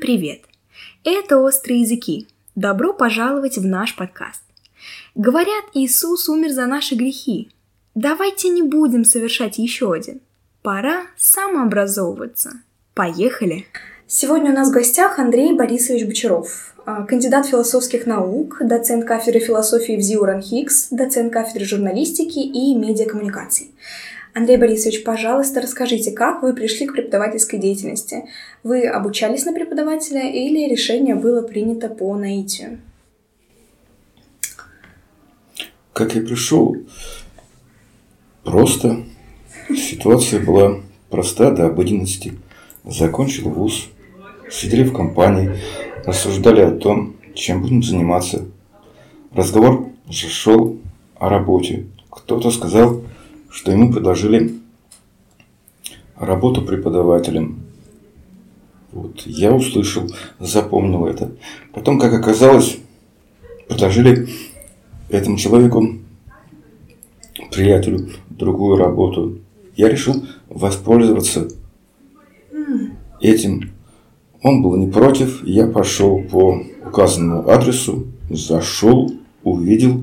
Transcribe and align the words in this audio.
привет! 0.00 0.40
Это 1.04 1.38
«Острые 1.38 1.82
языки». 1.82 2.26
Добро 2.56 2.94
пожаловать 2.94 3.58
в 3.58 3.66
наш 3.66 3.94
подкаст. 3.94 4.42
Говорят, 5.14 5.64
Иисус 5.74 6.28
умер 6.28 6.50
за 6.50 6.66
наши 6.66 6.94
грехи. 6.94 7.50
Давайте 7.94 8.48
не 8.48 8.62
будем 8.62 9.04
совершать 9.04 9.58
еще 9.58 9.92
один. 9.92 10.20
Пора 10.62 11.02
самообразовываться. 11.18 12.62
Поехали! 12.94 13.66
Сегодня 14.06 14.52
у 14.52 14.54
нас 14.54 14.70
в 14.70 14.72
гостях 14.72 15.18
Андрей 15.18 15.52
Борисович 15.52 16.06
Бочаров, 16.06 16.74
а, 16.86 17.04
кандидат 17.04 17.46
философских 17.46 18.06
наук, 18.06 18.56
доцент 18.60 19.04
кафедры 19.04 19.40
философии 19.40 19.96
в 19.96 20.00
ЗИУ 20.00 20.24
РАНХИКС, 20.24 20.88
доцент 20.90 21.32
кафедры 21.32 21.66
журналистики 21.66 22.38
и 22.38 22.74
медиакоммуникаций. 22.74 23.72
Андрей 24.32 24.58
Борисович, 24.58 25.02
пожалуйста, 25.02 25.60
расскажите, 25.60 26.12
как 26.12 26.42
вы 26.42 26.54
пришли 26.54 26.86
к 26.86 26.92
преподавательской 26.92 27.58
деятельности? 27.58 28.24
Вы 28.62 28.86
обучались 28.86 29.44
на 29.44 29.52
преподавателя 29.52 30.30
или 30.30 30.70
решение 30.70 31.16
было 31.16 31.42
принято 31.42 31.88
по 31.88 32.14
наитию? 32.16 32.80
Как 35.92 36.14
я 36.14 36.22
пришел? 36.22 36.76
Просто. 38.44 39.04
Ситуация 39.68 40.40
была 40.40 40.80
проста 41.10 41.50
до 41.50 41.66
обыденности. 41.66 42.34
Закончил 42.84 43.50
вуз, 43.50 43.88
сидели 44.50 44.84
в 44.84 44.92
компании, 44.92 45.58
рассуждали 46.04 46.60
о 46.60 46.70
том, 46.70 47.16
чем 47.34 47.62
будем 47.62 47.82
заниматься. 47.82 48.46
Разговор 49.32 49.88
же 50.08 50.28
шел 50.28 50.78
о 51.18 51.28
работе. 51.28 51.86
Кто-то 52.10 52.50
сказал, 52.50 53.02
что 53.50 53.72
ему 53.72 53.92
предложили 53.92 54.54
работу 56.16 56.62
преподавателем. 56.62 57.64
Вот, 58.92 59.22
я 59.26 59.52
услышал, 59.52 60.10
запомнил 60.38 61.06
это. 61.06 61.32
Потом, 61.72 61.98
как 61.98 62.12
оказалось, 62.12 62.78
предложили 63.68 64.28
этому 65.08 65.36
человеку, 65.36 65.98
приятелю, 67.50 68.08
другую 68.28 68.76
работу. 68.76 69.38
Я 69.76 69.88
решил 69.88 70.24
воспользоваться 70.48 71.48
этим. 73.20 73.70
Он 74.42 74.62
был 74.62 74.76
не 74.76 74.90
против, 74.90 75.44
я 75.44 75.66
пошел 75.66 76.22
по 76.22 76.62
указанному 76.84 77.48
адресу, 77.48 78.06
зашел, 78.28 79.12
увидел. 79.44 80.02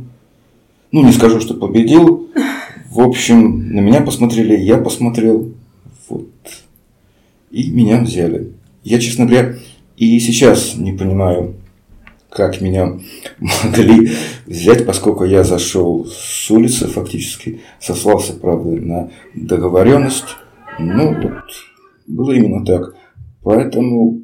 Ну, 0.92 1.04
не 1.04 1.12
скажу, 1.12 1.42
что 1.42 1.56
победил, 1.56 2.30
в 2.90 3.02
общем, 3.02 3.74
на 3.74 3.80
меня 3.80 4.02
посмотрели, 4.02 4.56
я 4.58 4.78
посмотрел. 4.78 5.54
Вот. 6.10 6.30
И 7.52 7.70
меня 7.72 8.02
взяли. 8.02 8.54
Я, 8.84 9.00
честно 9.00 9.26
говоря, 9.26 9.56
и 9.98 10.20
сейчас 10.20 10.76
не 10.76 10.94
понимаю, 10.94 11.56
как 12.30 12.62
меня 12.62 13.00
могли 13.40 14.12
взять, 14.46 14.86
поскольку 14.86 15.26
я 15.26 15.44
зашел 15.44 16.06
с 16.06 16.50
улицы 16.52 16.88
фактически, 16.88 17.62
сослался, 17.80 18.34
правда, 18.34 18.70
на 18.70 19.10
договоренность. 19.36 20.36
Ну, 20.80 21.14
вот, 21.14 21.44
было 22.06 22.32
именно 22.32 22.66
так. 22.66 22.96
Поэтому 23.44 24.22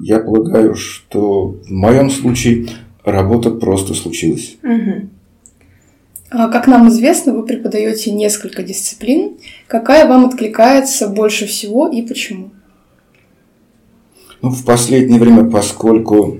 я 0.00 0.18
полагаю, 0.18 0.74
что 0.74 1.58
в 1.64 1.70
моем 1.70 2.10
случае 2.10 2.68
работа 3.04 3.50
просто 3.50 3.94
случилась. 3.94 4.56
Угу. 4.62 5.08
А, 6.34 6.48
как 6.48 6.66
нам 6.66 6.88
известно, 6.88 7.34
вы 7.34 7.44
преподаете 7.44 8.10
несколько 8.10 8.62
дисциплин. 8.62 9.36
Какая 9.66 10.08
вам 10.08 10.24
откликается 10.24 11.08
больше 11.08 11.46
всего 11.46 11.88
и 11.88 12.00
почему? 12.00 12.50
Ну, 14.40 14.48
в 14.48 14.64
последнее 14.64 15.20
время, 15.20 15.48
поскольку 15.50 16.38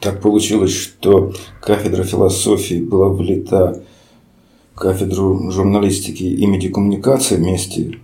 так 0.00 0.22
получилось, 0.22 0.72
что 0.72 1.32
кафедра 1.60 2.04
философии 2.04 2.80
была 2.80 3.08
влита 3.08 3.82
в 4.72 4.78
кафедру 4.78 5.50
журналистики 5.50 6.22
и 6.22 6.46
медиакоммуникации 6.46 7.36
вместе 7.36 7.98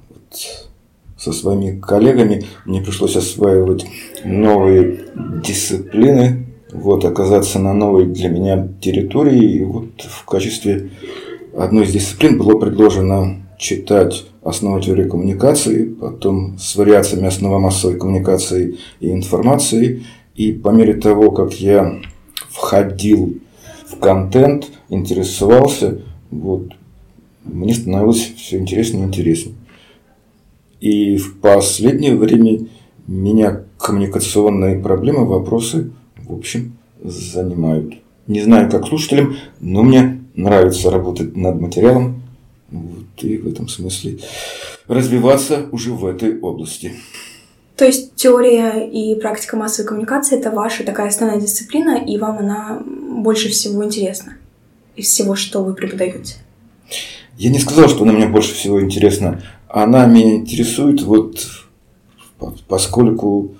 со 1.16 1.32
своими 1.32 1.78
коллегами, 1.78 2.44
мне 2.64 2.80
пришлось 2.80 3.14
осваивать 3.14 3.86
новые 4.24 5.04
дисциплины, 5.44 6.51
вот, 6.72 7.04
оказаться 7.04 7.58
на 7.58 7.74
новой 7.74 8.06
для 8.06 8.28
меня 8.28 8.68
территории. 8.80 9.56
И 9.56 9.64
вот 9.64 10.00
в 10.00 10.24
качестве 10.24 10.90
одной 11.56 11.84
из 11.84 11.92
дисциплин 11.92 12.38
было 12.38 12.58
предложено 12.58 13.42
читать 13.58 14.24
основы 14.42 14.80
теории 14.80 15.08
коммуникации, 15.08 15.84
потом 15.84 16.58
с 16.58 16.74
вариациями 16.74 17.28
основы 17.28 17.60
массовой 17.60 17.98
коммуникации 17.98 18.78
и 19.00 19.10
информации. 19.10 20.04
И 20.34 20.52
по 20.52 20.70
мере 20.70 20.94
того, 20.94 21.30
как 21.30 21.54
я 21.54 22.00
входил 22.48 23.34
в 23.86 23.98
контент, 23.98 24.70
интересовался, 24.88 26.00
вот, 26.30 26.72
мне 27.44 27.74
становилось 27.74 28.32
все 28.36 28.58
интереснее 28.58 29.04
и 29.04 29.06
интереснее. 29.08 29.54
И 30.80 31.16
в 31.18 31.38
последнее 31.38 32.16
время 32.16 32.66
меня 33.06 33.62
коммуникационные 33.76 34.78
проблемы, 34.78 35.26
вопросы– 35.26 35.92
в 36.32 36.38
общем, 36.38 36.76
занимают. 37.02 37.94
Не 38.26 38.40
знаю, 38.40 38.70
как 38.70 38.86
слушателям, 38.86 39.36
но 39.60 39.82
мне 39.82 40.20
нравится 40.34 40.90
работать 40.90 41.36
над 41.36 41.60
материалом. 41.60 42.22
Вот, 42.70 43.22
и 43.22 43.36
в 43.36 43.48
этом 43.48 43.68
смысле 43.68 44.18
развиваться 44.88 45.66
уже 45.72 45.92
в 45.92 46.06
этой 46.06 46.38
области. 46.40 46.92
То 47.76 47.84
есть 47.84 48.14
теория 48.14 48.88
и 48.88 49.18
практика 49.20 49.56
массовой 49.56 49.88
коммуникации– 49.88 50.38
это 50.38 50.50
ваша 50.50 50.84
такая 50.84 51.08
основная 51.08 51.40
дисциплина, 51.40 52.02
и 52.02 52.16
вам 52.18 52.38
она 52.38 52.82
больше 52.86 53.48
всего 53.48 53.84
интересна 53.84 54.36
из 54.96 55.08
всего, 55.08 55.34
что 55.36 55.62
вы 55.62 55.74
преподаете? 55.74 56.36
Я 57.38 57.50
не 57.50 57.58
сказал, 57.58 57.88
что 57.88 58.02
она 58.02 58.12
мне 58.12 58.26
больше 58.26 58.54
всего 58.54 58.82
интересна. 58.82 59.42
Она 59.68 60.06
меня 60.06 60.36
интересует 60.36 61.02
вот 61.02 61.48
поскольку 62.66 63.54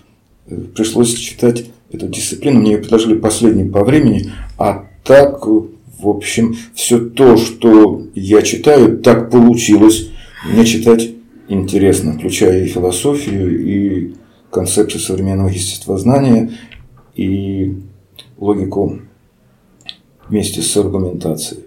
э, 0.46 0.56
пришлось 0.56 1.14
читать 1.14 1.66
эту 1.92 2.08
дисциплину. 2.08 2.60
Мне 2.60 2.72
ее 2.72 2.78
предложили 2.78 3.18
последней 3.18 3.68
по 3.68 3.84
времени, 3.84 4.32
а 4.58 4.86
так, 5.04 5.46
в 5.46 5.68
общем, 6.02 6.56
все 6.74 6.98
то, 6.98 7.36
что 7.36 8.02
я 8.14 8.42
читаю, 8.42 8.98
так 8.98 9.30
получилось. 9.30 10.10
Мне 10.50 10.64
читать 10.64 11.10
интересно, 11.48 12.14
включая 12.14 12.64
и 12.64 12.68
философию, 12.68 13.66
и 13.66 14.14
концепцию 14.50 15.00
современного 15.00 15.48
естествознания, 15.48 16.50
и 17.14 17.76
логику 18.38 19.00
вместе 20.28 20.62
с 20.62 20.76
аргументацией. 20.76 21.62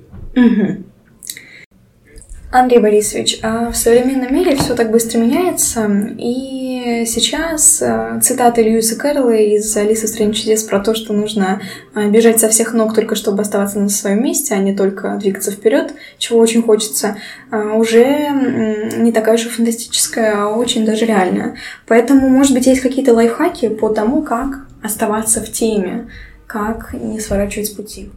Андрей 2.52 2.80
Борисович, 2.80 3.40
а 3.42 3.72
в 3.72 3.76
современном 3.76 4.34
мире 4.34 4.56
все 4.56 4.76
так 4.76 4.92
быстро 4.92 5.20
меняется, 5.20 6.16
и 6.18 6.65
сейчас 7.06 7.82
э, 7.82 8.20
цитаты 8.22 8.62
Льюиса 8.62 8.96
Кэрролла 8.96 9.36
из 9.36 9.76
«Алисы 9.78 10.08
в 10.08 10.10
стране 10.10 10.34
чудес» 10.34 10.64
про 10.64 10.80
то, 10.80 10.96
что 10.96 11.14
нужно 11.14 11.62
э, 11.94 12.10
бежать 12.10 12.40
со 12.40 12.50
всех 12.50 12.74
ног 12.74 12.94
только 12.94 13.16
чтобы 13.16 13.42
оставаться 13.42 13.80
на 13.80 13.90
своем 13.90 14.24
месте, 14.24 14.54
а 14.54 14.60
не 14.60 14.76
только 14.76 15.18
двигаться 15.18 15.52
вперед, 15.52 15.94
чего 16.18 16.40
очень 16.40 16.62
хочется, 16.64 17.18
э, 17.52 17.58
уже 17.58 18.30
не 18.98 19.12
такая 19.12 19.36
уж 19.36 19.46
и 19.46 19.50
фантастическая, 19.50 20.44
а 20.44 20.48
очень 20.50 20.86
даже 20.86 21.06
реальная. 21.06 21.56
Поэтому, 21.88 22.30
может 22.30 22.54
быть, 22.54 22.68
есть 22.68 22.82
какие-то 22.82 23.14
лайфхаки 23.14 23.70
по 23.70 23.90
тому, 23.90 24.22
как 24.22 24.68
оставаться 24.84 25.42
в 25.42 25.52
теме, 25.52 26.10
как 26.48 26.94
не 26.94 27.20
сворачивать 27.20 27.68
с 27.68 27.72
пути. 27.72 28.12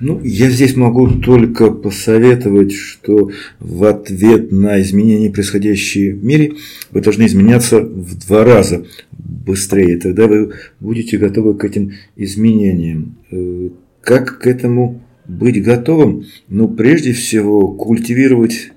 Ну, 0.00 0.20
я 0.24 0.50
здесь 0.50 0.74
могу 0.74 1.08
только 1.08 1.70
посоветовать, 1.70 2.72
что 2.72 3.30
в 3.60 3.84
ответ 3.84 4.50
на 4.50 4.80
изменения, 4.82 5.30
происходящие 5.30 6.14
в 6.14 6.24
мире, 6.24 6.54
вы 6.90 7.00
должны 7.00 7.26
изменяться 7.26 7.80
в 7.80 8.18
два 8.26 8.44
раза 8.44 8.86
быстрее. 9.12 9.98
Тогда 9.98 10.26
вы 10.26 10.52
будете 10.80 11.16
готовы 11.16 11.54
к 11.54 11.64
этим 11.64 11.92
изменениям. 12.16 13.16
Э, 13.30 13.68
как 14.00 14.40
к 14.40 14.46
этому 14.48 15.00
быть 15.26 15.62
готовым? 15.62 16.26
Ну, 16.48 16.68
прежде 16.68 17.12
всего, 17.12 17.68
культивировать 17.68 18.72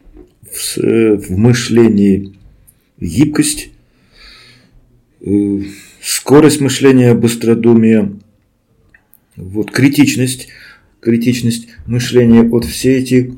в, 0.52 0.78
э, 0.78 1.20
мышлении 1.30 2.36
гибкость, 3.00 3.72
э, 5.22 5.62
скорость 6.00 6.62
мышления, 6.62 7.16
быстродумие, 7.16 8.14
вот, 9.36 9.72
критичность– 9.72 10.50
критичность 11.08 11.70
мышления, 11.86 12.44
вот 12.44 12.66
все 12.66 12.98
эти 12.98 13.34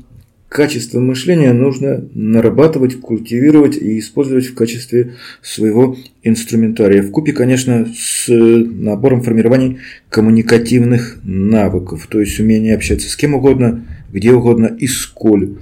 качества 0.48 0.98
мышления 0.98 1.52
нужно 1.52 2.04
нарабатывать, 2.14 2.96
культивировать 2.96 3.76
и 3.76 4.00
использовать 4.00 4.46
в 4.46 4.54
качестве 4.54 5.14
своего 5.40 5.96
инструментария. 6.24 7.00
В 7.00 7.12
купе, 7.12 7.32
конечно, 7.32 7.86
с 7.96 8.26
набором 8.28 9.22
формирования 9.22 9.78
коммуникативных 10.08 11.20
навыков, 11.22 12.08
то 12.10 12.18
есть 12.18 12.40
умение 12.40 12.74
общаться 12.74 13.08
с 13.08 13.14
кем 13.14 13.36
угодно, 13.36 13.86
где 14.12 14.32
угодно 14.32 14.66
и 14.66 14.88
сколь 14.88 15.58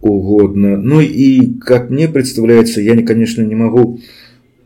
угодно. 0.00 0.76
Ну 0.76 1.00
и, 1.00 1.54
как 1.58 1.90
мне 1.90 2.06
представляется, 2.06 2.80
я, 2.80 2.96
конечно, 3.02 3.42
не 3.42 3.56
могу 3.56 3.98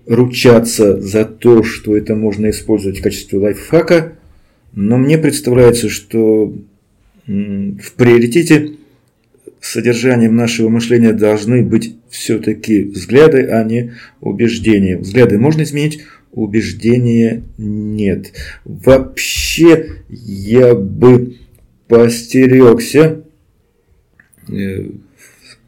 ручаться 0.06 1.00
за 1.00 1.24
то, 1.24 1.62
что 1.62 1.96
это 1.96 2.14
можно 2.14 2.50
использовать 2.50 2.98
в 2.98 3.02
качестве 3.02 3.38
лайфхака, 3.38 4.18
но 4.74 4.98
мне 4.98 5.18
представляется, 5.18 5.88
что 5.88 6.52
в 7.26 7.92
приоритете 7.96 8.72
содержанием 9.60 10.36
нашего 10.36 10.68
мышления 10.68 11.12
должны 11.12 11.62
быть 11.62 11.96
все-таки 12.10 12.84
взгляды, 12.84 13.46
а 13.46 13.64
не 13.64 13.94
убеждения. 14.20 14.98
Взгляды 14.98 15.38
можно 15.38 15.62
изменить, 15.62 16.02
убеждения 16.32 17.42
нет. 17.56 18.32
Вообще 18.64 20.02
я 20.08 20.74
бы 20.74 21.36
постерегся 21.88 23.22
э, 24.50 24.90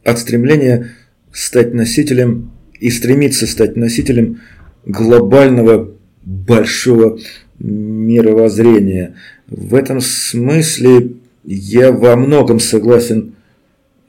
от 0.05 0.19
стремления 0.19 0.91
стать 1.33 1.73
носителем 1.73 2.51
и 2.79 2.91
стремиться 2.91 3.47
стать 3.47 3.77
носителем 3.77 4.41
глобального 4.85 5.95
большого 6.23 7.19
мировоззрения. 7.59 9.15
В 9.47 9.75
этом 9.75 10.01
смысле 10.01 11.13
я 11.47 11.93
во 11.93 12.17
многом 12.17 12.59
согласен 12.61 13.37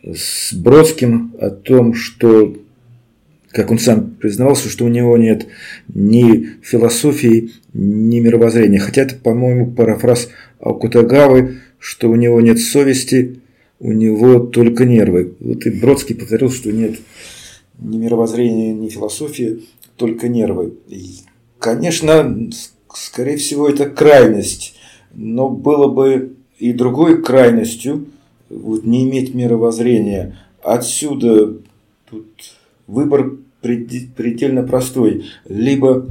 с 0.03 0.53
Бродским 0.53 1.35
о 1.39 1.49
том, 1.51 1.93
что, 1.93 2.55
как 3.51 3.71
он 3.71 3.79
сам 3.79 4.15
признавался, 4.19 4.69
что 4.69 4.85
у 4.85 4.89
него 4.89 5.17
нет 5.17 5.47
ни 5.93 6.47
философии, 6.63 7.51
ни 7.73 8.19
мировоззрения. 8.19 8.79
Хотя 8.79 9.03
это, 9.03 9.15
по-моему, 9.15 9.71
парафраз 9.71 10.29
Алкутагавы, 10.59 11.59
что 11.77 12.09
у 12.09 12.15
него 12.15 12.41
нет 12.41 12.59
совести, 12.59 13.39
у 13.79 13.91
него 13.91 14.39
только 14.39 14.85
нервы. 14.85 15.35
Вот 15.39 15.65
и 15.67 15.69
Бродский 15.69 16.15
повторил, 16.15 16.49
что 16.49 16.71
нет 16.71 16.97
ни 17.79 17.97
мировоззрения, 17.97 18.73
ни 18.73 18.89
философии, 18.89 19.63
только 19.95 20.27
нервы. 20.27 20.73
И, 20.87 21.17
конечно, 21.59 22.49
скорее 22.91 23.37
всего, 23.37 23.69
это 23.69 23.87
крайность, 23.87 24.75
но 25.13 25.49
было 25.49 25.87
бы 25.87 26.36
и 26.59 26.73
другой 26.73 27.21
крайностью 27.21 28.05
вот, 28.49 28.85
не 28.85 29.03
иметь 29.03 29.33
мировоззрения. 29.33 30.37
Отсюда 30.63 31.57
тут 32.09 32.27
выбор 32.87 33.37
предельно 33.61 34.63
простой. 34.63 35.25
Либо 35.47 36.07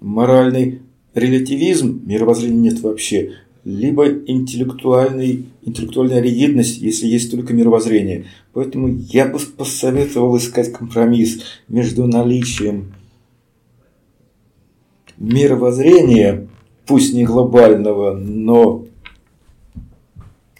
моральный 0.00 0.80
релятивизм, 1.14 2.02
мировоззрения 2.04 2.70
нет 2.70 2.80
вообще, 2.80 3.32
либо 3.64 4.08
интеллектуальный, 4.08 5.46
интеллектуальная 5.62 6.20
ригидность, 6.20 6.78
если 6.78 7.06
есть 7.06 7.30
только 7.30 7.52
мировоззрение. 7.52 8.26
Поэтому 8.52 8.88
я 8.88 9.26
бы 9.26 9.38
посоветовал 9.38 10.36
искать 10.38 10.72
компромисс 10.72 11.40
между 11.68 12.06
наличием 12.06 12.94
мировоззрения, 15.18 16.48
пусть 16.86 17.12
не 17.12 17.24
глобального, 17.24 18.16
но 18.16 18.86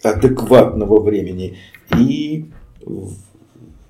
адекватного 0.03 1.01
времени 1.01 1.59
и 1.97 2.47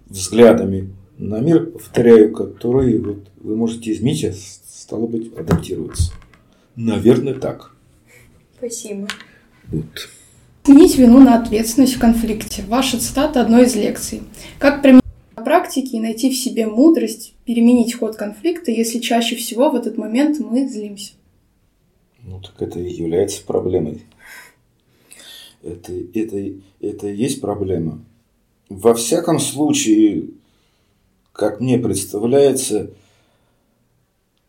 взглядами 0.07 0.91
на 1.19 1.41
мир, 1.41 1.67
повторяю, 1.67 2.33
которые 2.33 3.01
вот 3.01 3.29
вы 3.41 3.57
можете 3.57 3.93
изменить, 3.93 4.25
а 4.25 4.33
стало 4.33 5.07
быть, 5.07 5.33
адаптироваться. 5.37 6.13
Наверное, 6.77 7.35
так. 7.35 7.75
Спасибо. 8.59 9.07
Вот. 9.69 10.09
Сменить 10.65 10.97
вину 10.99 11.21
на 11.21 11.41
ответственность 11.41 11.95
в 11.95 12.01
конфликте. 12.01 12.63
Ваша 12.69 12.99
цитата 12.99 13.41
одной 13.41 13.65
из 13.65 13.75
лекций. 13.77 14.23
Как 14.59 14.83
применить 14.83 15.03
на 15.37 15.43
практике 15.43 15.97
и 15.97 16.01
найти 16.01 16.31
в 16.31 16.37
себе 16.37 16.67
мудрость 16.67 17.35
переменить 17.45 17.95
ход 17.95 18.17
конфликта, 18.17 18.71
если 18.71 18.99
чаще 18.99 19.37
всего 19.37 19.71
в 19.71 19.75
этот 19.75 19.97
момент 19.97 20.39
мы 20.41 20.69
злимся? 20.69 21.13
Ну, 22.23 22.41
так 22.41 22.61
это 22.61 22.79
и 22.79 22.91
является 22.91 23.43
проблемой. 23.45 24.03
Это, 25.63 25.93
это, 26.15 26.55
это 26.81 27.09
и 27.09 27.17
есть 27.17 27.41
проблема. 27.41 28.01
Во 28.69 28.95
всяком 28.95 29.39
случае, 29.39 30.29
как 31.33 31.61
мне 31.61 31.79
представляется, 31.79 32.91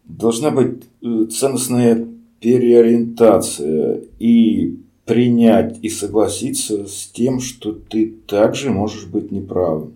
должна 0.06 0.52
быть 0.52 0.84
э, 1.02 1.26
ценностная 1.26 2.08
переориентация 2.40 4.02
и 4.20 4.78
принять 5.06 5.80
и 5.82 5.90
согласиться 5.90 6.88
с 6.88 7.08
тем, 7.08 7.40
что 7.40 7.74
ты 7.74 8.14
также 8.28 8.72
можешь 8.72 9.06
быть 9.06 9.32
неправым. 9.32 9.94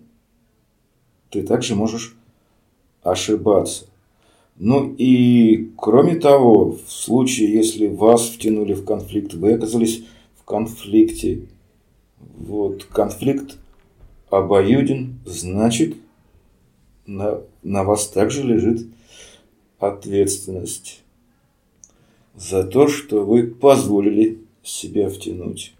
Ты 1.30 1.42
также 1.42 1.74
можешь 1.74 2.16
ошибаться. 3.02 3.86
Ну 4.58 4.94
и 4.96 5.70
кроме 5.76 6.16
того, 6.16 6.78
в 6.86 6.90
случае, 6.90 7.52
если 7.52 7.88
вас 7.88 8.28
втянули 8.28 8.72
в 8.74 8.84
конфликт, 8.84 9.34
вы 9.34 9.52
оказались 9.52 10.04
конфликте, 10.46 11.48
вот 12.18 12.84
конфликт 12.84 13.58
обоюден, 14.30 15.18
значит, 15.26 15.96
на, 17.04 17.40
на 17.62 17.84
вас 17.84 18.08
также 18.08 18.42
лежит 18.42 18.86
ответственность 19.78 21.02
за 22.34 22.64
то, 22.64 22.88
что 22.88 23.24
вы 23.24 23.46
позволили 23.46 24.38
себя 24.62 25.10
втянуть 25.10 25.74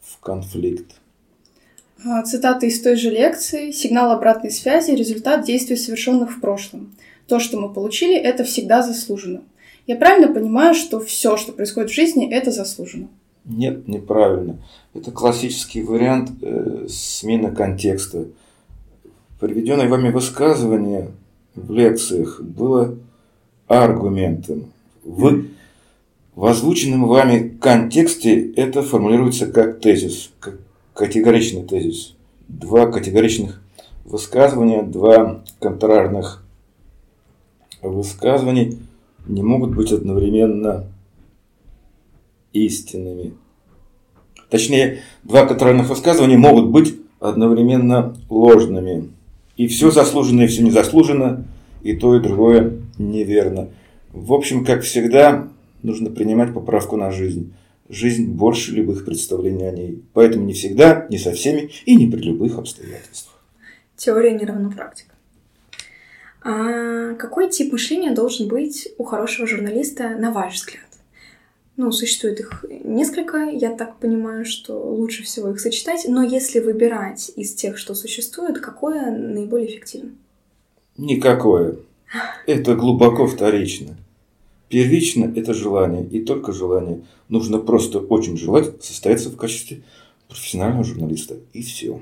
в 0.00 0.18
конфликт. 0.20 0.94
А, 2.04 2.22
цитата 2.22 2.66
из 2.66 2.80
той 2.80 2.96
же 2.96 3.10
лекции. 3.10 3.70
Сигнал 3.70 4.12
обратной 4.12 4.50
связи– 4.50 4.90
результат 4.92 5.44
действий, 5.44 5.76
совершенных 5.76 6.36
в 6.36 6.40
прошлом. 6.40 6.94
То, 7.26 7.40
что 7.40 7.58
мы 7.58 7.72
получили, 7.72 8.16
это 8.16 8.44
всегда 8.44 8.82
заслужено. 8.82 9.42
Я 9.86 9.96
правильно 9.96 10.32
понимаю, 10.32 10.74
что 10.74 11.00
все, 11.00 11.36
что 11.36 11.52
происходит 11.52 11.90
в 11.90 11.94
жизни, 11.94 12.30
это 12.30 12.50
заслужено? 12.50 13.08
Нет, 13.48 13.88
неправильно. 13.88 14.58
Это 14.92 15.10
классический 15.10 15.82
вариант 15.82 16.30
э, 16.42 16.86
смены 16.88 17.50
контекста. 17.50 18.26
Приведенное 19.40 19.88
вами 19.88 20.10
высказывание 20.10 21.10
в 21.54 21.72
лекциях 21.72 22.42
было 22.42 22.94
аргументом. 23.66 24.66
В 25.02 25.46
озвученном 26.36 27.06
вами 27.06 27.56
контексте 27.60 28.52
это 28.52 28.82
формулируется 28.82 29.46
как 29.46 29.80
тезис, 29.80 30.30
как 30.40 30.58
категоричный 30.92 31.62
тезис. 31.62 32.14
Два 32.48 32.86
категоричных 32.86 33.62
высказывания, 34.04 34.82
два 34.82 35.42
контрарных 35.58 36.44
высказываний 37.80 38.78
не 39.26 39.42
могут 39.42 39.74
быть 39.74 39.90
одновременно 39.90 40.84
истинными. 42.52 43.34
Точнее, 44.50 45.02
два 45.24 45.46
контрарных 45.46 45.88
высказывания 45.88 46.38
могут 46.38 46.70
быть 46.70 46.96
одновременно 47.20 48.16
ложными. 48.28 49.10
И 49.56 49.66
все 49.66 49.90
заслуженно, 49.90 50.42
и 50.42 50.46
все 50.46 50.62
незаслуженно, 50.62 51.44
и 51.82 51.94
то, 51.94 52.16
и 52.16 52.20
другое 52.20 52.80
неверно. 52.96 53.68
В 54.12 54.32
общем, 54.32 54.64
как 54.64 54.82
всегда, 54.82 55.48
нужно 55.82 56.10
принимать 56.10 56.54
поправку 56.54 56.96
на 56.96 57.10
жизнь. 57.10 57.52
Жизнь 57.88 58.26
больше 58.26 58.72
любых 58.72 59.04
представлений 59.04 59.66
о 59.66 59.72
ней. 59.72 60.02
Поэтому 60.12 60.44
не 60.44 60.52
всегда, 60.52 61.06
не 61.10 61.18
со 61.18 61.32
всеми 61.32 61.70
и 61.86 61.96
не 61.96 62.06
при 62.06 62.20
любых 62.20 62.58
обстоятельствах. 62.58 63.34
Теория 63.96 64.32
не 64.32 64.44
равна 64.44 64.70
практика. 64.70 65.14
А 66.42 67.14
какой 67.14 67.50
тип 67.50 67.72
мышления 67.72 68.14
должен 68.14 68.46
быть 68.46 68.88
у 68.98 69.04
хорошего 69.04 69.46
журналиста, 69.46 70.10
на 70.10 70.30
ваш 70.30 70.54
взгляд? 70.54 70.87
Ну, 71.78 71.92
существует 71.92 72.40
их 72.40 72.64
несколько, 72.82 73.38
я 73.50 73.70
так 73.72 74.00
понимаю, 74.00 74.44
что 74.44 74.76
лучше 74.76 75.22
всего 75.22 75.50
их 75.50 75.60
сочетать, 75.60 76.06
но 76.08 76.24
если 76.24 76.58
выбирать 76.58 77.30
из 77.36 77.54
тех, 77.54 77.78
что 77.78 77.94
существует, 77.94 78.58
какое 78.58 79.12
наиболее 79.12 79.70
эффективно? 79.70 80.10
Никакое. 80.96 81.76
Это 82.48 82.74
глубоко 82.74 83.28
вторично. 83.28 83.96
Первично– 84.68 85.32
это 85.36 85.54
желание, 85.54 86.04
и 86.04 86.18
только 86.24 86.50
желание. 86.50 87.04
Нужно 87.28 87.58
просто 87.58 88.00
очень 88.00 88.36
желать 88.36 88.82
состояться 88.82 89.30
в 89.30 89.36
качестве 89.36 89.84
профессионального 90.26 90.82
журналиста, 90.82 91.36
и 91.52 91.62
все. 91.62 92.00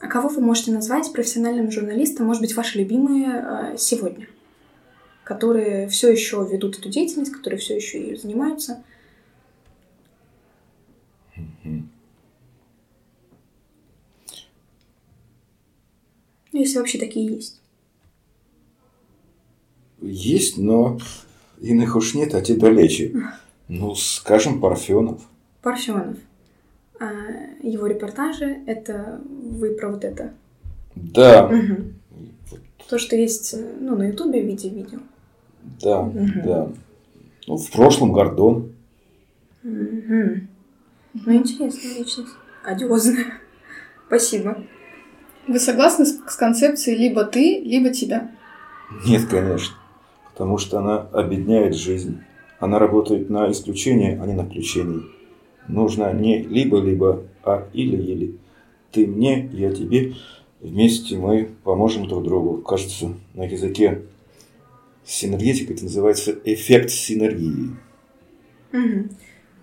А 0.00 0.08
кого 0.08 0.28
вы 0.28 0.40
можете 0.40 0.72
назвать 0.72 1.12
профессиональным 1.12 1.70
журналистом, 1.70 2.26
может 2.26 2.42
быть, 2.42 2.56
ваши 2.56 2.78
любимые 2.78 3.28
э, 3.28 3.76
сегодня, 3.78 4.26
которые 5.32 5.88
все 5.88 6.10
еще 6.10 6.46
ведут 6.50 6.78
эту 6.78 6.88
деятельность, 6.88 7.32
которые 7.32 7.58
все 7.58 7.76
еще 7.76 8.00
ее 8.00 8.16
занимаются? 8.16 8.82
Mm-hmm. 11.36 11.82
Ну, 16.52 16.58
если 16.58 16.78
вообще 16.78 16.98
такие 16.98 17.26
есть. 17.26 17.60
Есть, 20.02 20.58
но 20.58 20.98
иных 21.60 21.96
уж 21.96 22.14
нет, 22.14 22.34
а 22.34 22.42
те 22.42 22.54
далече. 22.54 23.12
Ну, 23.68 23.94
скажем, 23.94 24.60
Парфенов. 24.60 25.22
Парфенов. 25.62 26.18
А 27.00 27.10
его 27.62 27.86
репортажи, 27.86 28.58
это 28.66 29.18
вы 29.24 29.70
про 29.70 29.88
вот 29.88 30.04
это? 30.04 30.34
Да. 30.94 31.46
Угу. 31.46 31.82
Вот. 32.50 32.60
То, 32.90 32.98
что 32.98 33.16
есть 33.16 33.54
э, 33.54 33.74
ну, 33.80 33.96
на 33.96 34.08
Ютубе 34.08 34.42
в 34.42 34.46
виде 34.46 34.68
видео. 34.68 34.98
Да, 35.82 36.02
Мгм. 36.02 36.42
да. 36.44 36.68
Ну, 37.46 37.56
в 37.56 37.70
прошлом 37.70 38.12
Гордон. 38.12 38.72
Мгм. 39.62 40.48
Ну, 41.14 41.34
интересная 41.34 41.98
личность. 41.98 42.30
Одиозная. 42.64 43.34
Спасибо. 44.06 44.64
Вы 45.48 45.58
согласны 45.58 46.04
с, 46.06 46.18
с 46.26 46.36
концепцией 46.36 46.96
либо 46.96 47.24
ты, 47.24 47.60
либо 47.60 47.90
тебя? 47.90 48.30
Нет, 49.06 49.26
конечно. 49.26 49.74
Потому 50.30 50.58
что 50.58 50.78
она 50.78 51.08
обедняет 51.12 51.74
жизнь. 51.74 52.20
Она 52.60 52.78
работает 52.78 53.28
на 53.28 53.50
исключение, 53.50 54.20
а 54.22 54.26
не 54.26 54.34
на 54.34 54.44
включение. 54.44 55.02
Нужно 55.68 56.12
не 56.12 56.42
либо-либо, 56.42 57.22
а 57.42 57.66
или-или. 57.72 58.36
Ты 58.92 59.06
мне, 59.06 59.48
я 59.52 59.72
тебе. 59.72 60.14
Вместе 60.60 61.16
мы 61.18 61.48
поможем 61.64 62.06
друг 62.06 62.22
другу. 62.22 62.58
Кажется, 62.58 63.14
на 63.34 63.44
языке 63.44 64.02
синергетика 65.04 65.72
это 65.72 65.84
называется 65.84 66.38
эффект 66.44 66.90
синергии. 66.90 67.76
Мгм. 68.72 69.10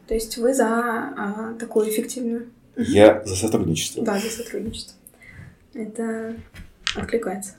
То 0.07 0.13
есть 0.13 0.37
вы 0.37 0.53
за 0.53 0.67
а, 0.67 1.55
такую 1.59 1.89
эффективную 1.89 2.49
Я 2.75 3.21
за 3.25 3.35
сотрудничество. 3.35 4.03
Да, 4.03 4.17
за 4.19 4.29
сотрудничество. 4.29 4.95
Это 5.73 6.35
откликается. 6.95 7.53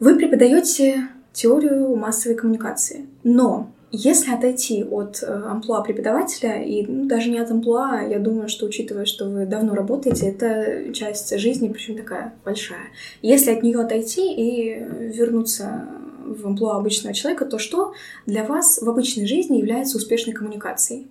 Вы 0.00 0.16
преподаете 0.16 1.08
теорию 1.32 1.94
массовой 1.96 2.36
коммуникации, 2.36 3.06
но 3.24 3.70
если 3.90 4.32
отойти 4.32 4.84
от 4.84 5.22
э, 5.22 5.26
амплуа 5.26 5.82
преподавателя, 5.82 6.62
и 6.62 6.84
ну, 6.86 7.06
даже 7.06 7.30
не 7.30 7.38
от 7.38 7.50
амплуа, 7.50 8.02
я 8.02 8.18
думаю, 8.18 8.48
что 8.48 8.66
учитывая, 8.66 9.06
что 9.06 9.24
вы 9.24 9.46
давно 9.46 9.74
работаете, 9.74 10.28
это 10.28 10.92
часть 10.92 11.36
жизни, 11.38 11.68
причем 11.68 11.96
такая 11.96 12.34
большая. 12.44 12.90
Если 13.22 13.50
от 13.50 13.62
нее 13.62 13.80
отойти 13.80 14.34
и 14.34 14.78
вернуться 15.14 15.88
в 16.34 16.46
амплуа 16.46 16.76
обычного 16.76 17.14
человека, 17.14 17.44
то 17.44 17.58
что 17.58 17.94
для 18.26 18.44
вас 18.44 18.80
в 18.80 18.88
обычной 18.88 19.26
жизни 19.26 19.58
является 19.58 19.96
успешной 19.96 20.34
коммуникацией? 20.34 21.08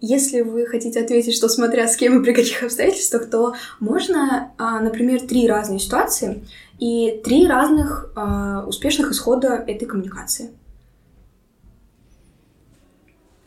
Если 0.00 0.42
вы 0.42 0.66
хотите 0.66 1.00
ответить, 1.00 1.34
что 1.34 1.48
смотря 1.48 1.88
с 1.88 1.96
кем 1.96 2.20
и 2.20 2.24
при 2.24 2.34
каких 2.34 2.62
обстоятельствах, 2.62 3.30
то 3.30 3.54
можно, 3.80 4.52
а, 4.58 4.80
например, 4.80 5.22
три 5.22 5.48
разные 5.48 5.78
ситуации 5.78 6.44
и 6.78 7.22
три 7.24 7.46
разных 7.46 8.12
а, 8.14 8.64
успешных 8.66 9.12
исхода 9.12 9.64
этой 9.66 9.86
коммуникации. 9.86 10.50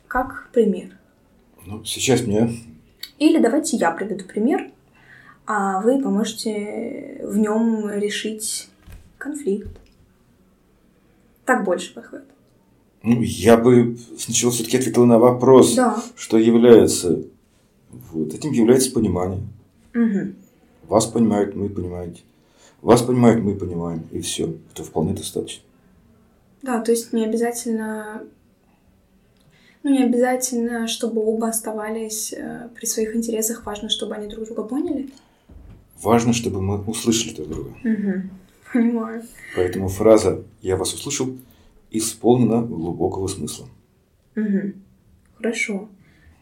Как 0.07 0.49
пример. 0.51 0.97
Ну, 1.65 1.83
сейчас 1.83 2.21
мне 2.21 2.49
Или 3.19 3.39
давайте 3.39 3.77
я 3.77 3.91
приведу 3.91 4.23
пример, 4.25 4.71
а 5.45 5.81
вы 5.81 6.01
поможете 6.01 7.21
в 7.23 7.37
нем 7.37 7.89
решить 7.91 8.69
конфликт. 9.17 9.69
Так 11.47 11.63
больше 11.63 11.93
подходит. 11.93 12.25
ну, 13.03 13.21
я 13.21 13.57
бы 13.57 13.97
сначала 14.17 14.51
все-таки 14.51 14.77
ответил 14.77 15.05
на 15.05 15.17
вопрос, 15.17 15.73
Да. 15.75 16.03
что 16.15 16.37
является. 16.37 17.23
Вот 18.11 18.33
этим 18.33 18.51
является 18.51 18.91
понимание. 18.91 19.41
Мгм. 19.93 20.35
Вас 20.87 21.05
понимают, 21.05 21.55
мы 21.55 21.69
понимаете. 21.69 22.21
Вас 22.81 23.01
понимают, 23.01 23.43
мы 23.43 23.55
понимаем. 23.55 24.03
И 24.11 24.19
все. 24.19 24.55
Это 24.73 24.83
вполне 24.83 25.13
достаточно. 25.13 25.63
Да, 26.61 26.81
то 26.81 26.91
есть 26.91 27.13
не 27.13 27.25
обязательно... 27.25 28.23
Ну, 29.83 29.91
не 29.91 30.03
обязательно, 30.03 30.87
чтобы 30.87 31.21
оба 31.23 31.47
оставались 31.47 32.33
э, 32.33 32.67
при 32.75 32.85
своих 32.85 33.15
интересах. 33.15 33.65
Важно, 33.65 33.87
чтобы 33.89 34.15
они 34.15 34.27
друг 34.27 34.45
друга 34.45 34.63
поняли. 34.63 35.09
Важно, 36.01 36.33
чтобы 36.33 36.61
мы 36.61 36.81
услышали 36.81 37.33
друг 37.35 37.47
друга. 37.47 37.69
Угу. 37.85 38.13
Понимаю. 38.73 39.23
Поэтому 39.55 39.87
фраза 39.87 40.43
«я 40.61 40.75
вас 40.75 40.93
услышал» 40.93 41.29
исполнена 41.91 42.61
глубокого 42.61 43.27
смысла. 43.27 43.67
Угу. 44.35 44.73
Хорошо. 45.37 45.87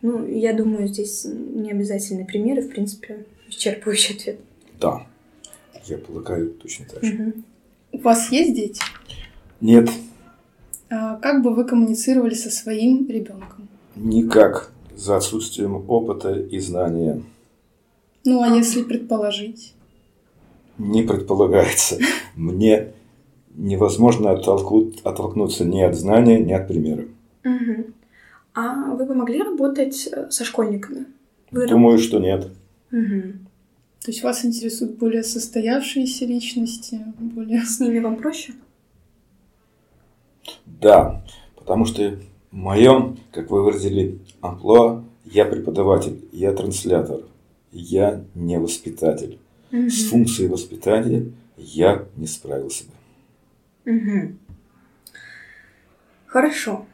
Ну, 0.01 0.25
я 0.27 0.53
думаю, 0.53 0.87
здесь 0.87 1.25
не 1.25 1.71
обязательны 1.71 2.25
примеры, 2.25 2.61
в 2.61 2.69
принципе, 2.69 3.25
исчерпывающий 3.49 4.15
ответ. 4.15 4.39
Да. 4.79 5.05
Я 5.85 5.97
полагаю 5.97 6.49
точно 6.51 6.85
так 6.85 7.03
же. 7.03 7.13
Мгм. 7.13 7.45
У 7.91 7.97
вас 7.99 8.31
есть 8.31 8.55
дети? 8.55 8.81
Нет, 9.61 9.89
А 10.89 11.15
как 11.17 11.41
бы 11.43 11.53
вы 11.55 11.65
коммуницировали 11.65 12.33
со 12.33 12.49
своим 12.49 13.07
ребенком? 13.09 13.67
никак. 13.95 14.71
За 14.95 15.17
отсутствием 15.17 15.75
опыта 15.89 16.33
и 16.33 16.57
знания 16.59 17.21
Ну, 18.23 18.41
а 18.41 18.51
А. 18.51 18.55
если 18.55 18.81
предположить? 18.83 19.73
Не 20.77 21.03
предполагается. 21.03 21.97
Мне 22.35 22.93
невозможно 23.55 24.31
оттолку- 24.31 24.93
оттолкнуться 25.03 25.65
ни 25.65 25.81
от 25.81 25.95
знания, 25.95 26.39
ни 26.39 26.53
от 26.53 26.67
примера. 26.67 27.05
Мгм. 27.43 27.93
А 28.53 28.93
вы 28.93 29.05
бы 29.05 29.15
могли 29.15 29.41
работать 29.41 30.07
э, 30.11 30.29
со 30.29 30.45
школьниками? 30.45 31.05
Вы 31.51 31.67
Думаю, 31.67 31.97
что 31.99 32.19
нет. 32.19 32.51
Мгм. 32.91 33.47
То 34.03 34.11
есть 34.11 34.23
вас 34.23 34.45
интересуют 34.45 34.97
более 34.97 35.23
состоявшиеся 35.23 36.25
личности, 36.25 37.01
более... 37.17 37.61
С 37.65 37.79
ними 37.79 37.99
вам 37.99 38.17
проще? 38.17 38.53
Да, 40.65 41.23
потому 41.55 41.85
что 41.85 42.17
в 42.51 42.55
моем, 42.55 43.17
как 43.31 43.49
вы 43.49 43.63
выразили, 43.63 44.19
амплуа, 44.41 45.03
я 45.25 45.45
преподаватель, 45.45 46.23
я 46.31 46.53
транслятор, 46.53 47.21
я 47.71 48.23
не 48.35 48.59
воспитатель. 48.59 49.39
Мгм. 49.71 49.89
С 49.89 50.09
функцией 50.09 50.49
воспитания 50.49 51.31
я 51.57 52.05
не 52.15 52.27
справился 52.27 52.85
бы. 52.85 53.91
Мгм. 53.91 54.39
Хорошо. 56.27 56.85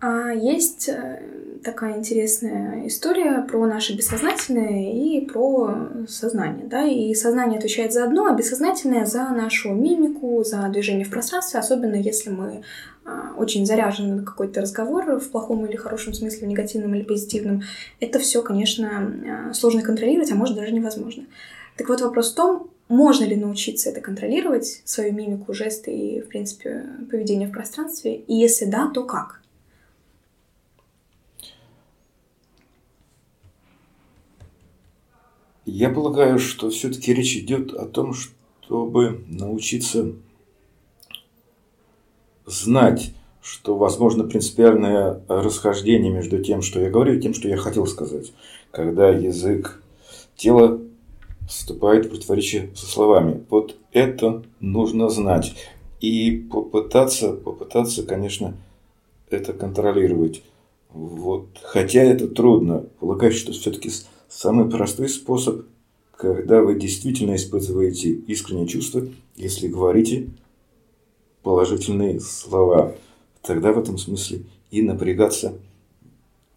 А 0.00 0.32
есть 0.32 0.88
э, 0.88 1.22
такая 1.64 1.96
интересная 1.96 2.86
история 2.86 3.40
про 3.40 3.66
наше 3.66 3.96
бессознательное 3.96 4.92
и 4.92 5.24
про 5.24 5.88
сознание, 6.06 6.66
да? 6.66 6.84
И 6.84 7.14
сознание 7.14 7.58
отвечает 7.58 7.92
за 7.92 8.04
одно, 8.04 8.26
а 8.26 8.36
бессознательное 8.36 9.06
за 9.06 9.30
нашу 9.30 9.72
мимику, 9.72 10.44
за 10.44 10.68
движение 10.68 11.06
в 11.06 11.10
пространстве, 11.10 11.58
особенно 11.58 11.94
если 11.94 12.28
мы 12.28 12.62
а, 13.06 13.34
очень 13.36 13.64
заряжены 13.64 14.16
на 14.16 14.24
какой-то 14.24 14.60
разговор 14.60 15.18
в 15.18 15.30
плохом 15.30 15.64
или 15.64 15.76
хорошем 15.76 16.12
смысле, 16.12 16.46
в 16.46 16.50
негативном 16.50 16.94
или 16.94 17.02
позитивном. 17.02 17.62
Это 17.98 18.18
все, 18.18 18.42
конечно, 18.42 19.48
а, 19.50 19.54
сложно 19.54 19.82
контролировать, 19.82 20.30
а 20.32 20.34
может 20.34 20.54
даже 20.54 20.72
невозможно. 20.72 21.24
Так 21.76 21.88
вот 21.88 22.00
вопрос 22.00 22.32
в 22.32 22.36
том, 22.36 22.70
можно 22.88 23.24
ли 23.24 23.34
научиться 23.34 23.90
это 23.90 24.00
контролировать, 24.00 24.82
свою 24.84 25.12
мимику, 25.12 25.54
жесты 25.54 25.96
и, 25.96 26.20
в 26.20 26.28
принципе, 26.28 26.84
поведение 27.10 27.48
в 27.48 27.52
пространстве? 27.52 28.16
И 28.16 28.34
если 28.34 28.66
да, 28.66 28.90
то 28.90 29.04
как? 29.04 29.42
Я 35.64 35.88
полагаю, 35.88 36.38
что 36.38 36.68
все-таки 36.68 37.14
речь 37.14 37.36
идет 37.36 37.72
о 37.72 37.86
том, 37.86 38.12
чтобы 38.12 39.24
научиться 39.26 40.12
знать, 42.44 43.14
что 43.40 43.76
возможно 43.76 44.24
принципиальное 44.24 45.22
расхождение 45.26 46.12
между 46.12 46.42
тем, 46.42 46.60
что 46.60 46.80
я 46.80 46.90
говорю, 46.90 47.14
и 47.14 47.20
тем, 47.20 47.32
что 47.32 47.48
я 47.48 47.56
хотел 47.56 47.86
сказать. 47.86 48.32
Когда 48.70 49.08
язык 49.08 49.82
тела 50.36 50.80
вступает 51.48 52.06
в 52.06 52.10
противоречие 52.10 52.70
со 52.74 52.86
словами. 52.86 53.44
Вот 53.50 53.76
это 53.92 54.44
нужно 54.60 55.08
знать. 55.08 55.54
И 56.00 56.46
попытаться, 56.50 57.32
попытаться, 57.32 58.02
конечно, 58.02 58.56
это 59.30 59.52
контролировать. 59.52 60.42
Вот. 60.90 61.46
Хотя 61.62 62.02
это 62.02 62.28
трудно. 62.28 62.84
Полагаю, 63.00 63.32
что 63.32 63.52
все-таки 63.52 63.90
самый 64.28 64.68
простой 64.68 65.08
способ, 65.08 65.66
когда 66.16 66.62
вы 66.62 66.78
действительно 66.78 67.34
испытываете 67.34 68.10
искренние 68.10 68.66
чувства, 68.66 69.06
если 69.36 69.68
говорите 69.68 70.30
положительные 71.42 72.20
слова, 72.20 72.94
тогда 73.42 73.72
в 73.72 73.78
этом 73.78 73.98
смысле 73.98 74.42
и 74.70 74.82
напрягаться 74.82 75.58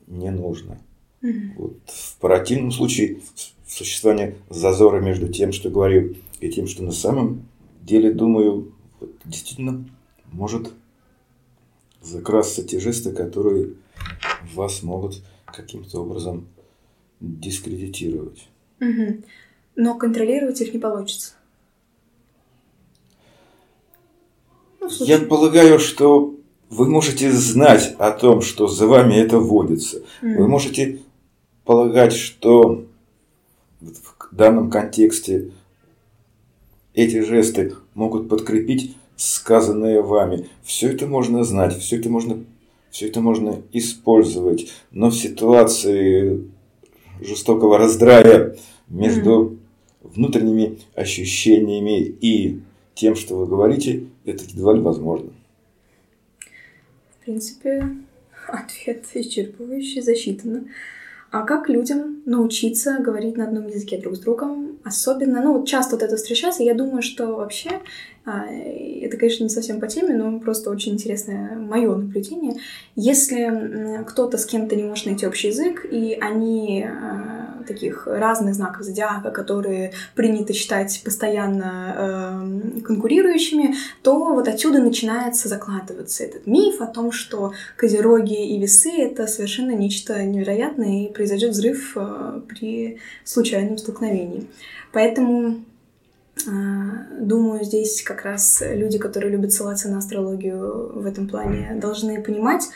не 0.08 0.32
нужно. 0.32 0.79
Мгм. 1.22 1.53
Вот. 1.58 1.77
В 1.86 2.17
противном 2.17 2.72
случае 2.72 3.20
существование 3.67 4.36
зазора 4.50 5.00
между 5.00 5.27
тем, 5.27 5.51
что 5.51 5.69
говорю, 5.69 6.15
и 6.39 6.50
тем, 6.50 6.67
что 6.67 6.83
на 6.83 6.91
самом 6.91 7.47
деле 7.81 8.13
думаю, 8.13 8.74
действительно 9.25 9.86
может 10.31 10.71
закрасться 12.01 12.63
те 12.63 12.79
жесты, 12.79 13.12
которые 13.12 13.74
вас 14.53 14.83
могут 14.83 15.21
каким-то 15.45 16.01
образом 16.01 16.47
дискредитировать. 17.19 18.47
Мгм. 18.79 19.24
Но 19.75 19.97
контролировать 19.97 20.62
их 20.62 20.74
не 20.74 20.79
получится. 20.79 21.33
Ну, 24.79 24.89
Я 25.00 25.19
полагаю, 25.19 25.79
что 25.79 26.36
вы 26.69 26.89
можете 26.89 27.31
знать 27.31 27.95
о 27.97 28.12
том, 28.12 28.41
что 28.41 28.67
за 28.67 28.88
вами 28.88 29.15
это 29.15 29.39
вводится. 29.39 30.01
М. 30.21 30.38
Вы 30.38 30.47
можете 30.47 31.00
полагать, 31.65 32.13
что 32.13 32.86
в 34.31 34.36
данном 34.36 34.69
контексте 34.69 35.51
эти 36.93 37.22
жесты 37.22 37.74
могут 37.93 38.29
подкрепить 38.29 38.96
сказанное 39.15 40.01
вами. 40.01 40.48
Все 40.63 40.89
это 40.89 41.07
можно 41.07 41.43
знать, 41.43 41.77
все 41.77 41.98
это 41.98 42.10
можно, 42.10 42.43
все 42.89 43.07
это 43.07 43.22
можно 43.22 43.62
использовать. 43.72 44.72
Но 44.91 45.10
в 45.10 45.15
ситуации 45.15 46.50
жестокого 47.22 47.77
раздрая 47.77 48.57
между 48.88 49.57
внутренними 50.01 50.79
ощущениями 50.96 52.00
и 52.01 52.62
тем, 52.96 53.15
что 53.15 53.36
вы 53.36 53.46
говорите, 53.48 54.05
это 54.25 54.43
едва 54.43 54.74
ли 54.74 54.81
возможно. 54.81 55.29
В 57.19 57.25
принципе, 57.25 57.89
ответ 58.48 59.05
исчерпывающий, 59.13 60.01
засчитано. 60.01 60.65
А 61.29 61.43
как 61.43 61.67
людям 61.67 62.22
научиться 62.25 62.98
говорить 63.00 63.36
на 63.36 63.46
одном 63.46 63.67
языке 63.67 63.98
друг 63.98 64.15
с 64.15 64.19
другом? 64.19 64.77
Особенно, 64.84 65.41
ну, 65.41 65.57
вот 65.57 65.67
часто 65.67 65.96
вот 65.96 66.03
это 66.03 66.15
встречается, 66.15 66.63
я 66.63 66.74
думаю, 66.74 67.01
что 67.01 67.36
вообще, 67.36 67.81
а, 68.25 68.46
это, 68.46 69.17
конечно, 69.17 69.43
не 69.43 69.50
совсем 69.50 69.81
по 69.81 69.88
теме, 69.88 70.15
но 70.15 70.39
просто 70.39 70.69
очень 70.69 70.93
интересное 70.93 71.55
мое 71.55 71.93
наблюдение. 71.96 72.55
Если 72.96 74.03
кто-то 74.07 74.38
с 74.38 74.46
кем-то 74.46 74.75
не 74.77 74.84
может 74.84 75.05
найти 75.05 75.27
общий 75.27 75.50
язык, 75.50 75.86
и 75.91 76.17
они 76.19 76.86
а, 76.86 77.37
таких 77.67 78.07
разных 78.07 78.55
знаков 78.55 78.83
зодиака, 78.83 79.31
которые 79.31 79.93
принято 80.15 80.53
считать 80.53 81.01
постоянно 81.03 81.95
э, 82.77 82.81
конкурирующими, 82.81 83.75
то 84.01 84.33
вот 84.33 84.47
отсюда 84.47 84.79
начинается 84.79 85.47
закладываться 85.47 86.24
этот 86.24 86.47
миф 86.47 86.81
о 86.81 86.88
том, 86.88 87.12
что 87.12 87.53
козероги 87.75 88.55
и 88.55 88.59
весы— 88.59 88.91
это 88.97 89.27
совершенно 89.27 89.71
нечто 89.71 90.24
невероятное, 90.24 91.05
и 91.05 91.13
произойдет 91.13 91.51
взрыв 91.51 91.93
э, 91.95 92.41
при 92.47 93.00
случайном 93.24 93.77
столкновении. 93.77 94.47
Поэтому 94.91 95.63
э, 96.45 96.51
Думаю, 97.19 97.63
здесь 97.63 98.03
как 98.03 98.24
раз 98.24 98.63
люди, 98.65 98.97
которые 98.97 99.31
любят 99.31 99.51
ссылаться 99.51 99.89
на 99.89 99.97
астрологию 99.97 100.91
в 100.93 101.05
этом 101.05 101.27
плане, 101.27 101.77
должны 101.81 102.21
понимать, 102.21 102.69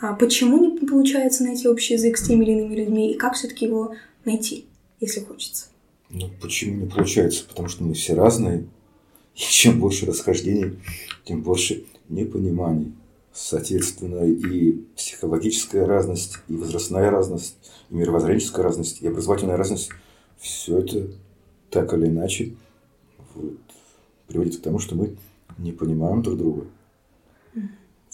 а 0.00 0.12
почему 0.12 0.58
не 0.58 0.86
получается 0.86 1.42
найти 1.42 1.66
общий 1.66 1.94
язык 1.94 2.18
с 2.18 2.22
теми 2.22 2.44
или 2.44 2.52
иными 2.52 2.74
людьми 2.76 3.12
и 3.12 3.16
как 3.16 3.34
все-таки 3.34 3.66
его 3.66 3.94
найти, 4.26 4.66
если 5.00 5.20
хочется. 5.20 5.66
Ну, 6.10 6.30
почему 6.40 6.84
не 6.84 6.90
получается? 6.90 7.44
Потому 7.48 7.68
что 7.68 7.84
мы 7.84 7.94
все 7.94 8.14
разные. 8.14 8.66
И 9.34 9.40
чем 9.40 9.80
больше 9.80 10.06
расхождений, 10.06 10.78
тем 11.24 11.42
больше 11.42 11.84
непониманий. 12.08 12.92
Соответственно, 13.32 14.24
и 14.24 14.72
психологическая 14.96 15.84
разность, 15.86 16.38
и 16.48 16.54
возрастная 16.54 17.10
разность, 17.10 17.56
и 17.90 17.94
мировоззренческая 17.94 18.64
разность, 18.64 19.02
и 19.02 19.06
образовательная 19.06 19.56
разность, 19.56 19.90
все 20.38 20.78
это 20.78 21.08
так 21.70 21.92
или 21.92 22.06
иначе 22.06 22.54
вот, 23.34 23.58
приводит 24.26 24.56
к 24.56 24.62
тому, 24.62 24.78
что 24.78 24.94
мы 24.94 25.16
не 25.58 25.72
понимаем 25.72 26.22
друг 26.22 26.38
друга. 26.38 26.66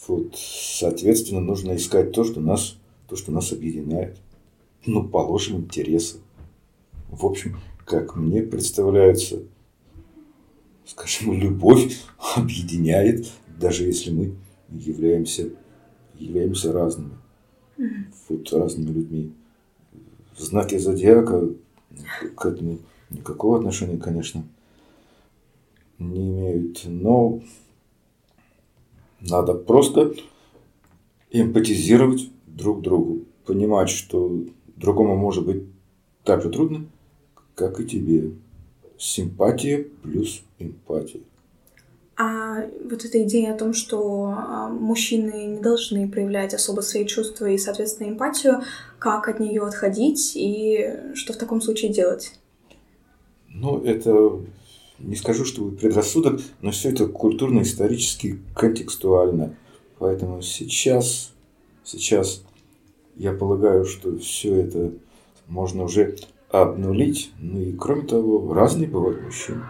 Вот, 0.07 0.35
соответственно, 0.35 1.39
нужно 1.39 1.77
искать 1.77 2.11
то, 2.11 2.25
что 2.25 2.41
нас, 2.41 2.75
то, 3.07 3.15
что 3.15 3.31
нас 3.31 3.53
объединяет 3.53 4.17
ну, 4.85 5.07
положим, 5.07 5.57
интересы. 5.57 6.17
В 7.09 7.25
общем, 7.25 7.59
как 7.85 8.15
мне 8.15 8.41
представляется, 8.41 9.43
скажем, 10.85 11.33
любовь 11.39 11.99
объединяет, 12.35 13.31
даже 13.59 13.85
если 13.85 14.11
мы 14.11 14.35
являемся, 14.69 15.49
являемся 16.15 16.71
разными. 16.71 17.17
Вот 18.29 18.51
разными 18.53 18.91
людьми. 18.91 19.33
Знаки 20.37 20.77
зодиака 20.77 21.49
к 22.35 22.45
этому 22.45 22.79
никакого 23.09 23.57
отношения, 23.57 23.97
конечно, 23.97 24.43
не 25.99 26.29
имеют. 26.29 26.81
Но 26.85 27.41
надо 29.21 29.53
просто 29.53 30.13
эмпатизировать 31.31 32.29
друг 32.47 32.81
другу, 32.81 33.25
понимать, 33.45 33.89
что 33.89 34.43
Другому 34.75 35.15
может 35.15 35.45
быть 35.45 35.63
так 36.23 36.41
же 36.41 36.49
трудно, 36.49 36.85
как 37.55 37.79
и 37.79 37.85
тебе. 37.85 38.31
Симпатия 38.97 39.87
плюс 40.01 40.43
эмпатия. 40.59 41.21
А 42.15 42.61
вот 42.89 43.05
эта 43.05 43.23
идея 43.23 43.55
о 43.55 43.57
том, 43.57 43.73
что 43.73 44.33
а, 44.37 44.69
мужчины 44.69 45.45
не 45.47 45.59
должны 45.59 46.07
проявлять 46.07 46.53
особо 46.53 46.81
свои 46.81 47.07
чувства 47.07 47.47
и, 47.47 47.57
соответственно, 47.57 48.09
эмпатию, 48.09 48.61
как 48.99 49.27
от 49.27 49.39
нее 49.39 49.63
отходить 49.63 50.33
и 50.35 50.93
что 51.15 51.33
в 51.33 51.37
таком 51.37 51.59
случае 51.59 51.91
делать? 51.91 52.33
Ну, 53.49 53.83
это 53.83 54.39
не 54.99 55.15
скажу, 55.15 55.43
что 55.43 55.69
предрассудок, 55.69 56.39
но 56.61 56.71
все 56.71 56.89
это 56.89 57.07
культурно-исторически 57.07 58.39
контекстуально. 58.55 59.55
Поэтому 59.97 60.41
сейчас, 60.41 61.33
сейчас 61.83 62.43
я 63.15 63.33
полагаю, 63.33 63.85
что 63.85 64.17
все 64.17 64.55
это 64.55 64.91
можно 65.47 65.83
уже 65.83 66.15
обнулить. 66.49 67.31
Ну 67.39 67.59
и 67.59 67.73
кроме 67.73 68.03
того, 68.03 68.53
разные 68.53 68.87
бывают 68.87 69.23
мужчины. 69.23 69.61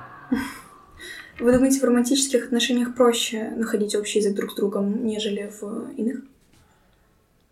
Вы 1.39 1.51
думаете, 1.51 1.79
в 1.79 1.83
романтических 1.83 2.45
отношениях 2.45 2.95
проще 2.95 3.51
находить 3.55 3.95
общий 3.95 4.19
язык 4.19 4.35
друг 4.35 4.51
с 4.51 4.55
другом, 4.55 5.05
нежели 5.05 5.51
в 5.59 5.91
иных? 5.97 6.21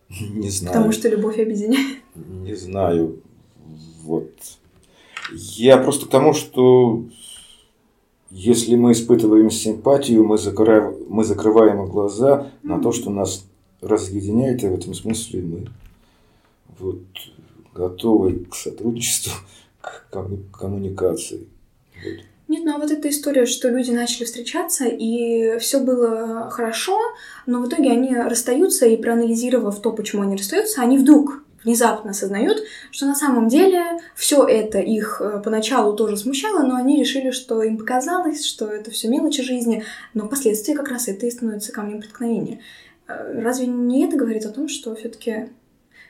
Не 0.10 0.49
знаю. 0.49 0.75
Потому 0.75 0.91
что 0.91 1.10
любовь 1.10 1.39
объединяет. 1.39 1.97
Не 2.15 2.54
знаю. 2.56 3.21
Вот. 4.04 4.32
Я 5.32 5.77
просто 5.77 6.06
к 6.06 6.10
тому, 6.10 6.34
что 6.34 7.06
если 8.30 8.75
мы 8.75 8.91
испытываем 8.91 9.49
симпатию, 9.49 10.23
мы 10.25 10.38
закрываем, 10.38 10.95
мы 11.10 11.23
закрываем 11.23 11.86
глаза 11.88 12.51
на 12.63 12.82
то, 12.82 12.91
что 12.91 13.10
нас 13.10 13.45
разъединяет, 13.82 14.63
и 14.63 14.67
в 14.67 14.74
этом 14.74 14.94
смысле 14.94 15.41
мы 15.41 15.67
вот, 16.80 17.04
готовы 17.74 18.46
к 18.46 18.56
сотрудничеству, 18.56 19.34
к 19.82 20.10
коммуникации. 20.52 21.48
Вот. 22.04 22.26
Нет, 22.52 22.65
ну 22.65 22.76
а 22.76 22.80
вот 22.80 22.91
эта 22.91 23.08
история, 23.08 23.46
что 23.46 23.70
люди 23.70 23.91
начали 23.91 24.26
встречаться, 24.26 24.84
и 24.86 25.58
все 25.60 25.80
было 25.80 26.50
хорошо, 26.50 27.00
но 27.46 27.62
в 27.62 27.70
итоге 27.70 27.91
они 27.91 28.13
расстаются, 28.13 28.86
и 28.86 28.98
проанализировав 28.98 29.82
то, 29.82 29.94
почему 29.94 30.24
они 30.24 30.36
расстаются, 30.36 30.82
они 30.82 30.98
вдруг 30.98 31.46
внезапно 31.63 32.12
осознают, 32.12 32.62
что 32.91 33.06
на 33.06 33.15
самом 33.15 33.48
деле 33.48 34.02
все 34.15 34.46
это 34.46 34.80
их 34.80 35.22
э, 35.22 35.41
поначалу 35.41 35.96
тоже 35.96 36.17
смущало, 36.17 36.65
но 36.65 36.76
они 36.76 37.00
решили, 37.00 37.32
что 37.32 37.63
им 37.63 37.78
показалось, 37.78 38.46
что 38.46 38.65
это 38.65 38.91
все 38.91 39.08
мелочи 39.08 39.44
жизни, 39.44 39.86
но 40.13 40.26
впоследствии 40.26 40.74
как 40.74 40.89
раз 40.89 41.08
это 41.08 41.28
и 41.28 41.32
становится 41.32 41.72
камнем 41.72 42.02
преткновения. 42.02 42.60
Разве 43.08 43.68
не 43.68 44.06
это 44.06 44.18
говорит 44.18 44.46
о 44.46 44.52
том, 44.52 44.68
что 44.68 44.96
все-таки 44.96 45.50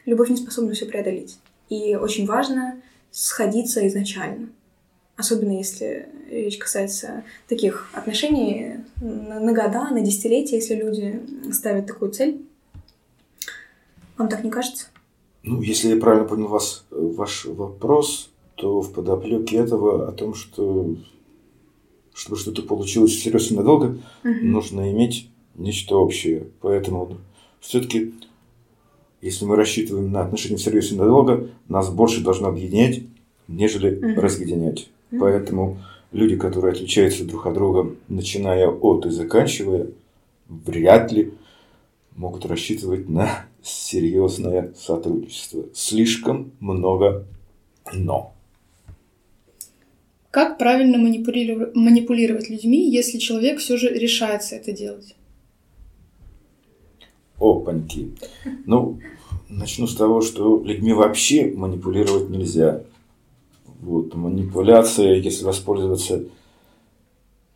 любовь 0.05 0.29
не 0.29 0.37
способна 0.37 0.73
все 0.73 0.85
преодолеть. 0.85 1.37
И 1.69 1.95
очень 1.95 2.25
важно 2.25 2.81
сходиться 3.11 3.85
изначально. 3.87 4.49
Особенно 5.15 5.57
если 5.57 6.09
речь 6.29 6.57
касается 6.57 7.23
таких 7.47 7.89
отношений 7.93 8.77
на, 9.01 9.39
на 9.39 9.53
года, 9.53 9.89
на 9.89 10.01
десятилетия, 10.01 10.55
если 10.55 10.75
люди 10.75 11.21
ставят 11.51 11.87
такую 11.87 12.11
цель. 12.11 12.41
Вам 14.17 14.29
так 14.29 14.43
не 14.43 14.49
кажется? 14.49 14.87
Ну, 15.43 15.61
если 15.61 15.89
я 15.89 15.97
правильно 15.97 16.27
понял 16.27 16.47
вас, 16.47 16.85
ваш 16.89 17.45
вопрос, 17.45 18.29
то 18.55 18.81
в 18.81 18.93
подоплеке 18.93 19.57
этого 19.57 20.07
о 20.07 20.11
том, 20.11 20.33
что 20.33 20.95
чтобы 22.13 22.37
что-то 22.37 22.61
получилось 22.61 23.11
всерьез 23.11 23.51
и 23.51 23.55
надолго, 23.55 23.97
угу. 24.23 24.33
нужно 24.43 24.91
иметь 24.91 25.29
нечто 25.61 25.95
общее. 25.95 26.47
Поэтому 26.61 27.17
все-таки 27.59 28.13
если 29.21 29.45
мы 29.45 29.55
рассчитываем 29.55 30.11
на 30.11 30.21
отношения 30.21 30.57
и 30.57 30.95
надолго, 30.95 31.49
нас 31.67 31.91
больше 31.91 32.21
должно 32.21 32.47
объединять, 32.47 33.01
нежели 33.47 33.91
mm-hmm. 33.91 34.19
разъединять. 34.19 34.89
Mm-hmm. 35.11 35.19
Поэтому 35.19 35.77
люди, 36.11 36.35
которые 36.35 36.73
отличаются 36.73 37.23
друг 37.23 37.45
от 37.45 37.53
друга, 37.53 37.95
начиная 38.07 38.67
от 38.67 39.05
и 39.05 39.11
заканчивая, 39.11 39.87
вряд 40.49 41.11
ли 41.11 41.33
могут 42.15 42.47
рассчитывать 42.47 43.07
на 43.09 43.45
серьезное 43.61 44.73
сотрудничество. 44.75 45.65
Слишком 45.73 46.51
много 46.59 47.25
но. 47.93 48.33
Как 50.31 50.57
правильно 50.57 50.97
манипулировать 50.97 52.49
людьми, 52.49 52.89
если 52.89 53.19
человек 53.19 53.59
все 53.59 53.77
же 53.77 53.89
решается 53.89 54.55
это 54.55 54.71
делать? 54.71 55.13
Опаньки. 57.41 58.11
Ну, 58.65 58.99
начну 59.49 59.87
с 59.87 59.95
того, 59.95 60.21
что 60.21 60.61
людьми 60.63 60.93
вообще 60.93 61.51
манипулировать 61.55 62.29
нельзя. 62.29 62.83
Вот, 63.81 64.13
манипуляция, 64.13 65.15
если 65.15 65.43
воспользоваться 65.43 66.23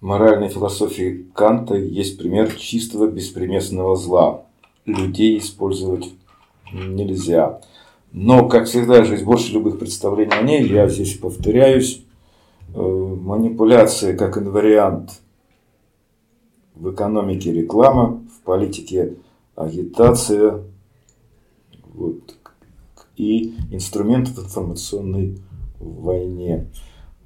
моральной 0.02 0.50
философией 0.50 1.26
Канта, 1.34 1.76
есть 1.76 2.17
пример 2.17 2.54
чистого 2.56 3.08
беспримесного 3.08 3.95
зла. 3.95 4.45
Людей 4.86 5.38
использовать 5.38 6.12
нельзя. 6.74 7.62
Но, 8.12 8.48
как 8.48 8.67
всегда 8.67 9.04
есть 9.04 9.24
больше 9.24 9.52
любых 9.54 9.78
представлений 9.78 10.34
о 10.34 10.41
ней. 10.41 10.67
Я 10.67 10.88
здесь 10.88 11.17
повторяюсь. 11.17 12.02
Э, 12.74 12.80
манипуляция, 12.80 14.15
как 14.15 14.38
инвариант, 14.38 15.21
в 16.76 16.91
экономике 16.91 17.52
реклама, 17.52 18.21
в 18.36 18.43
политике 18.43 19.15
агитация 19.56 20.63
вот, 21.94 22.36
и 23.15 23.56
инструмент 23.72 24.28
в 24.30 24.39
информационной 24.44 25.38
войне. 25.80 26.68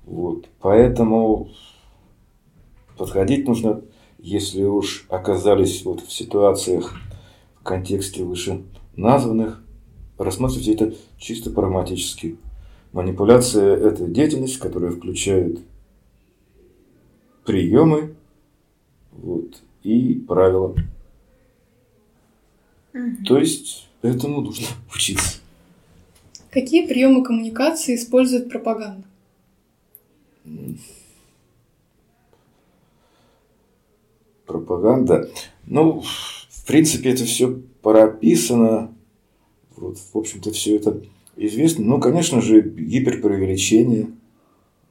Вот. 0.06 0.48
Поэтому 0.60 1.50
подходить 2.98 3.48
нужно, 3.48 3.82
если 4.18 4.63
уж 4.63 5.06
оказались 5.10 5.84
вот 5.86 6.02
в 6.02 6.12
ситуациях 6.12 6.94
в 7.60 7.63
контексте 7.63 8.24
выше 8.24 8.63
названных, 8.96 9.63
рассматривать 10.18 10.68
это 10.68 10.94
чисто 11.18 11.50
прагматически. 11.50 12.38
Манипуляция– 12.92 13.76
это 13.78 14.08
деятельность, 14.08 14.58
которая 14.58 14.92
включает 14.92 15.60
приемы 17.46 18.15
вот, 19.12 19.62
и 19.84 20.13
правила. 20.28 20.76
Мгм. 22.93 23.23
То 23.25 23.38
есть 23.38 23.88
этому 24.02 24.41
нужно 24.41 24.67
учиться. 24.93 25.39
Какие 26.52 26.88
приемы 26.88 27.23
коммуникации 27.23 27.95
использует 27.95 28.49
пропаганда? 28.49 29.04
Пропаганда. 34.45 35.30
Ну, 35.67 36.02
в 36.02 36.65
принципе, 36.65 37.12
это 37.12 37.23
все 37.25 37.62
прописано. 37.84 38.91
Вот, 39.75 39.97
в 39.97 40.17
общем-то, 40.17 40.52
все 40.52 40.75
это 40.78 41.02
известно. 41.36 41.86
Ну, 41.86 41.99
конечно 41.99 42.41
же, 42.41 42.62
гиперпреувеличение. 42.62 44.10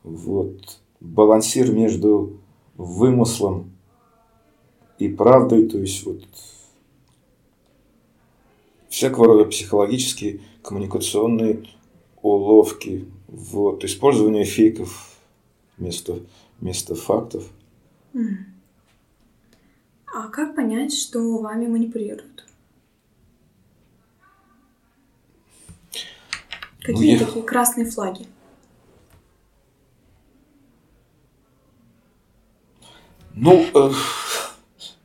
Вот, 0.05 0.79
балансир 1.01 1.73
между 1.73 2.39
вымыслом 2.77 3.73
и 5.01 5.09
правдой. 5.09 5.69
То 5.69 5.79
есть, 5.79 6.07
вот, 6.07 6.25
всякого 8.99 9.27
рода 9.27 9.45
психологические, 9.45 10.41
коммуникационные 10.63 11.65
уловки. 12.21 13.09
Вот, 13.29 13.85
использование 13.85 14.45
фейков 14.45 15.17
вместо, 15.77 16.19
вместо 16.61 16.97
фактов. 16.97 17.45
А 20.13 20.27
как 20.29 20.57
понять, 20.57 20.93
что 20.93 21.39
вами 21.39 21.69
манипулируют? 21.69 22.45
Какие 26.81 27.13
я- 27.19 27.25
такие 27.25 27.45
красные 27.45 27.87
флаги? 27.89 28.27
Ну, 33.35 33.65
э, 33.73 33.93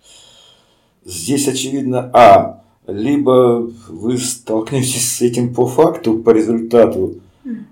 здесь 1.06 1.48
очевидно, 1.48 2.10
а, 2.12 2.63
либо 2.88 3.72
вы 3.88 4.18
столкнетесь 4.18 5.18
с 5.18 5.22
этим 5.22 5.54
по 5.54 5.66
факту, 5.68 6.20
по 6.20 6.32
результату, 6.32 7.16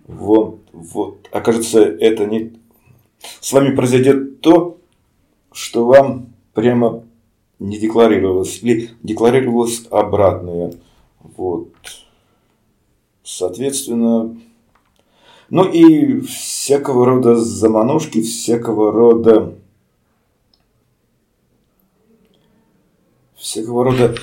вот, 0.07 0.59
вот, 0.71 1.27
окажется, 1.31 1.81
это 1.81 2.25
не... 2.25 2.53
С 3.39 3.53
вами 3.53 3.75
произойдет 3.75 4.41
то, 4.41 4.77
что 5.51 5.85
вам 5.85 6.33
прямо 6.53 7.03
не 7.59 7.77
декларировалось, 7.77 8.59
или 8.63 8.89
декларировалось 9.03 9.85
обратное. 9.91 10.73
Вот. 11.19 11.69
Соответственно, 13.23 14.35
ну 15.49 15.69
и 15.69 16.21
всякого 16.21 17.05
рода 17.05 17.35
заманушки, 17.35 18.21
всякого 18.21 18.91
рода 18.91 19.53
всякого 23.35 23.83
рода 23.83 24.15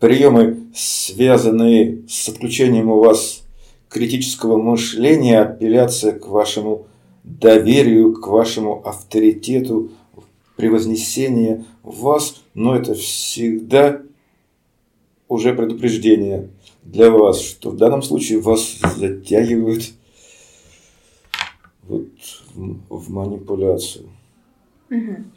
приемы, 0.00 0.66
связанные 0.74 2.02
с 2.08 2.28
отключением 2.28 2.90
у 2.90 2.98
вас 2.98 3.42
критического 3.88 4.56
мышления, 4.56 5.40
апелляция 5.40 6.18
к 6.18 6.26
вашему 6.26 6.86
доверию, 7.22 8.14
к 8.14 8.26
вашему 8.26 8.82
авторитету, 8.84 9.90
превознесение 10.56 11.64
вас, 11.82 12.42
но 12.54 12.74
это 12.74 12.94
всегда 12.94 14.02
уже 15.28 15.54
предупреждение 15.54 16.48
для 16.82 17.10
вас, 17.10 17.40
что 17.40 17.70
в 17.70 17.76
данном 17.76 18.02
случае 18.02 18.40
вас 18.40 18.78
затягивают 18.96 19.84
вот 21.82 22.08
в, 22.54 23.10
манипуляцию. 23.10 24.08
Мгм. 24.88 25.32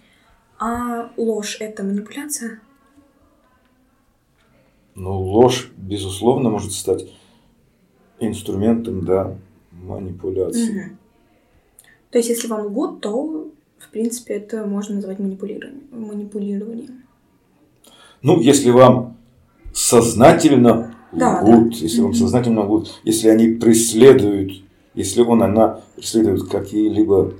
А 0.60 1.12
ложь 1.18 1.58
это 1.60 1.84
манипуляция? 1.84 2.60
Но 4.96 5.20
ложь, 5.22 5.72
безусловно, 5.78 6.50
может 6.50 6.72
стать 6.72 7.06
инструментом, 8.20 9.06
да, 9.06 9.36
манипуляции. 9.72 10.72
Мгм. 10.72 10.98
То 12.12 12.20
есть, 12.20 12.30
если 12.30 12.48
вам 12.48 12.68
лгут, 12.68 13.02
то, 13.02 13.48
в 13.80 13.90
принципе, 13.90 14.36
это 14.36 14.66
можно 14.66 14.96
назвать 14.96 15.20
манипулированием. 15.20 15.84
манипулированием. 15.92 17.04
Ну, 18.22 18.40
если 18.40 18.70
вам 18.70 19.18
сознательно 19.74 20.96
Да, 21.12 21.42
лгут, 21.42 21.72
да. 21.72 21.78
если 21.78 22.02
вам 22.02 22.12
Мгм. 22.12 22.20
сознательно 22.20 22.62
лгут, 22.64 23.02
если 23.04 23.28
они 23.30 23.48
преследуют, 23.50 24.62
если 24.94 25.22
он, 25.22 25.42
она 25.44 25.82
преследуют 25.96 26.48
какие-либо 26.50 27.34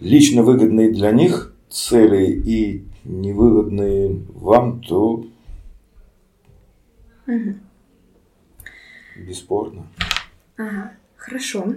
лично 0.00 0.42
выгодные 0.42 0.92
для 0.92 1.12
них 1.12 1.54
цели 1.70 2.32
и 2.44 2.84
невыгодные 3.04 4.20
вам, 4.34 4.80
то 4.82 5.24
Мгм. 7.26 7.60
бесспорно. 9.16 9.86
Ага, 10.56 10.92
хорошо. 11.16 11.74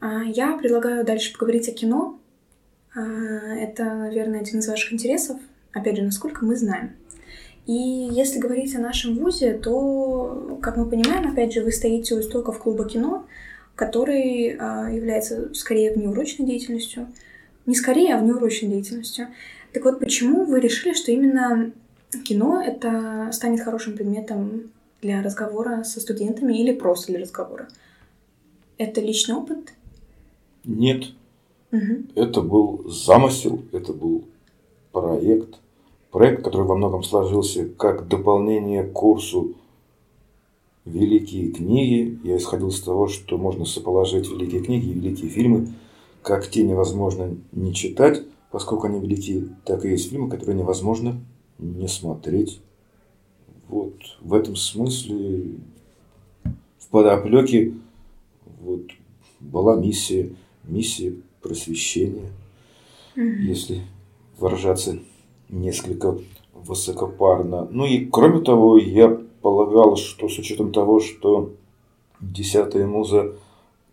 А, 0.00 0.22
Я 0.24 0.56
предлагаю 0.56 1.04
дальше 1.04 1.32
поговорить 1.32 1.68
о 1.68 1.72
кино. 1.72 2.18
А, 2.94 3.00
Это, 3.00 3.84
наверное, 3.84 4.40
один 4.40 4.60
из 4.60 4.68
ваших 4.68 4.92
интересов. 4.92 5.38
Опять 5.72 5.96
же, 5.96 6.02
насколько 6.02 6.44
мы 6.44 6.56
знаем. 6.56 6.92
И 7.66 7.72
если 7.72 8.38
говорить 8.38 8.74
о 8.76 8.80
нашем 8.80 9.16
вузе, 9.16 9.54
то, 9.54 10.58
как 10.62 10.76
мы 10.76 10.88
понимаем, 10.88 11.32
опять 11.32 11.52
же, 11.54 11.62
вы 11.64 11.72
стоите 11.72 12.14
у 12.14 12.20
истоков 12.20 12.58
клуба 12.58 12.86
кино, 12.88 13.26
который 13.74 14.56
а, 14.58 14.90
является 14.90 15.52
скорее 15.54 15.92
внеурочной 15.92 16.46
деятельностью. 16.46 17.08
Не 17.66 17.74
скорее, 17.74 18.14
а 18.14 18.18
внеурочной 18.18 18.68
деятельностью. 18.68 19.28
Так 19.72 19.84
вот, 19.84 19.98
почему 19.98 20.44
вы 20.44 20.60
решили, 20.60 20.92
что 20.92 21.10
именно 21.10 21.72
кино 22.24 22.62
это 22.62 23.30
станет 23.32 23.62
хорошим 23.62 23.96
предметом 23.96 24.70
для 25.04 25.22
разговора 25.22 25.84
со 25.84 26.00
студентами 26.00 26.54
или 26.54 26.72
просто 26.72 27.12
для 27.12 27.20
разговора? 27.20 27.68
Это 28.78 29.02
личный 29.02 29.34
опыт? 29.36 29.74
Нет, 30.64 31.12
Мгм. 31.70 32.08
это 32.14 32.40
был 32.40 32.88
замысел, 32.88 33.62
это 33.72 33.92
был 33.92 34.24
проект. 34.92 35.60
Проект, 36.10 36.42
который 36.42 36.66
во 36.66 36.74
многом 36.76 37.02
сложился 37.02 37.66
как 37.68 38.08
дополнение 38.08 38.82
к 38.82 38.92
курсу 38.92 39.54
«Великие 40.86 41.50
книги». 41.52 42.18
Я 42.24 42.38
исходил 42.38 42.68
из 42.68 42.80
того, 42.80 43.08
что 43.08 43.36
можно 43.36 43.66
соположить 43.66 44.30
великие 44.30 44.62
книги 44.62 44.86
и 44.88 44.92
великие 44.94 45.28
фильмы. 45.30 45.68
Как 46.22 46.48
те 46.48 46.62
невозможно 46.62 47.36
не 47.52 47.74
читать, 47.74 48.22
поскольку 48.50 48.86
они 48.86 49.00
великие, 49.00 49.48
так 49.66 49.84
и 49.84 49.90
есть 49.90 50.08
фильмы, 50.10 50.30
которые 50.30 50.56
невозможно 50.56 51.20
не 51.58 51.88
смотреть. 51.88 52.60
Вот 53.74 53.94
в 54.20 54.34
этом 54.34 54.54
смысле 54.54 55.56
в 56.78 56.88
подоплеке 56.92 57.74
вот, 58.60 58.82
была 59.40 59.74
миссия, 59.74 60.30
миссия 60.62 61.16
просвещения, 61.42 62.30
Мгм. 63.16 63.40
если 63.42 63.82
выражаться 64.38 65.00
несколько 65.48 66.16
высокопарно. 66.52 67.66
Ну 67.68 67.84
и 67.84 68.06
кроме 68.06 68.42
того, 68.44 68.78
я 68.78 69.08
полагал, 69.42 69.96
что 69.96 70.28
с 70.28 70.38
учетом 70.38 70.70
того, 70.70 71.00
что 71.00 71.52
десятая 72.20 72.86
муза 72.86 73.34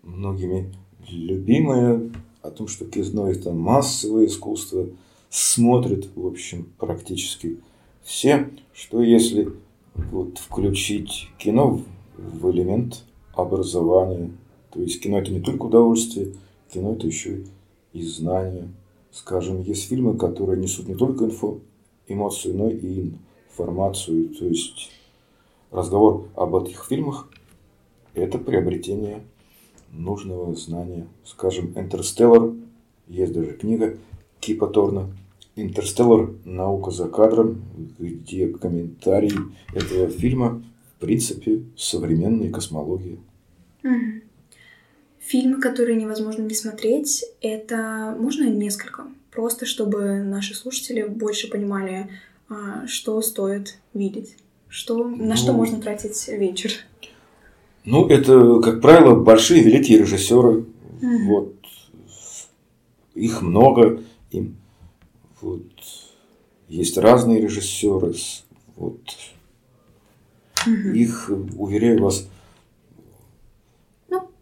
многими 0.03 0.71
любимая, 1.09 2.11
о 2.43 2.51
том, 2.51 2.67
что 2.67 2.85
кино 2.85 3.31
это 3.31 3.51
массовое 3.51 4.27
искусство, 4.27 4.85
смотрят, 5.31 6.07
в 6.15 6.27
общем, 6.27 6.67
практически 6.77 7.57
все, 8.03 8.47
что 8.73 9.01
если 9.01 9.51
вот 9.95 10.38
включить 10.38 11.30
кино 11.38 11.82
в 12.17 12.51
элемент 12.51 13.04
образования, 13.34 14.32
то 14.71 14.82
есть 14.82 15.01
кино 15.01 15.19
это 15.19 15.32
не 15.32 15.41
только 15.41 15.63
удовольствие, 15.63 16.34
кино 16.73 16.93
это 16.93 17.08
еще 17.08 17.43
и 17.93 18.04
знание. 18.04 18.69
Скажем, 19.12 19.62
есть 19.62 19.89
фильмы, 19.89 20.17
которые 20.17 20.60
несут 20.60 20.88
не 20.88 20.95
только 20.95 21.25
инфо, 21.25 21.60
эмоцию, 22.08 22.58
но 22.58 22.69
и 22.69 23.12
информацию. 23.49 24.30
То 24.30 24.45
есть 24.45 24.91
разговор 25.71 26.27
об 26.36 26.56
этих 26.56 26.86
фильмах– 26.86 27.30
это 28.13 28.38
приобретение 28.38 29.23
нужного 29.91 30.56
знания. 30.56 31.08
Скажем, 31.25 31.73
«Интерстеллар», 31.75 32.54
есть 33.08 33.34
даже 33.34 33.54
книга 33.54 33.97
Кипа 34.39 34.67
Торна. 34.67 35.10
«Интерстеллар. 35.55 36.33
Наука 36.45 36.91
за 36.91 37.07
кадром», 37.07 37.61
где 37.99 38.47
комментарий 38.47 39.35
этого 39.73 40.07
фильма, 40.09 40.63
в 40.95 41.01
принципе, 41.01 41.63
современная 41.75 42.49
космология. 42.49 43.17
Угу. 43.83 44.21
Фильмы, 45.19 45.61
которые 45.61 45.99
невозможно 45.99 46.43
не 46.43 46.55
смотреть, 46.55 47.25
это 47.41 48.15
можно 48.19 48.49
несколько, 48.49 49.05
просто 49.31 49.65
чтобы 49.65 50.23
наши 50.23 50.55
слушатели 50.55 51.03
больше 51.03 51.49
понимали, 51.49 52.09
а, 52.49 52.87
что 52.87 53.21
стоит 53.21 53.77
видеть, 53.93 54.35
что, 54.67 55.03
ну, 55.03 55.25
на 55.25 55.35
что 55.35 55.53
можно 55.53 55.79
тратить 55.79 56.27
вечер. 56.27 56.71
Ну, 57.85 58.07
это, 58.07 58.59
как 58.61 58.81
правило, 58.81 59.15
большие 59.15 59.63
великие 59.63 59.99
режиссеры. 59.99 60.65
Угу. 61.01 61.25
Вот. 61.27 61.55
Их 63.15 63.41
много. 63.41 64.01
Им 64.31 64.55
вот. 65.41 65.65
Есть 66.67 66.97
разные 66.97 67.41
режиссеры. 67.41 68.13
Вот. 68.75 69.01
Угу. 70.65 70.89
Их, 70.93 71.32
уверяю 71.58 72.04
вас, 72.04 72.27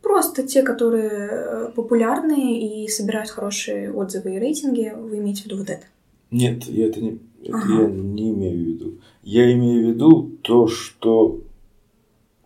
Просто 0.09 0.41
те, 0.41 0.63
которые 0.63 1.11
э, 1.11 1.71
популярные 1.75 2.83
и 2.83 2.87
собирают 2.87 3.29
хорошие 3.29 3.93
отзывы 3.93 4.35
и 4.35 4.39
рейтинги, 4.39 4.91
вы 4.93 5.19
имеете 5.19 5.43
в 5.43 5.45
виду 5.45 5.57
вот 5.57 5.69
это? 5.69 5.85
Нет, 6.31 6.63
я 6.63 6.87
это 6.87 6.99
не, 6.99 7.19
это 7.43 7.57
ага. 7.57 7.83
я 7.83 7.87
не 7.87 8.31
имею 8.31 8.57
в 8.57 8.67
виду. 8.67 8.93
Я 9.21 9.53
имею 9.53 9.85
в 9.85 9.89
виду 9.89 10.31
то, 10.41 10.67
что 10.67 11.39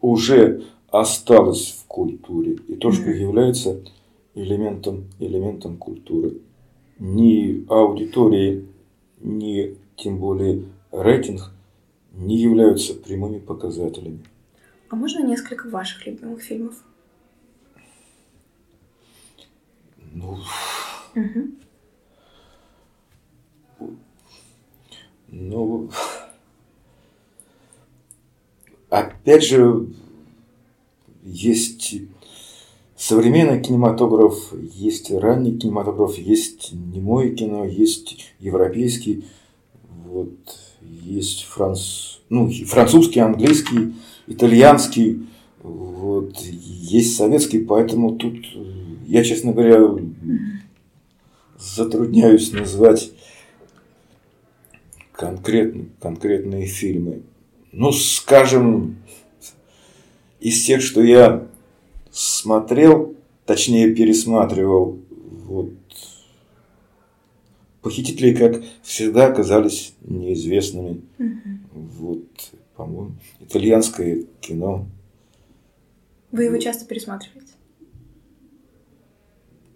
уже 0.01 0.65
осталось 0.89 1.79
в 1.79 1.87
культуре 1.87 2.57
и 2.67 2.75
то, 2.75 2.91
что 2.91 3.09
mm. 3.09 3.17
является 3.17 3.79
элементом, 4.35 5.05
элементом 5.19 5.77
культуры. 5.77 6.33
Ни 7.05 7.65
аудитории, 7.67 8.65
ни 9.19 9.77
тем 9.97 10.19
более 10.19 10.63
рейтинг 10.89 11.51
не 12.13 12.37
являются 12.37 12.93
прямыми 12.93 13.39
показателями. 13.39 14.23
А 14.87 14.95
можно 14.95 15.21
несколько 15.21 15.67
ваших 15.67 16.07
любимых 16.07 16.41
фильмов? 16.41 16.81
Ну, 20.13 20.37
угу. 21.13 21.51
ну, 25.27 25.89
опять 28.89 29.43
же, 29.43 29.87
есть 31.21 31.95
современный 33.03 33.61
кинематограф, 33.61 34.53
есть 34.73 35.11
ранний 35.11 35.57
кинематограф, 35.57 36.17
есть 36.17 36.71
немое 36.71 37.35
кино, 37.35 37.65
есть 37.65 38.33
европейский, 38.39 39.25
вот, 40.05 40.31
есть 40.79 41.43
франц... 41.43 42.19
ну, 42.29 42.49
французский, 42.49 43.19
английский, 43.19 43.93
итальянский, 44.25 45.27
вот, 45.61 46.37
есть 46.39 47.17
советский, 47.17 47.59
поэтому 47.59 48.15
тут 48.15 48.37
я, 49.05 49.21
честно 49.25 49.51
говоря, 49.51 49.81
затрудняюсь 51.59 52.53
назвать 52.53 53.11
конкретно, 55.11 55.87
конкретные 55.99 56.67
фильмы. 56.67 57.23
Ну, 57.73 57.91
скажем, 57.91 58.95
из 60.39 60.63
тех, 60.63 60.81
что 60.81 61.03
я 61.03 61.47
смотрел, 62.13 63.15
точнее 63.45 63.93
пересматривал, 63.93 64.99
вот, 65.45 65.73
похитители, 67.81 68.33
как 68.33 68.63
всегда, 68.83 69.27
оказались 69.27 69.95
неизвестными. 70.01 71.01
Угу. 71.19 71.79
Вот, 71.97 72.25
по-моему, 72.75 73.11
итальянское 73.41 74.25
кино. 74.39 74.85
Вы 76.31 76.45
его 76.45 76.57
часто 76.57 76.85
пересматриваете? 76.85 77.53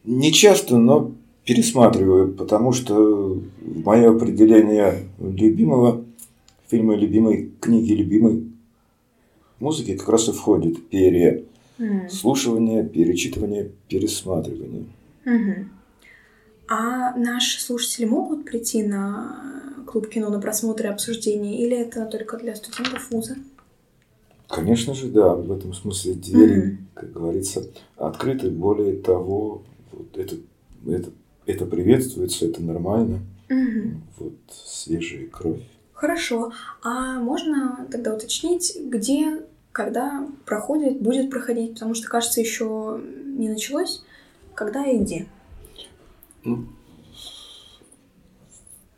Не 0.06 0.32
часто, 0.32 0.78
но 0.78 1.12
пересматриваю, 1.44 2.34
потому 2.34 2.72
что 2.72 3.42
мое 3.62 4.16
определение 4.16 5.04
любимого 5.20 6.06
фильма, 6.68 6.96
любимой 6.96 7.52
книги, 7.60 7.94
любимой 7.94 8.52
музыки 9.60 9.98
как 9.98 10.10
раз 10.10 10.30
и 10.30 10.32
входит 10.32 10.78
переслушивание, 11.78 12.84
перечитывание, 12.84 13.72
пересматривание. 13.88 14.86
Угу. 15.26 15.66
А 16.70 17.16
наши 17.16 17.62
слушатели 17.62 18.06
могут 18.06 18.46
прийти 18.46 18.84
на 18.84 19.84
клуб 19.88 20.10
кино 20.10 20.30
на 20.30 20.40
просмотр 20.40 20.86
и 20.86 20.90
обсуждение, 20.90 21.60
или 21.64 21.78
это 21.78 22.06
только 22.06 22.38
для 22.38 22.56
студентов 22.56 23.10
вуза? 23.10 23.38
Конечно 24.48 24.94
же, 24.94 25.08
да. 25.08 25.34
В 25.34 25.52
этом 25.52 25.74
смысле 25.74 26.14
двери, 26.14 26.72
mm 26.72 26.78
как 26.94 27.12
говорится, 27.12 27.64
открыты. 27.96 28.50
Более 28.50 28.96
того, 28.96 29.62
вот 29.92 30.18
это, 30.18 30.36
это, 30.88 31.12
это 31.46 31.66
приветствуется, 31.66 32.48
это 32.48 32.62
нормально. 32.64 33.20
Угу. 33.50 33.92
Вот 34.20 34.34
свежая 34.52 35.28
кровь. 35.28 35.62
Хорошо. 35.94 36.52
А 36.82 37.20
можно 37.20 37.88
тогда 37.92 38.16
уточнить, 38.16 38.78
где, 38.84 39.42
когда 39.78 40.28
проходит, 40.44 41.00
будет 41.00 41.30
проходить? 41.30 41.76
Потому 41.76 41.94
что, 41.94 42.08
кажется, 42.08 42.42
еще 42.42 43.00
не 43.26 43.48
началось. 43.48 44.02
Когда 44.56 44.84
и 44.84 44.98
где? 44.98 45.28
Ну, 46.44 46.66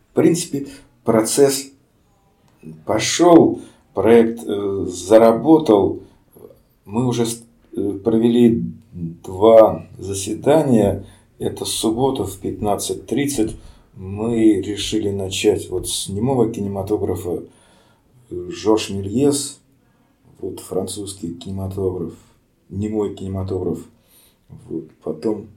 в 0.10 0.14
принципе, 0.14 0.68
процесс 1.04 1.68
пошел, 2.86 3.60
проект 3.94 4.40
э, 4.48 4.86
заработал. 4.88 6.02
Мы 6.86 7.08
уже 7.08 7.26
э, 7.26 8.00
провели 8.02 8.64
два 8.94 9.86
заседания. 9.98 11.06
Это 11.40 11.66
суббота 11.66 12.24
в 12.24 12.42
15.30. 12.42 13.56
Мы 13.96 14.62
решили 14.62 15.10
начать 15.10 15.70
вот 15.70 15.90
с 15.90 16.08
немого 16.08 16.50
кинематографа 16.50 17.44
Жорж 18.30 18.92
Мельес, 18.92 19.59
вот 20.40 20.60
французский 20.60 21.34
кинематограф, 21.34 22.14
немой 22.70 23.16
кинематограф. 23.16 23.86
Вот. 24.48 24.92
Потом 25.04 25.48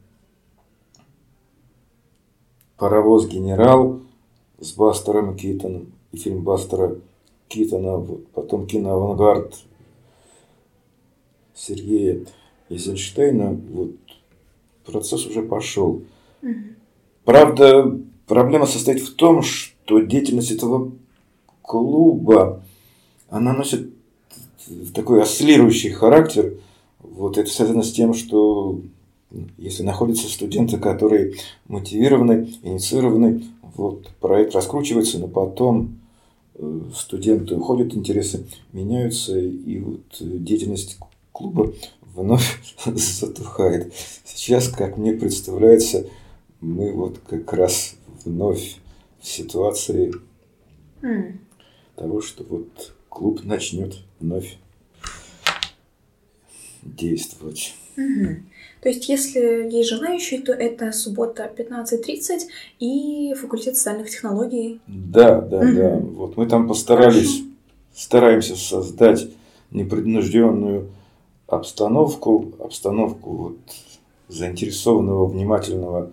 «Паровоз 2.77 3.27
генерал» 3.27 4.01
с 4.61 4.73
Бастером 4.73 5.37
Китоном 5.37 5.93
и 6.11 6.17
фильм 6.17 6.43
Бастера 6.43 6.97
Китона. 7.49 7.97
Вот. 7.97 8.27
Потом 8.29 8.67
киноавангард 8.67 9.57
Сергея 11.55 12.25
Эйзенштейна, 12.69 13.61
вот 13.71 13.93
процесс 14.85 15.27
уже 15.27 15.43
пошел. 15.43 16.03
Правда, 17.25 17.99
проблема 18.27 18.67
состоит 18.67 19.01
в 19.01 19.15
том, 19.15 19.43
что 19.43 20.01
деятельность 20.01 20.51
этого 20.51 20.93
клуба, 21.63 22.63
она 23.29 23.53
носит 23.53 23.92
такой 24.95 25.23
осциллирующий 25.23 25.91
характер. 25.91 26.55
Вот 27.01 27.39
это 27.39 27.51
связано 27.51 27.83
с 27.83 27.93
тем, 27.93 28.15
что 28.15 28.81
если 29.59 29.83
находятся 29.83 30.29
студенты, 30.29 30.79
которые 30.79 31.35
мотивированы, 31.67 32.53
инициированы, 32.63 33.45
вот 33.75 34.09
проект 34.21 34.55
раскручивается, 34.55 35.19
но 35.19 35.29
потом 35.29 35.99
э, 36.55 36.81
студенты 36.95 37.57
уходят, 37.57 37.95
интересы 37.95 38.47
меняются, 38.73 39.39
и 39.39 39.79
вот 39.79 40.01
деятельность 40.21 40.99
клуба 41.33 41.73
вновь 42.15 42.61
затухает. 42.85 43.93
Сейчас, 44.25 44.69
как 44.69 44.97
мне 44.97 45.15
представляется, 45.15 46.07
мы 46.61 46.93
вот 46.93 47.19
как 47.27 47.53
раз 47.53 47.97
вновь 48.25 48.77
в 49.21 49.27
ситуации 49.27 50.13
mm. 51.01 51.39
того, 51.97 52.21
что 52.21 52.45
вот 52.45 52.95
клуб 53.09 53.45
начнет 53.45 53.97
вновь 54.21 54.59
действовать. 56.83 57.75
Mm-hmm. 57.97 58.43
То 58.83 58.89
есть, 58.89 59.09
если 59.09 59.69
есть 59.71 59.91
желающие, 59.91 60.41
то 60.41 60.53
это 60.53 60.93
суббота 60.93 61.51
15.30 61.57 62.49
и 62.81 63.35
факультет 63.35 63.77
социальных 63.77 64.11
технологий. 64.11 64.81
Да, 64.87 65.41
да, 65.41 65.63
mm-hmm. 65.63 65.75
да. 65.75 65.97
Вот 65.99 66.37
мы 66.37 66.47
там 66.47 66.67
постарались, 66.67 67.39
Хорошо. 67.39 67.45
стараемся 67.95 68.57
создать 68.57 69.29
непреднужденную 69.71 70.91
обстановку, 71.47 72.53
обстановку 72.59 73.31
вот 73.31 73.59
заинтересованного, 74.29 75.27
внимательного 75.27 76.11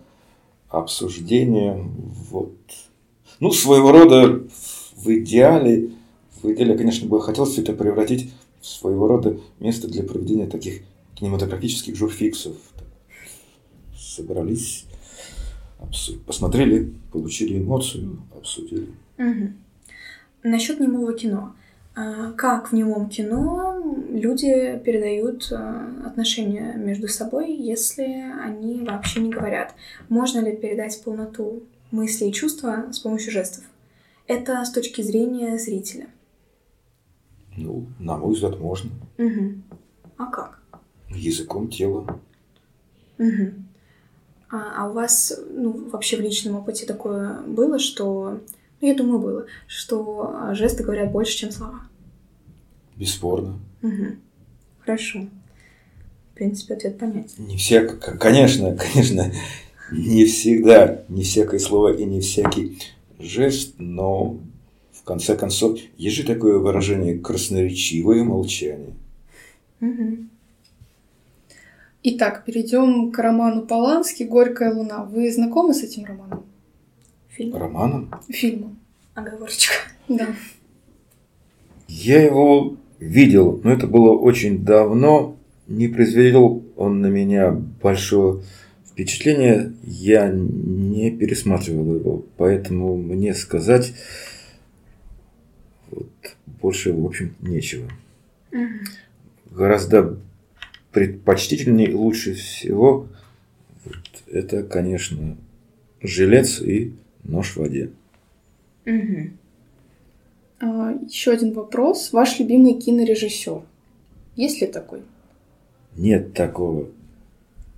обсуждения. 0.70 1.84
Вот. 2.30 2.54
Ну, 3.40 3.52
своего 3.52 3.92
рода 3.92 4.44
в 4.96 5.08
идеале, 5.08 5.92
в 6.42 6.52
идеале, 6.52 6.78
конечно, 6.78 7.08
бы 7.08 7.22
хотелось 7.22 7.52
все 7.52 7.62
это 7.62 7.74
превратить 7.74 8.32
своего 8.62 9.08
рода 9.08 9.40
место 9.60 9.88
для 9.88 10.04
проведения 10.04 10.48
таких 10.48 10.82
кинематографических 11.16 11.96
журфиксов. 11.96 12.56
Собрались. 13.98 14.86
Посмотрели, 16.26 16.94
получили 17.12 17.58
эмоцию, 17.58 18.22
обсудили. 18.36 18.90
Угу. 19.18 19.54
Насчет 20.44 20.80
немого 20.80 21.14
кино. 21.14 21.56
А, 21.96 22.32
как 22.34 22.72
в 22.72 22.76
немом 22.76 23.10
кино 23.10 23.82
люди 24.10 24.80
передают 24.86 25.52
а, 25.52 26.06
отношения 26.06 26.76
между 26.78 27.08
собой, 27.08 27.54
если 27.54 28.04
они 28.42 28.86
вообще 28.86 29.22
не 29.22 29.30
говорят? 29.30 29.74
Можно 30.08 30.40
ли 30.40 30.56
передать 30.56 31.02
полноту 31.04 31.64
мысли 31.92 32.26
и 32.26 32.34
чувства 32.34 32.86
с 32.92 33.00
помощью 33.00 33.32
жестов? 33.32 33.64
Это 34.28 34.64
с 34.64 34.72
точки 34.72 35.02
зрения 35.02 35.58
зрителя. 35.58 36.08
Ну, 37.62 37.86
на 38.00 38.18
мой 38.18 38.34
взгляд, 38.34 38.60
можно. 38.60 38.90
Угу. 39.18 39.54
А 40.18 40.26
как? 40.28 40.62
Языком 41.10 41.68
тела. 41.68 42.20
Угу. 43.18 43.54
А, 44.52 44.84
а 44.84 44.90
у 44.90 44.94
вас, 44.94 45.38
ну, 45.52 45.90
вообще 45.90 46.18
в 46.18 46.22
личном 46.22 46.56
опыте 46.56 46.86
такое 46.86 47.42
было, 47.42 47.78
что, 47.78 48.40
ну, 48.80 48.88
я 48.88 48.96
думаю, 48.96 49.20
было, 49.20 49.46
что 49.68 50.34
а, 50.34 50.56
жесты 50.56 50.84
говорят 50.84 51.12
больше, 51.12 51.38
чем 51.38 51.52
слова? 51.52 51.82
Бесспорно. 52.96 53.60
Угу. 53.84 54.16
Хорошо. 54.80 55.28
В 56.32 56.36
принципе, 56.36 56.76
ответ 56.76 56.98
понятен. 56.98 57.46
Не 57.46 57.58
все, 57.58 57.82
конечно, 57.82 58.78
конечно, 58.94 59.32
не 59.92 60.24
всегда, 60.26 61.04
не 61.10 61.24
всякое 61.24 61.60
слово 61.60 61.94
и 61.94 62.06
не 62.06 62.22
всякий 62.22 62.80
жест, 63.20 63.76
но 63.78 64.40
в 65.02 65.04
конце 65.04 65.36
концов, 65.36 65.80
есть 65.98 66.16
же 66.16 66.24
такое 66.24 66.58
выражение 66.58 67.18
красноречивое 67.18 68.24
молчание. 68.24 68.94
Угу. 69.82 70.18
Итак, 72.04 72.44
перейдем 72.46 73.12
к 73.12 73.20
роману 73.20 73.66
Полански 73.66 74.24
«Горькая 74.24 74.74
луна». 74.74 75.04
Вы 75.04 75.32
знакомы 75.32 75.74
с 75.74 75.84
этим 75.84 76.06
романом? 76.06 76.46
Фильм? 77.30 77.56
Романом? 77.56 78.12
Фильмом. 78.30 78.80
Оговорочка. 79.16 79.74
Да. 80.08 80.28
Я 81.88 82.22
его 82.22 82.78
видел, 83.00 83.60
но 83.64 83.72
это 83.72 83.88
было 83.88 84.12
очень 84.12 84.64
давно. 84.64 85.36
Не 85.68 85.88
произвел 85.88 86.64
он 86.78 87.02
на 87.02 87.08
меня 87.08 87.52
большого 87.52 88.44
впечатления. 88.86 89.74
Я 89.84 90.30
не 90.32 91.12
пересматривал 91.12 91.96
его, 91.96 92.26
поэтому 92.38 92.96
мне 92.98 93.34
сказать 93.34 93.94
вот, 96.00 96.36
больше, 96.62 96.94
в 96.94 97.06
общем, 97.06 97.36
нечего. 97.42 97.90
Угу. 98.52 99.56
Гораздо 99.56 100.18
предпочтительнее 100.92 101.94
лучше 101.96 102.34
всего 102.34 103.08
вот, 103.86 104.24
это, 104.28 104.64
конечно, 104.64 105.38
жилец 106.02 106.62
и 106.62 106.94
нож 107.24 107.52
в 107.54 107.58
воде. 107.58 107.92
Угу. 108.86 109.30
А, 110.62 110.94
еще 111.08 111.32
один 111.32 111.54
вопрос. 111.54 112.12
Ваш 112.12 112.40
любимый 112.40 112.80
кинорежиссер? 112.80 113.62
Есть 114.36 114.62
ли 114.62 114.68
такой? 114.68 115.02
Нет 115.96 116.34
такого. 116.34 116.88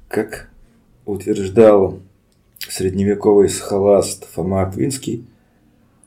Как 0.07 0.49
утверждал 1.05 1.99
средневековый 2.59 3.49
схоласт 3.49 4.27
Фома 4.33 4.63
Аквинский, 4.63 5.25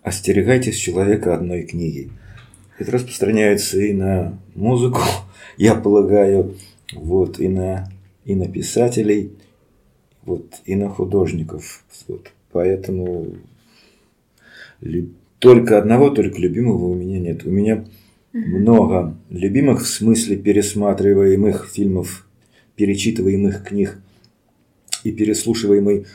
остерегайтесь 0.05 0.77
человека 0.77 1.35
одной 1.35 1.63
книги. 1.63 2.11
Это 2.79 2.93
распространяется 2.93 3.81
и 3.81 3.93
на 3.93 4.39
музыку, 4.55 5.01
я 5.57 5.75
полагаю, 5.75 6.55
вот, 6.93 7.41
и 7.41 7.49
на, 7.49 7.89
и 8.25 8.37
на 8.37 8.47
писателей, 8.47 9.33
вот, 10.25 10.61
и 10.67 10.77
на 10.77 10.89
художников. 10.89 11.85
Вот. 12.07 12.31
Поэтому 12.53 13.35
только 15.39 15.79
одного, 15.79 16.11
только 16.11 16.39
любимого 16.39 16.87
у 16.87 16.95
меня 16.95 17.19
нет. 17.19 17.45
У 17.45 17.51
меня 17.51 17.85
много 18.33 19.17
любимых 19.31 19.83
в 19.83 19.87
смысле 19.87 20.37
пересматриваемых 20.37 21.71
фильмов, 21.73 22.27
перечитываемых 22.77 23.65
книг 23.65 23.99
и 25.03 25.13
переслушиваемой 25.13 26.07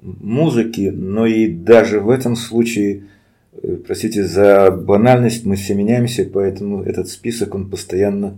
музыки, 0.00 0.92
но 0.94 1.26
и 1.26 1.48
даже 1.48 2.00
в 2.00 2.10
этом 2.10 2.36
случае, 2.36 3.04
простите 3.86 4.24
за 4.24 4.70
банальность, 4.70 5.44
мы 5.44 5.56
все 5.56 5.74
меняемся, 5.74 6.24
поэтому 6.24 6.82
этот 6.82 7.08
список, 7.08 7.54
он 7.54 7.70
постоянно 7.70 8.36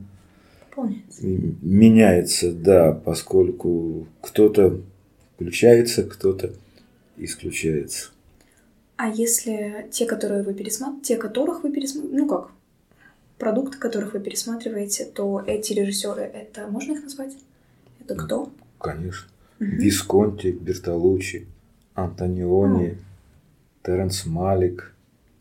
Пополняется. 0.71 1.27
меняется, 1.27 2.53
да, 2.53 2.93
поскольку 2.93 4.07
кто-то 4.21 4.81
включается, 5.35 6.05
кто-то 6.05 6.53
исключается. 7.17 8.11
А 8.97 9.09
если 9.09 9.89
те, 9.91 10.05
которые 10.07 10.43
вы 10.43 10.53
пересматриваете, 10.55 11.15
те, 11.15 11.17
которых 11.17 11.63
вы 11.63 11.73
пересматриваете, 11.73 12.23
ну 12.23 12.29
как, 12.29 12.51
продукты, 13.39 13.79
которых 13.79 14.13
вы 14.13 14.21
пересматриваете, 14.21 15.07
то 15.07 15.43
эти 15.47 15.73
режиссеры, 15.73 16.23
это 16.23 16.67
можно 16.67 16.93
их 16.93 17.03
назвать? 17.03 17.37
Это 18.01 18.15
кто? 18.15 18.53
Конечно. 18.79 19.29
Висконти, 19.59 20.49
Бертолуччи, 20.49 21.47
Антониони, 21.95 22.99
Теренс 23.83 24.27
Малик, 24.27 24.95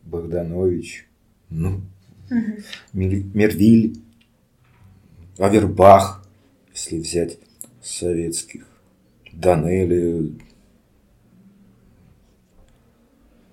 Богданович, 0.04 1.06
ну. 1.48 1.80
Мили- 2.92 3.24
Мервиль, 3.34 4.00
Авербах, 5.38 6.24
если 6.72 6.98
взять 6.98 7.38
советских, 7.82 8.66
Данели, 9.32 10.32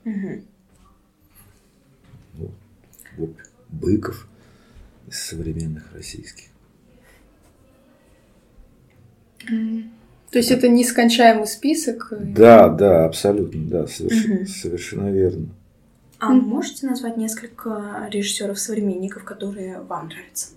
Мгм. 0.03 0.43
вот, 3.17 3.36
Быков 3.69 4.27
из 5.07 5.19
современных 5.23 5.91
российских. 5.93 6.45
То 10.31 10.39
есть 10.39 10.51
это 10.51 10.67
нескончаемый 10.67 11.47
список? 11.47 12.13
Да, 12.19 12.69
да, 12.69 13.05
абсолютно, 13.05 13.63
да, 13.67 13.83
соверш- 13.86 14.27
Мгм. 14.27 14.47
совершенно 14.47 15.10
верно. 15.10 15.47
А 16.19 16.30
Мгм. 16.34 16.47
можете 16.49 16.88
назвать 16.88 17.17
несколько 17.17 18.08
режиссеров-современников, 18.12 19.23
которые 19.23 19.80
вам 19.82 20.08
нравятся? 20.08 20.47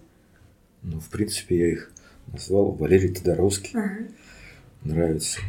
Ну, 0.83 0.99
в 1.01 1.09
принципе, 1.11 1.59
я 1.59 1.73
их 1.73 1.93
назвал. 2.33 2.73
Валерий 2.73 3.13
Тодоровский 3.13 3.71
Ага. 3.79 4.07
нравится. 4.85 5.41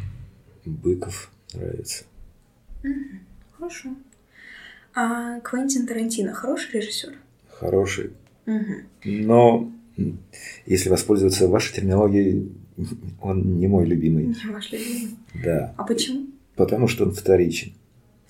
Быков 0.66 1.30
нравится. 1.54 2.04
Хорошо. 3.58 3.90
А 4.94 5.40
Квентин 5.40 5.86
Тарантино 5.86 6.34
хороший 6.34 6.72
режиссер? 6.80 7.14
Хороший. 7.48 8.10
Угу. 8.46 8.74
Но, 9.04 9.72
если 10.66 10.90
воспользоваться 10.90 11.48
вашей 11.48 11.74
терминологией, 11.74 12.52
он 13.22 13.58
не 13.58 13.66
мой 13.68 13.86
любимый. 13.86 14.26
Не 14.26 14.52
ваш 14.52 14.70
любимый. 14.72 15.16
Да. 15.42 15.74
А 15.78 15.84
почему? 15.84 16.26
Потому 16.56 16.88
что 16.88 17.04
он 17.04 17.12
вторичен. 17.12 17.72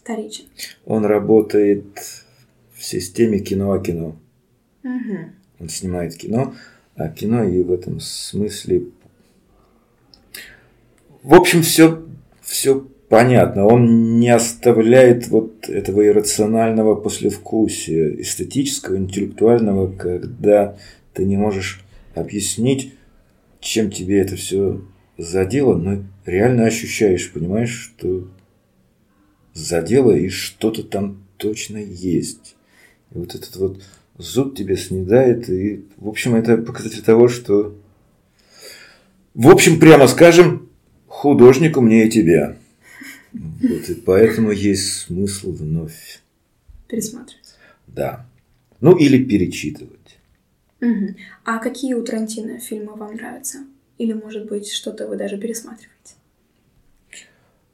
Вторичен. 0.03 0.45
Он 0.85 1.05
работает 1.05 1.85
в 2.75 2.85
системе 2.85 3.38
кино 3.38 3.73
о 3.73 3.79
кино. 3.79 4.17
Угу. 4.83 5.19
Он 5.61 5.69
снимает 5.69 6.17
кино, 6.17 6.55
а 6.97 7.09
кино 7.09 7.45
и 7.45 7.62
в 7.62 7.73
этом 7.73 8.01
смысле... 8.01 8.85
В 11.23 11.35
общем, 11.35 11.62
все, 11.62 12.03
все 12.41 12.85
понятно. 13.09 13.67
Он 13.67 14.19
не 14.19 14.31
оставляет 14.31 15.29
вот 15.29 15.69
этого 15.69 16.05
иррационального 16.05 16.97
послевкусия, 16.97 18.20
эстетического, 18.20 18.97
интеллектуального, 18.97 19.93
когда 19.93 20.76
ты 21.14 21.24
не 21.24 21.37
можешь 21.37 21.85
объяснить, 22.16 22.95
чем 23.61 23.91
тебе 23.91 24.20
это 24.20 24.35
все 24.35 24.83
задело, 25.16 25.76
но 25.76 26.03
реально 26.26 26.66
ощущаешь, 26.66 27.33
понимаешь, 27.33 27.95
что 27.95 28.26
задело 29.55 30.12
и 30.12 30.28
что-то 30.28 30.82
там 30.82 31.22
точно 31.36 31.78
есть. 31.78 32.57
И 33.14 33.18
вот 33.18 33.34
этот 33.34 33.57
вот 33.57 33.82
зуб 34.18 34.57
тебе 34.57 34.76
снедает, 34.76 35.48
и, 35.50 35.84
в 35.96 36.09
общем, 36.09 36.34
это 36.34 36.57
показатель 36.57 37.03
того, 37.03 37.28
что, 37.28 37.76
в 39.34 39.48
общем, 39.48 39.78
прямо 39.80 40.07
скажем, 40.07 40.68
художник 41.07 41.76
умнее 41.76 42.09
тебя. 42.09 42.57
Вот, 43.32 43.88
и 43.88 43.94
поэтому 43.94 44.50
есть 44.50 44.92
смысл 44.92 45.53
вновь, 45.53 46.20
Пересматривать. 46.88 47.55
да. 47.86 48.26
Ну, 48.80 48.96
или 48.96 49.22
перечитывать. 49.24 50.18
Угу. 50.80 51.14
А 51.44 51.59
какие 51.59 51.94
у 51.94 52.03
Тарантино 52.03 52.59
фильмы 52.59 52.94
вам 52.96 53.14
нравятся? 53.14 53.59
Или, 53.96 54.12
может 54.12 54.48
быть, 54.48 54.70
что-то 54.72 55.07
вы 55.07 55.16
даже 55.16 55.38
пересматриваете? 55.38 55.91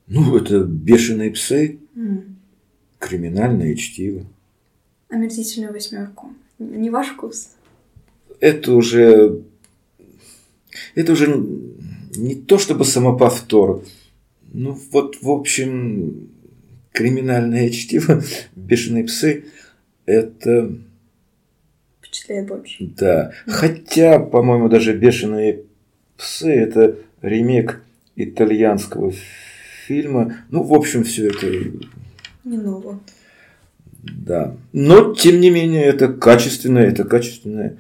Ну, 0.09 0.37
это 0.37 0.61
«Бешеные 0.65 1.31
псы», 1.31 1.79
М. 1.95 2.37
«Криминальное 2.99 3.75
чтиво». 3.75 4.25
Омерзительную 5.09 5.73
восьмерку. 5.73 6.33
Не 6.59 6.91
ваш 6.91 7.09
вкус? 7.09 7.51
это 8.41 8.73
уже 8.73 9.43
это 10.95 11.13
уже 11.13 11.45
не 12.17 12.35
то 12.35 12.59
чтобы 12.59 12.85
самоповтор, 12.85 13.85
Ну, 14.53 14.79
вот, 14.93 15.21
в 15.23 15.31
общем, 15.31 16.31
криминальное 16.93 17.71
чтиво, 17.71 18.23
бешеные 18.57 19.05
псы, 19.05 19.45
это... 20.07 20.75
Впечатляет 22.01 22.49
больше. 22.49 22.93
Да. 22.97 23.33
Хотя, 23.47 24.19
по-моему, 24.19 24.69
даже 24.69 24.97
бешеные 24.97 25.65
псы 26.17 26.51
это 26.51 26.97
ремейк 27.21 27.83
итальянского 28.17 29.13
фильма. 29.13 29.48
Ну, 29.89 30.63
в 30.63 30.75
общем, 30.75 31.05
все 31.05 31.29
это... 31.29 31.47
Не 32.45 32.59
ново. 32.59 33.01
Да. 34.03 34.57
Но, 34.73 35.15
тем 35.15 35.41
не 35.41 35.51
менее, 35.51 35.85
это 35.85 36.09
качественное, 36.09 36.87
это 36.87 37.05
качественное, 37.05 37.79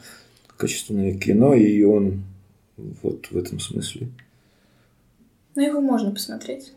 качественное 0.57 1.15
кино, 1.19 1.55
и 1.55 1.83
он 1.83 2.25
вот 3.03 3.29
в 3.31 3.37
этом 3.37 3.61
смысле. 3.61 4.09
Но 5.55 5.63
его 5.63 5.81
можно 5.81 6.11
посмотреть. 6.11 6.73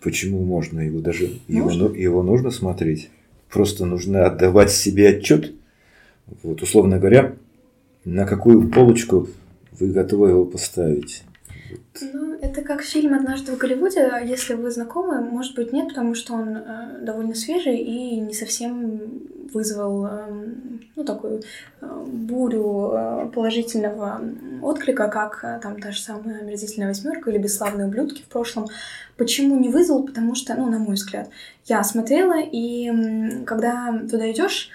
Почему 0.00 0.44
можно? 0.44 0.80
Его 0.80 1.00
даже 1.00 1.38
Его, 1.48 1.70
его 1.94 2.22
нужно 2.22 2.50
смотреть. 2.50 3.10
Просто 3.48 3.84
нужно 3.84 4.26
отдавать 4.26 4.70
себе 4.70 5.08
отчет. 5.08 5.52
Вот, 6.42 6.62
условно 6.62 6.98
говоря, 6.98 7.34
на 8.04 8.24
какую 8.24 8.70
полочку 8.70 9.28
вы 9.78 9.88
готовы 9.88 10.30
его 10.30 10.44
поставить. 10.44 11.24
Ну, 12.00 12.38
это 12.50 12.62
как 12.62 12.82
фильм 12.82 13.14
«Однажды 13.14 13.52
в 13.52 13.58
Голливуде». 13.58 14.10
Если 14.24 14.54
вы 14.54 14.70
знакомы, 14.70 15.20
может 15.20 15.54
быть, 15.54 15.72
нет, 15.72 15.88
потому 15.88 16.14
что 16.14 16.34
он 16.34 16.56
э, 16.56 16.98
довольно 17.00 17.34
свежий 17.34 17.76
и 17.76 18.20
не 18.20 18.34
совсем 18.34 19.00
вызвал 19.52 20.06
э, 20.06 20.26
ну, 20.96 21.04
такую 21.04 21.42
э, 21.80 22.04
бурю 22.06 22.90
э, 22.92 23.30
положительного 23.32 24.20
отклика, 24.62 25.08
как 25.08 25.44
э, 25.44 25.60
там 25.62 25.80
та 25.80 25.92
же 25.92 26.00
самая 26.00 26.40
«Омерзительная 26.40 26.88
восьмерка» 26.88 27.30
или 27.30 27.38
«Бесславные 27.38 27.86
ублюдки» 27.86 28.22
в 28.22 28.28
прошлом. 28.28 28.66
Почему 29.16 29.56
не 29.56 29.68
вызвал? 29.68 30.04
Потому 30.04 30.34
что, 30.34 30.54
ну, 30.54 30.68
на 30.68 30.78
мой 30.78 30.94
взгляд, 30.94 31.30
я 31.66 31.84
смотрела, 31.84 32.40
и 32.40 33.44
когда 33.44 33.96
туда 34.10 34.30
идешь, 34.30 34.70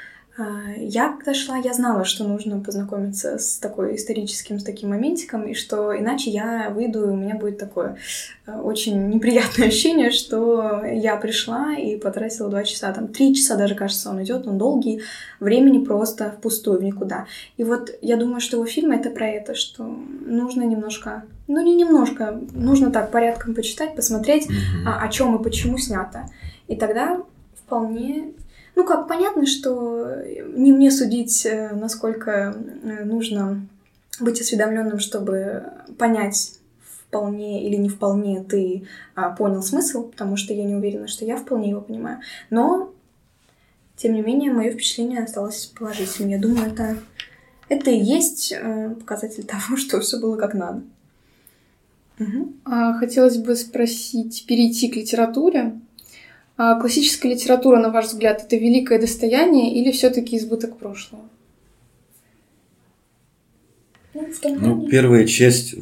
я 0.77 1.09
когда 1.13 1.33
шла, 1.33 1.57
я 1.57 1.73
знала, 1.73 2.03
что 2.03 2.25
нужно 2.25 2.59
познакомиться 2.59 3.37
с 3.37 3.57
такой 3.57 3.95
историческим, 3.95 4.59
с 4.59 4.65
таким 4.65 4.89
моментиком, 4.89 5.43
и 5.43 5.53
что 5.53 5.97
иначе 5.97 6.29
я 6.29 6.69
выйду, 6.71 7.05
и 7.05 7.11
у 7.11 7.15
меня 7.15 7.35
будет 7.35 7.57
такое 7.57 7.97
э, 8.45 8.59
очень 8.59 9.07
неприятное 9.07 9.67
ощущение, 9.69 10.11
что 10.11 10.83
я 10.83 11.15
пришла 11.15 11.75
и 11.75 11.95
потратила 11.95 12.49
два 12.49 12.63
часа, 12.63 12.91
там 12.91 13.07
три 13.07 13.33
часа 13.33 13.55
даже, 13.55 13.75
кажется, 13.75 14.09
он 14.09 14.21
идет, 14.23 14.45
он 14.45 14.57
долгий, 14.57 15.03
времени 15.39 15.83
просто 15.83 16.35
впустую, 16.37 16.79
в 16.79 16.83
никуда. 16.83 17.27
И 17.55 17.63
вот 17.63 17.91
я 18.01 18.17
думаю, 18.17 18.41
что 18.41 18.57
его 18.57 18.65
фильм 18.65 18.91
это 18.91 19.11
про 19.11 19.27
это, 19.27 19.55
что 19.55 19.83
нужно 19.83 20.63
немножко, 20.63 21.23
ну 21.47 21.63
не 21.63 21.75
немножко, 21.75 22.41
нужно 22.51 22.91
так 22.91 23.09
порядком 23.09 23.55
почитать, 23.55 23.95
посмотреть, 23.95 24.49
mm-hmm. 24.49 24.83
а, 24.85 25.01
о 25.01 25.07
чем 25.07 25.33
и 25.37 25.41
почему 25.41 25.77
снято. 25.77 26.25
И 26.67 26.75
тогда 26.75 27.21
вполне 27.55 28.33
ну 28.75 28.85
как, 28.85 29.07
понятно, 29.07 29.45
что 29.45 30.21
не 30.53 30.71
мне 30.71 30.91
судить, 30.91 31.45
э, 31.45 31.73
насколько 31.73 32.55
э, 32.83 33.03
нужно 33.05 33.67
быть 34.19 34.41
осведомленным, 34.41 34.99
чтобы 34.99 35.63
понять, 35.97 36.59
вполне 37.15 37.65
или 37.65 37.75
не 37.75 37.87
вполне 37.87 38.43
ты 38.43 38.87
а, 39.15 39.29
понял 39.29 39.61
смысл, 39.61 40.09
потому 40.09 40.35
что 40.35 40.53
я 40.53 40.65
не 40.65 40.75
уверена, 40.75 41.07
что 41.07 41.23
я 41.23 41.37
вполне 41.37 41.69
его 41.69 41.79
понимаю. 41.79 42.19
Но, 42.49 42.93
тем 43.95 44.13
не 44.13 44.21
менее, 44.21 44.51
мое 44.51 44.71
впечатление 44.71 45.23
осталось 45.23 45.65
положительным. 45.67 46.31
Я 46.31 46.39
думаю, 46.39 46.71
это, 46.71 46.97
это 47.69 47.89
и 47.89 48.03
есть 48.03 48.51
э, 48.51 48.89
показатель 48.99 49.43
того, 49.47 49.77
что 49.77 50.01
все 50.01 50.19
было 50.19 50.35
как 50.35 50.53
надо. 50.53 50.83
Угу. 52.19 52.53
А, 52.65 52.93
хотелось 52.97 53.37
бы 53.37 53.55
спросить, 53.55 54.45
перейти 54.45 54.89
к 54.89 54.95
литературе. 54.97 55.79
А 56.57 56.79
классическая 56.79 57.29
литература, 57.29 57.79
на 57.79 57.89
ваш 57.89 58.05
взгляд, 58.05 58.43
это 58.43 58.55
великое 58.55 58.99
достояние 58.99 59.73
или 59.75 59.91
все-таки 59.91 60.37
избыток 60.37 60.77
прошлого? 60.77 61.23
Ну, 64.13 64.27
ну 64.43 64.87
первая 64.87 65.27
часть 65.27 65.75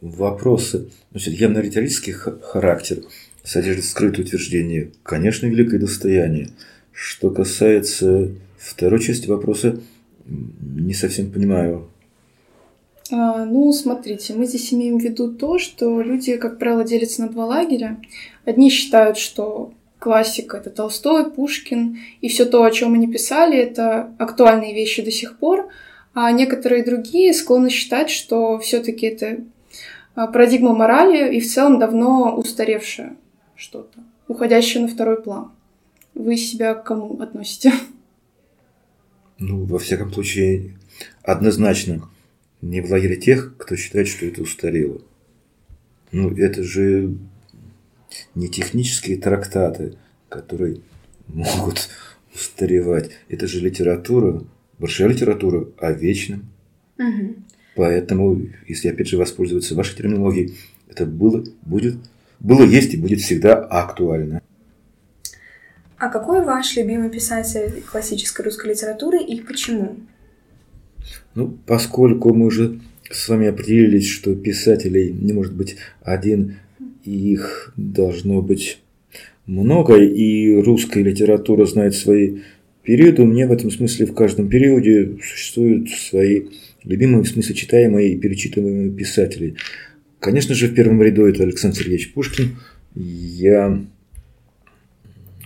вопроса 0.00 0.86
значит, 1.12 1.34
явно 1.34 1.58
риторический 1.58 2.12
характер 2.12 3.04
содержит 3.44 3.84
скрытое 3.84 4.24
утверждение. 4.24 4.90
Конечно, 5.04 5.46
великое 5.46 5.78
достояние. 5.78 6.50
Что 6.92 7.30
касается 7.30 8.30
второй 8.58 9.00
части 9.00 9.28
вопроса, 9.28 9.80
не 10.26 10.94
совсем 10.94 11.30
понимаю. 11.30 11.88
А, 13.10 13.44
ну, 13.44 13.72
смотрите, 13.72 14.34
мы 14.34 14.46
здесь 14.46 14.72
имеем 14.72 14.98
в 14.98 15.02
виду 15.02 15.32
то, 15.32 15.58
что 15.58 16.00
люди, 16.00 16.36
как 16.36 16.58
правило, 16.58 16.84
делятся 16.84 17.22
на 17.22 17.28
два 17.28 17.46
лагеря. 17.46 18.00
Одни 18.44 18.70
считают, 18.70 19.18
что 19.18 19.72
классика. 20.02 20.56
Это 20.56 20.70
Толстой, 20.70 21.30
Пушкин. 21.30 21.98
И 22.20 22.28
все 22.28 22.44
то, 22.44 22.64
о 22.64 22.70
чем 22.72 22.94
они 22.94 23.06
писали, 23.06 23.56
это 23.56 24.12
актуальные 24.18 24.74
вещи 24.74 25.02
до 25.02 25.12
сих 25.12 25.38
пор. 25.38 25.68
А 26.12 26.30
некоторые 26.32 26.84
другие 26.84 27.32
склонны 27.32 27.70
считать, 27.70 28.10
что 28.10 28.58
все-таки 28.58 29.06
это 29.06 29.44
а, 30.14 30.26
парадигма 30.26 30.74
морали 30.74 31.34
и 31.34 31.40
в 31.40 31.50
целом 31.50 31.78
давно 31.78 32.34
устаревшее 32.36 33.16
что-то, 33.54 34.00
уходящее 34.26 34.82
на 34.82 34.88
второй 34.88 35.22
план. 35.22 35.52
Вы 36.14 36.36
себя 36.36 36.74
к 36.74 36.84
кому 36.84 37.20
относите? 37.22 37.72
Ну, 39.38 39.64
во 39.64 39.78
всяком 39.78 40.12
случае, 40.12 40.76
однозначно 41.22 42.08
не 42.60 42.80
в 42.80 42.90
лагере 42.90 43.16
тех, 43.16 43.56
кто 43.56 43.76
считает, 43.76 44.08
что 44.08 44.26
это 44.26 44.42
устарело. 44.42 45.00
Ну, 46.10 46.30
это 46.36 46.62
же 46.62 47.16
не 48.34 48.48
технические 48.48 49.18
трактаты, 49.18 49.96
которые 50.28 50.80
могут 51.28 51.88
устаревать. 52.34 53.10
Это 53.28 53.46
же 53.46 53.60
литература, 53.60 54.42
большая 54.78 55.08
литература 55.08 55.66
о 55.78 55.92
вечном. 55.92 56.50
Угу. 56.98 57.36
Поэтому, 57.76 58.40
если 58.66 58.88
опять 58.88 59.08
же 59.08 59.16
воспользоваться 59.16 59.74
вашей 59.74 59.96
терминологией, 59.96 60.54
это 60.88 61.06
было, 61.06 61.44
будет, 61.62 61.96
было, 62.38 62.64
есть 62.64 62.94
и 62.94 62.98
будет 62.98 63.20
всегда 63.20 63.54
актуально. 63.54 64.42
А 65.96 66.08
какой 66.08 66.44
ваш 66.44 66.76
любимый 66.76 67.10
писатель 67.10 67.82
классической 67.90 68.44
русской 68.44 68.70
литературы 68.70 69.22
и 69.22 69.40
почему? 69.40 69.96
Ну, 71.34 71.56
поскольку 71.64 72.34
мы 72.34 72.46
уже 72.46 72.80
с 73.10 73.28
вами 73.28 73.46
определились, 73.46 74.08
что 74.08 74.34
писателей 74.34 75.12
не 75.12 75.32
может 75.32 75.54
быть 75.54 75.76
один 76.02 76.56
их 77.04 77.72
должно 77.76 78.42
быть 78.42 78.78
много, 79.46 79.96
и 79.96 80.54
русская 80.54 81.02
литература 81.02 81.66
знает 81.66 81.94
свои 81.94 82.38
периоды. 82.82 83.22
У 83.22 83.26
меня 83.26 83.46
в 83.46 83.52
этом 83.52 83.70
смысле 83.70 84.06
в 84.06 84.14
каждом 84.14 84.48
периоде 84.48 85.18
существуют 85.22 85.90
свои 85.90 86.44
любимые, 86.84 87.24
в 87.24 87.28
смысле 87.28 87.54
читаемые 87.54 88.12
и 88.12 88.18
перечитываемые 88.18 88.90
писатели. 88.90 89.56
Конечно 90.20 90.54
же, 90.54 90.68
в 90.68 90.74
первом 90.74 91.02
ряду 91.02 91.26
это 91.26 91.42
Александр 91.42 91.78
Сергеевич 91.78 92.12
Пушкин. 92.12 92.56
Я 92.94 93.84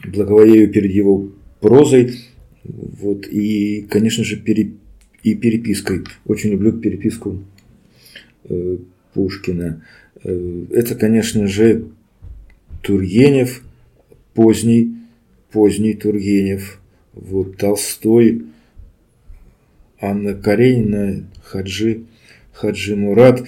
благоволею 0.04 0.70
перед 0.70 0.92
его 0.92 1.30
прозой. 1.60 2.14
Вот, 2.64 3.26
и, 3.28 3.86
конечно 3.88 4.24
же, 4.24 4.36
пере, 4.36 4.72
и 5.22 5.34
перепиской. 5.34 6.02
Очень 6.26 6.50
люблю 6.50 6.72
переписку 6.72 7.42
э, 8.48 8.76
Пушкина. 9.14 9.82
Э, 9.82 10.05
это, 10.26 10.94
конечно 10.94 11.46
же, 11.46 11.86
Тургенев, 12.82 13.62
поздний, 14.34 14.96
поздний 15.52 15.94
Тургенев, 15.94 16.80
вот 17.12 17.56
Толстой, 17.56 18.42
Анна 20.00 20.34
Каренина, 20.34 21.26
Хаджи, 21.42 22.02
Хаджи 22.52 22.96
Мурат. 22.96 23.46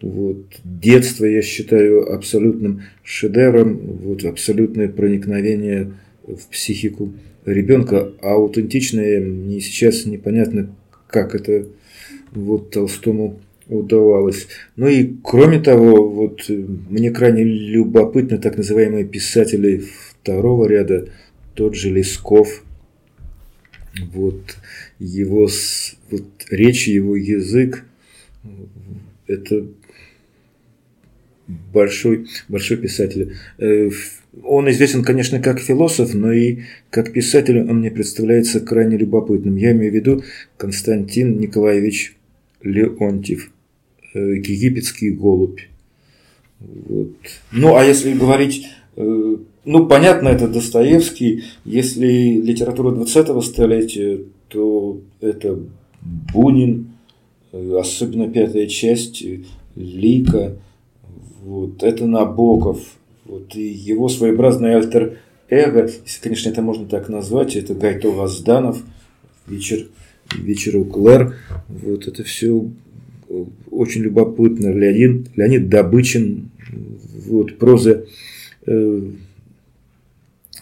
Вот, 0.00 0.46
детство 0.62 1.24
я 1.24 1.42
считаю 1.42 2.12
абсолютным 2.12 2.82
шедевром, 3.02 3.78
вот, 3.78 4.24
абсолютное 4.24 4.88
проникновение 4.88 5.92
в 6.22 6.46
психику 6.52 7.14
ребенка, 7.44 8.12
а 8.22 8.34
аутентичное 8.34 9.20
мне 9.20 9.60
сейчас 9.60 10.06
непонятно, 10.06 10.72
как 11.08 11.34
это 11.34 11.66
вот 12.30 12.70
Толстому 12.70 13.40
удавалось. 13.68 14.48
Ну 14.76 14.88
и 14.88 15.14
кроме 15.22 15.60
того, 15.60 16.08
вот 16.08 16.44
э, 16.48 16.54
мне 16.54 17.10
крайне 17.10 17.44
любопытны 17.44 18.38
так 18.38 18.56
называемые 18.56 19.04
писатели 19.04 19.84
второго 20.10 20.66
ряда, 20.66 21.08
тот 21.54 21.74
же 21.74 21.90
Лесков, 21.90 22.64
вот 24.12 24.56
его 24.98 25.48
вот, 26.10 26.24
речь, 26.50 26.88
его 26.88 27.16
язык, 27.16 27.84
это 29.26 29.66
большой, 31.46 32.26
большой 32.48 32.76
писатель. 32.78 33.36
Э, 33.58 33.90
он 34.44 34.70
известен, 34.70 35.02
конечно, 35.02 35.40
как 35.40 35.58
философ, 35.58 36.14
но 36.14 36.32
и 36.32 36.60
как 36.90 37.12
писатель 37.12 37.58
он 37.58 37.80
мне 37.80 37.90
представляется 37.90 38.60
крайне 38.60 38.96
любопытным. 38.96 39.56
Я 39.56 39.72
имею 39.72 39.92
в 39.92 39.94
виду 39.94 40.22
Константин 40.56 41.38
Николаевич 41.38 42.16
Леонтьев– 42.62 43.50
египетский 44.14 45.10
голубь. 45.10 45.60
Вот. 46.60 47.12
Ну, 47.52 47.76
а 47.76 47.84
если 47.84 48.12
говорить, 48.14 48.66
э, 48.96 49.36
ну, 49.64 49.86
понятно, 49.86 50.28
это 50.28 50.48
Достоевский. 50.48 51.44
Если 51.64 52.40
литература 52.40 52.94
20-го 52.94 53.40
столетия, 53.42 54.20
то 54.48 55.00
это 55.20 55.58
Бунин, 56.00 56.92
э, 57.52 57.76
особенно 57.78 58.28
пятая 58.28 58.66
часть, 58.66 59.22
э, 59.22 59.40
Лика, 59.76 60.56
вот, 61.42 61.82
это 61.82 62.06
Набоков, 62.06 62.80
вот, 63.24 63.54
и 63.54 63.68
его 63.68 64.08
своеобразный 64.08 64.74
альтер 64.74 65.18
эго, 65.48 65.88
если, 66.04 66.20
конечно, 66.20 66.50
это 66.50 66.62
можно 66.62 66.86
так 66.86 67.08
назвать, 67.08 67.54
это 67.56 67.74
Гайто 67.74 68.10
Возданов, 68.10 68.82
вечер, 69.46 69.86
вечер 70.34 70.76
у 70.76 70.84
Клэр, 70.84 71.36
вот, 71.68 72.08
это 72.08 72.24
все 72.24 72.68
очень 73.70 74.02
любопытно. 74.02 74.72
Леонид, 74.72 75.28
Леонид 75.36 75.68
Добычин, 75.68 76.50
вот, 77.26 77.58
проза 77.58 78.06
э, 78.66 79.02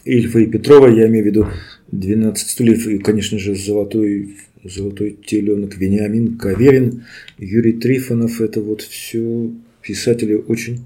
Ильфа 0.05 0.39
и 0.39 0.47
Петрова, 0.47 0.89
я 0.89 1.07
имею 1.09 1.25
в 1.25 1.27
виду 1.27 1.47
12 1.93 2.49
стульев 2.49 2.87
и, 2.87 2.99
конечно 2.99 3.39
же, 3.39 3.55
золотой, 3.55 4.37
золотой 4.65 5.19
теленок 5.25 5.77
Вениамин 5.77 6.39
Каверин, 6.39 7.05
Юрий 7.39 7.75
Трифонов. 7.75 8.41
Это 8.41 8.61
вот 8.61 8.83
все 8.83 9.51
писатели 9.83 10.35
очень 10.35 10.85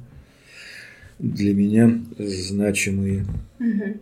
для 1.18 1.54
меня 1.54 2.00
значимые. 2.18 3.26
Угу. 3.58 4.00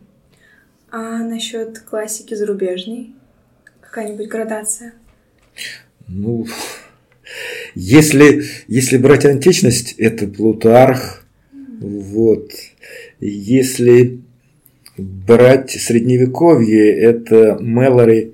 А 0.90 1.18
насчет 1.18 1.80
классики 1.80 2.34
зарубежной? 2.34 3.10
Какая-нибудь 3.80 4.28
градация? 4.28 4.94
Ну, 6.06 6.46
если, 7.74 8.44
если 8.66 8.96
брать 8.96 9.24
античность, 9.24 9.94
это 9.98 10.26
Плутарх. 10.26 11.24
Вот. 11.80 12.50
Если 13.20 14.20
брать 14.96 15.70
средневековье, 15.70 16.92
это 16.92 17.58
Мэлори, 17.60 18.32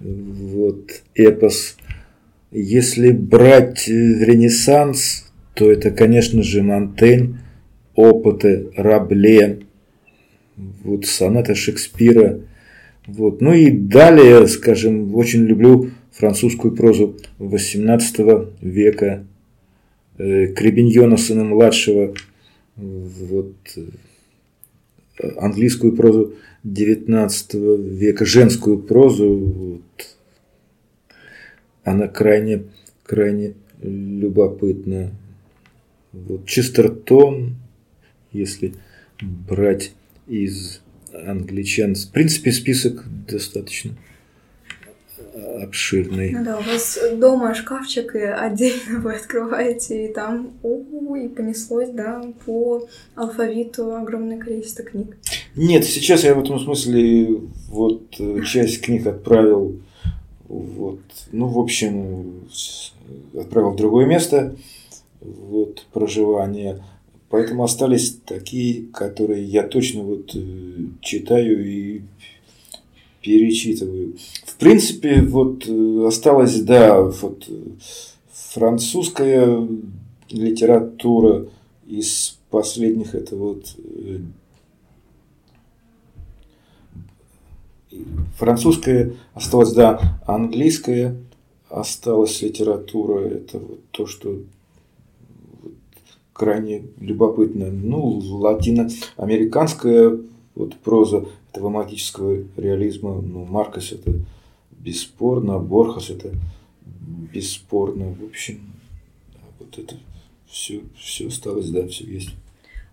вот, 0.00 1.02
эпос. 1.14 1.76
Если 2.50 3.12
брать 3.12 3.88
Ренессанс, 3.88 5.30
то 5.54 5.70
это, 5.70 5.90
конечно 5.90 6.42
же, 6.42 6.62
Монтень, 6.62 7.36
опыты 7.94 8.70
Рабле, 8.76 9.60
вот, 10.56 11.06
сонаты 11.06 11.54
Шекспира. 11.54 12.40
Вот. 13.06 13.40
Ну 13.40 13.52
и 13.52 13.70
далее, 13.70 14.46
скажем, 14.48 15.14
очень 15.14 15.44
люблю 15.44 15.90
французскую 16.16 16.74
прозу 16.74 17.16
XVIII 17.38 18.54
века, 18.62 19.26
э, 20.18 20.46
Кребиньона 20.48 21.16
сына 21.18 21.44
младшего, 21.44 22.14
вот, 22.76 23.54
э, 23.76 25.28
английскую 25.36 25.94
прозу 25.94 26.34
XIX 26.64 27.76
века, 27.76 28.24
женскую 28.24 28.78
прозу, 28.78 29.36
вот, 29.36 30.16
она 31.84 32.08
крайне, 32.08 32.64
крайне 33.04 33.54
любопытна. 33.82 35.12
Вот, 36.12 36.46
Честертон, 36.46 37.56
если 38.32 38.72
брать 39.20 39.92
из 40.26 40.80
англичан, 41.12 41.94
в 41.94 42.10
принципе, 42.10 42.52
список 42.52 43.04
достаточно 43.28 43.92
обширный. 45.62 46.30
Ну 46.30 46.44
да, 46.44 46.58
у 46.58 46.62
вас 46.62 46.98
дома 47.14 47.54
шкафчик, 47.54 48.14
и 48.14 48.20
отдельно 48.20 49.00
вы 49.02 49.14
открываете, 49.14 50.06
и 50.06 50.12
там, 50.12 50.52
у, 50.62 51.14
и 51.14 51.28
понеслось, 51.28 51.90
да, 51.90 52.22
по 52.44 52.86
алфавиту 53.14 53.94
огромное 53.94 54.38
количество 54.38 54.84
книг. 54.84 55.16
Нет, 55.54 55.84
сейчас 55.84 56.24
я 56.24 56.34
в 56.34 56.40
этом 56.40 56.58
смысле 56.58 57.40
вот 57.68 58.02
э, 58.18 58.42
часть 58.44 58.82
книг 58.82 59.06
отправил, 59.06 59.80
вот, 60.48 61.00
ну, 61.32 61.48
в 61.48 61.58
общем, 61.58 62.48
отправил 63.34 63.70
в 63.70 63.76
другое 63.76 64.06
место, 64.06 64.56
вот, 65.20 65.86
проживания. 65.92 66.82
Поэтому 67.28 67.64
остались 67.64 68.18
такие, 68.24 68.84
которые 68.92 69.44
я 69.44 69.64
точно 69.64 70.02
вот 70.02 70.34
э, 70.34 70.40
читаю 71.00 71.66
и 71.66 72.02
перечитываю. 73.20 74.14
Принципе, 74.58 75.20
вот 75.20 75.66
э, 75.68 76.06
осталась, 76.06 76.60
да, 76.62 77.02
вот 77.02 77.44
э, 77.48 77.52
французская 78.32 79.68
литература 80.30 81.46
из 81.86 82.38
последних, 82.50 83.14
это 83.14 83.36
вот 83.36 83.76
э, 83.78 84.18
французская 88.38 89.12
осталась, 89.34 89.72
да, 89.72 90.20
английская 90.26 91.16
осталась 91.68 92.40
литература, 92.40 93.20
это 93.26 93.58
вот 93.58 93.80
то, 93.90 94.06
что 94.06 94.38
крайне 96.32 96.84
любопытно. 96.98 97.66
Ну, 97.70 98.22
латиноамериканская 98.24 100.18
вот 100.54 100.76
проза 100.76 101.26
этого 101.52 101.68
магического 101.68 102.42
реализма, 102.56 103.20
ну, 103.20 103.44
Маркос 103.44 103.92
это 103.92 104.14
бесспорно, 104.86 105.58
Борхас 105.58 106.10
это 106.10 106.32
бесспорно. 107.32 108.14
В 108.14 108.24
общем, 108.24 108.60
вот 109.58 109.76
это 109.78 109.96
все, 110.46 110.82
все 110.96 111.26
осталось, 111.26 111.70
да, 111.70 111.86
все 111.88 112.04
есть. 112.04 112.30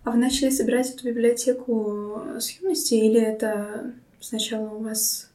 А 0.03 0.11
вы 0.11 0.17
начали 0.17 0.49
собирать 0.49 0.89
эту 0.89 1.07
библиотеку 1.07 2.21
с 2.39 2.49
юности 2.59 2.95
или 2.95 3.21
это 3.21 3.93
сначала 4.19 4.69
у 4.69 4.83
вас 4.83 5.29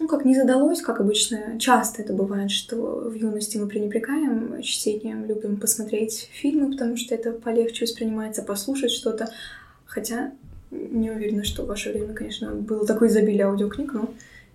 ну, 0.00 0.08
как 0.08 0.24
не 0.24 0.34
задалось, 0.34 0.80
как 0.80 1.00
обычно, 1.00 1.58
часто 1.60 2.02
это 2.02 2.14
бывает, 2.14 2.50
что 2.50 2.76
в 3.08 3.14
юности 3.14 3.58
мы 3.58 3.68
пренебрегаем 3.68 4.60
чтением, 4.62 5.24
любим 5.24 5.58
посмотреть 5.58 6.30
фильмы, 6.32 6.72
потому 6.72 6.96
что 6.96 7.14
это 7.14 7.32
полегче 7.32 7.84
воспринимается, 7.84 8.42
послушать 8.42 8.90
что-то. 8.90 9.28
Хотя 9.84 10.32
не 10.70 11.10
уверена, 11.10 11.44
что 11.44 11.62
в 11.62 11.66
ваше 11.66 11.92
время, 11.92 12.14
конечно, 12.14 12.54
было 12.54 12.84
такое 12.86 13.08
изобилие 13.08 13.44
аудиокниг, 13.44 13.92
но 13.92 14.08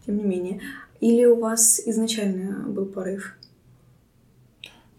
тем 0.06 0.18
не 0.18 0.24
менее. 0.24 0.62
Или 1.00 1.26
у 1.26 1.40
вас 1.40 1.82
изначально 1.86 2.68
был 2.68 2.86
порыв? 2.86 3.36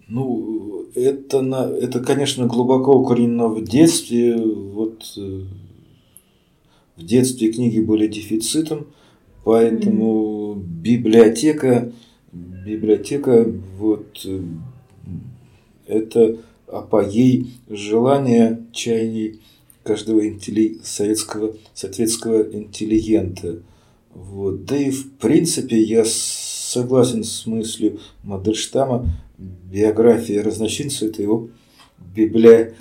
Ну, 0.09 0.87
это, 0.95 1.41
на, 1.41 1.71
это, 1.71 2.01
конечно, 2.01 2.47
глубоко 2.47 2.93
укоренено 2.99 3.49
в 3.49 3.63
детстве. 3.63 4.37
Вот 4.37 5.05
э, 5.17 5.43
в 6.97 7.05
детстве 7.05 7.53
книги 7.53 7.81
были 7.81 8.09
дефицитом, 8.09 8.89
поэтому 9.45 10.55
mm-hmm. 10.55 10.63
библиотека, 10.83 11.93
библиотека, 12.33 13.47
вот 13.79 14.25
э, 14.25 14.41
это 15.87 16.39
апогей 16.67 17.55
желания, 17.69 18.65
чаяний 18.73 19.41
каждого 19.83 20.27
интелли... 20.27 20.79
советского, 20.83 21.55
советского 21.75 22.43
интеллигента. 22.53 23.63
Вот. 24.15 24.65
Да 24.65 24.77
и 24.77 24.91
в 24.91 25.13
принципе 25.15 25.81
я 25.81 26.05
согласен 26.05 27.25
с 27.25 27.47
мыслью 27.47 28.01
Мандельштама, 28.23 29.09
биография 29.39 30.43
разночинца– 30.43 31.07
это 31.07 31.23
его 31.23 31.49
библи... 32.15 32.75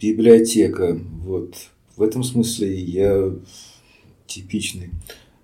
библиотека. 0.00 0.98
Вот. 1.24 1.54
В 1.96 2.02
этом 2.02 2.24
смысле 2.24 2.74
я 2.74 3.32
типичный 4.26 4.90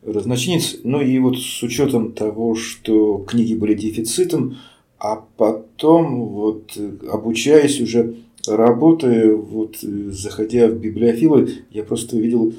разночинец. 0.02 0.78
Ну 0.84 1.00
и 1.00 1.18
вот 1.18 1.38
с 1.38 1.62
учетом 1.62 2.12
того, 2.12 2.54
что 2.54 3.18
книги 3.18 3.54
были 3.54 3.74
дефицитом, 3.74 4.56
а 4.98 5.16
потом 5.36 6.24
вот 6.28 6.76
обучаясь 7.10 7.80
уже 7.80 8.16
работая, 8.46 9.34
вот 9.34 9.76
заходя 9.78 10.68
в 10.68 10.78
библиофилы, 10.78 11.50
я 11.70 11.84
просто 11.84 12.16
увидел, 12.16 12.54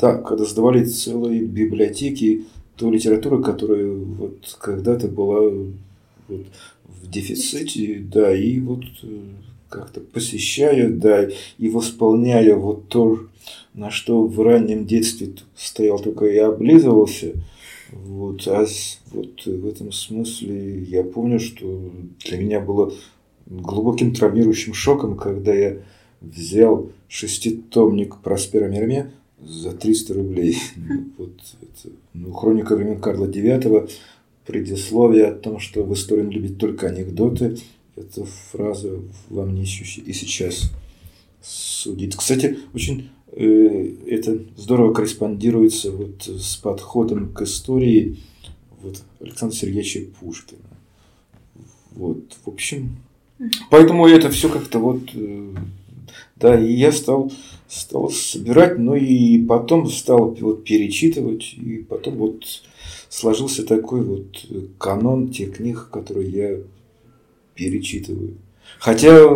когда 0.00 0.44
сдавали 0.44 0.84
целые 0.84 1.42
библиотеки 1.42 2.44
той 2.76 2.92
литературы, 2.92 3.42
которая 3.42 3.92
вот 3.92 4.56
когда-то 4.60 5.08
была 5.08 5.50
вот 6.28 6.46
в 7.02 7.10
дефиците, 7.10 7.98
да, 8.00 8.34
и 8.34 8.58
вот 8.60 8.84
э, 9.02 9.20
как-то 9.68 10.00
посещая, 10.00 10.88
да, 10.90 11.28
и 11.58 11.68
восполняя 11.68 12.54
вот 12.54 12.88
то, 12.88 13.20
на 13.74 13.90
что 13.90 14.24
в 14.24 14.40
раннем 14.40 14.86
детстве 14.86 15.32
стоял 15.54 15.98
только 15.98 16.26
и 16.26 16.36
облизывался, 16.38 17.34
вот, 17.92 18.46
а 18.46 18.66
вот 19.10 19.44
в 19.44 19.66
этом 19.66 19.92
смысле 19.92 20.82
я 20.82 21.02
помню, 21.02 21.40
что 21.40 21.90
для 22.24 22.38
меня 22.38 22.60
было 22.60 22.92
глубоким 23.46 24.14
травмирующим 24.14 24.74
шоком, 24.74 25.16
когда 25.16 25.52
я 25.52 25.78
взял 26.20 26.90
шеститомник 27.08 28.18
Проспера 28.18 28.68
Мерме 28.68 29.10
за 29.44 29.72
300 29.72 30.14
рублей. 30.14 30.56
Вот 31.18 31.32
это, 31.62 31.94
ну, 32.14 32.32
хроника 32.32 32.76
времен 32.76 33.00
Карла 33.00 33.26
IX, 33.26 33.90
предисловие 34.46 35.26
о 35.26 35.34
том, 35.34 35.58
что 35.58 35.82
в 35.82 35.92
истории 35.94 36.22
он 36.22 36.30
любит 36.30 36.58
только 36.58 36.88
анекдоты, 36.88 37.58
эта 37.96 38.24
фраза 38.24 39.00
вам 39.28 39.54
не 39.54 39.62
и 39.62 40.12
сейчас 40.12 40.70
судить. 41.42 42.16
Кстати, 42.16 42.58
очень 42.74 43.10
э, 43.32 43.94
это 44.06 44.38
здорово 44.56 44.92
корреспондируется 44.92 45.90
вот 45.90 46.22
с 46.26 46.56
подходом 46.56 47.32
к 47.32 47.42
истории 47.42 48.18
вот, 48.82 49.02
Александра 49.20 49.56
Сергеевича 49.56 50.00
Пушкина. 50.20 50.60
Вот, 51.92 52.36
в 52.44 52.48
общем, 52.48 52.96
поэтому 53.70 54.06
это 54.06 54.30
все 54.30 54.48
как-то 54.48 54.78
вот, 54.78 55.10
э, 55.14 55.54
да, 56.36 56.58
и 56.58 56.72
я 56.72 56.92
стал, 56.92 57.30
стал 57.68 58.10
собирать, 58.10 58.78
но 58.78 58.96
и 58.96 59.44
потом 59.44 59.88
стал 59.88 60.36
вот 60.40 60.64
перечитывать, 60.64 61.54
и 61.54 61.78
потом 61.78 62.16
вот 62.16 62.44
сложился 63.08 63.66
такой 63.66 64.02
вот 64.02 64.46
канон 64.78 65.28
тех 65.28 65.56
книг, 65.56 65.88
которые 65.90 66.30
я 66.30 66.56
перечитываю. 67.54 68.36
Хотя, 68.78 69.28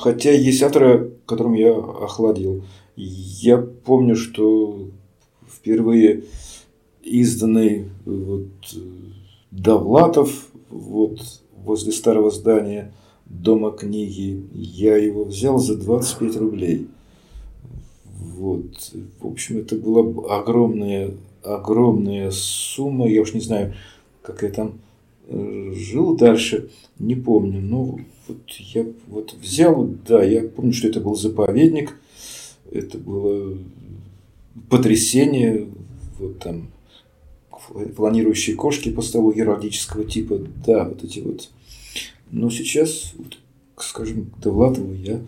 хотя 0.00 0.32
есть 0.32 0.62
авторы, 0.62 1.12
которым 1.26 1.54
я 1.54 1.76
охладил. 1.76 2.64
Я 2.96 3.58
помню, 3.58 4.16
что 4.16 4.88
впервые 5.48 6.24
изданный 7.02 7.86
вот, 8.04 8.48
Довлатов 9.50 10.48
вот, 10.68 11.20
возле 11.56 11.92
старого 11.92 12.30
здания 12.30 12.92
Дома 13.28 13.72
книги, 13.72 14.42
я 14.54 14.96
его 14.96 15.24
взял 15.24 15.58
за 15.58 15.76
25 15.76 16.36
рублей. 16.36 16.88
Вот. 18.18 18.92
В 19.20 19.26
общем, 19.26 19.58
это 19.58 19.76
была 19.76 20.38
огромная, 20.38 21.12
огромная 21.42 22.30
сумма. 22.30 23.08
Я 23.08 23.22
уж 23.22 23.34
не 23.34 23.40
знаю, 23.40 23.74
как 24.22 24.42
я 24.42 24.48
там 24.48 24.80
э, 25.26 25.72
жил 25.74 26.16
дальше, 26.16 26.70
не 26.98 27.14
помню. 27.16 27.60
Но 27.60 27.98
вот 28.28 28.38
я 28.58 28.86
вот 29.08 29.34
взял, 29.34 29.88
да, 30.06 30.22
я 30.22 30.42
помню, 30.42 30.72
что 30.72 30.88
это 30.88 31.00
был 31.00 31.14
заповедник, 31.14 31.98
это 32.70 32.98
было 32.98 33.58
потрясение, 34.70 35.68
вот 36.18 36.38
там 36.38 36.68
планирующие 37.96 38.56
кошки 38.56 38.90
по 38.90 39.02
столу 39.02 39.32
геральдического 39.32 40.04
типа, 40.04 40.38
да, 40.66 40.84
вот 40.84 41.04
эти 41.04 41.20
вот. 41.20 41.50
Но 42.30 42.50
сейчас, 42.50 43.14
вот, 43.16 43.38
скажем, 43.78 44.26
к 44.26 44.40
Довлатову 44.40 44.92
я 44.94 45.20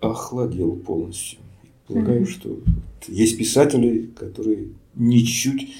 охладел 0.00 0.76
полностью. 0.76 1.38
Полагаю, 1.86 2.22
mm-hmm. 2.22 2.30
что 2.30 2.60
есть 3.08 3.36
писатели, 3.36 4.10
которые 4.16 4.68
ничуть 4.94 5.74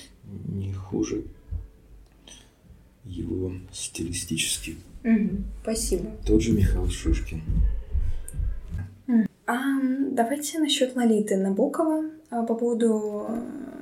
не 0.49 0.73
хуже 0.73 1.25
его 3.05 3.53
стилистически. 3.73 4.77
Угу, 5.05 5.45
спасибо. 5.63 6.11
Тот 6.27 6.43
же 6.43 6.53
Михаил 6.53 6.89
Шушкин. 6.89 7.43
А, 9.47 9.59
давайте 10.13 10.59
насчет 10.59 10.95
Лолиты 10.95 11.37
Набокова. 11.37 12.05
А, 12.31 12.43
по 12.45 12.55
поводу 12.55 13.27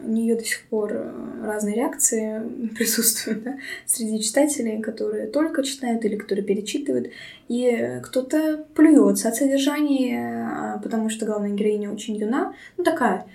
нее 0.03 0.35
до 0.35 0.45
сих 0.45 0.63
пор 0.65 0.93
э, 0.93 1.45
разные 1.45 1.77
реакции 1.77 2.41
присутствуют 2.77 3.43
да, 3.43 3.59
среди 3.85 4.23
читателей, 4.23 4.81
которые 4.81 5.27
только 5.27 5.63
читают 5.63 6.05
или 6.05 6.17
которые 6.17 6.45
перечитывают. 6.45 7.11
И 7.49 8.01
кто-то 8.03 8.65
плюется 8.75 9.29
от 9.29 9.37
содержания, 9.37 10.49
а, 10.51 10.79
потому 10.79 11.11
что 11.11 11.27
главная 11.27 11.51
героиня 11.51 11.93
очень 11.93 12.17
юна, 12.17 12.55
ну 12.77 12.85
такая 12.85 13.27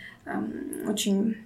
очень 0.88 1.38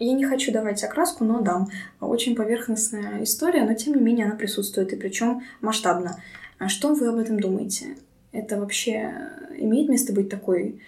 я 0.00 0.12
не 0.12 0.24
хочу 0.24 0.52
давать 0.52 0.84
окраску, 0.84 1.24
но 1.24 1.40
дам. 1.40 1.68
Очень 2.00 2.36
поверхностная 2.36 3.24
история, 3.24 3.64
но 3.64 3.74
тем 3.74 3.96
не 3.96 4.00
менее 4.00 4.26
она 4.26 4.36
присутствует, 4.36 4.92
и 4.92 4.96
причем 4.96 5.42
масштабно. 5.60 6.22
А 6.58 6.68
что 6.68 6.94
вы 6.94 7.08
об 7.08 7.16
этом 7.16 7.40
думаете? 7.40 7.96
Это 8.30 8.60
вообще 8.60 9.12
имеет 9.58 9.88
место 9.88 10.12
быть 10.12 10.28
такой? 10.28 10.80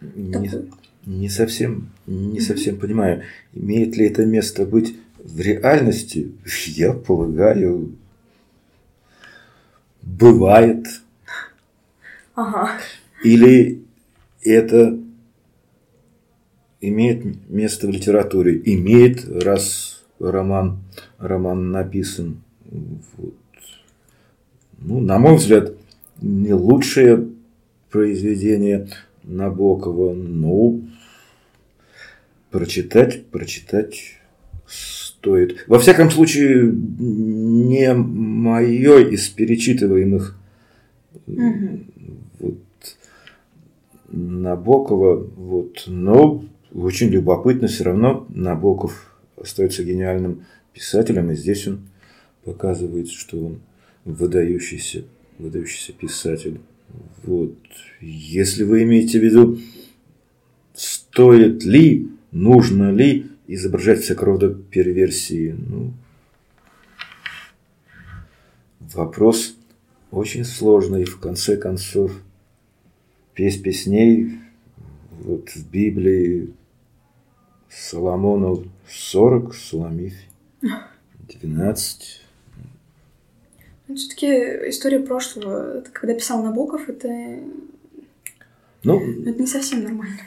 Не, 0.00 0.50
не 1.06 1.28
совсем, 1.28 1.90
не 2.06 2.40
совсем 2.40 2.78
понимаю, 2.78 3.22
имеет 3.52 3.96
ли 3.96 4.06
это 4.06 4.24
место 4.24 4.66
быть 4.66 4.96
в 5.18 5.40
реальности? 5.40 6.32
Я 6.66 6.92
полагаю, 6.92 7.96
бывает. 10.02 10.86
Ага. 12.34 12.70
Или 13.24 13.82
это 14.42 14.98
имеет 16.80 17.48
место 17.48 17.86
в 17.86 17.90
литературе. 17.90 18.60
Имеет, 18.64 19.28
раз 19.28 20.04
роман, 20.20 20.78
роман 21.18 21.70
написан. 21.70 22.42
Вот. 22.70 23.34
Ну, 24.78 25.00
на 25.00 25.18
мой 25.18 25.36
взгляд, 25.36 25.72
не 26.20 26.52
лучшее 26.52 27.28
произведение 27.90 28.88
Набокова, 29.28 30.14
но 30.14 30.80
прочитать, 32.50 33.26
прочитать 33.26 34.18
стоит. 34.66 35.64
Во 35.66 35.78
всяком 35.78 36.10
случае, 36.10 36.72
не 36.72 37.94
мое 37.94 39.08
из 39.08 39.28
перечитываемых 39.28 40.38
угу. 41.26 41.80
вот, 42.40 42.58
Набокова, 44.08 45.16
вот, 45.16 45.84
но 45.86 46.44
очень 46.72 47.08
любопытно, 47.08 47.68
все 47.68 47.84
равно 47.84 48.26
Набоков 48.30 49.14
остается 49.36 49.84
гениальным 49.84 50.46
писателем, 50.72 51.30
и 51.30 51.36
здесь 51.36 51.66
он 51.68 51.80
показывает, 52.44 53.10
что 53.10 53.44
он 53.44 53.60
выдающийся, 54.04 55.04
выдающийся 55.38 55.92
писатель. 55.92 56.60
Вот. 57.24 57.56
Если 58.00 58.64
вы 58.64 58.84
имеете 58.84 59.18
в 59.18 59.24
виду, 59.24 59.58
стоит 60.74 61.64
ли, 61.64 62.08
нужно 62.32 62.92
ли 62.92 63.26
изображать 63.46 64.00
всякого 64.00 64.32
рода 64.32 64.50
перверсии, 64.50 65.54
ну, 65.58 65.92
вопрос 68.80 69.56
очень 70.10 70.44
сложный. 70.44 71.04
В 71.04 71.18
конце 71.18 71.56
концов, 71.56 72.12
песнь 73.34 73.62
песней 73.62 74.40
вот 75.20 75.50
в 75.50 75.70
Библии 75.70 76.52
Соломону 77.68 78.64
40, 78.88 79.54
Суламифе 79.54 80.28
12. 81.40 82.27
Ну, 83.88 83.96
Все-таки 83.96 84.26
история 84.68 85.00
прошлого, 85.00 85.82
когда 85.92 86.14
писал 86.14 86.42
Набоков, 86.42 86.88
это, 86.88 87.08
ну, 88.84 89.00
это 89.00 89.40
не 89.40 89.46
совсем 89.46 89.82
нормально. 89.82 90.18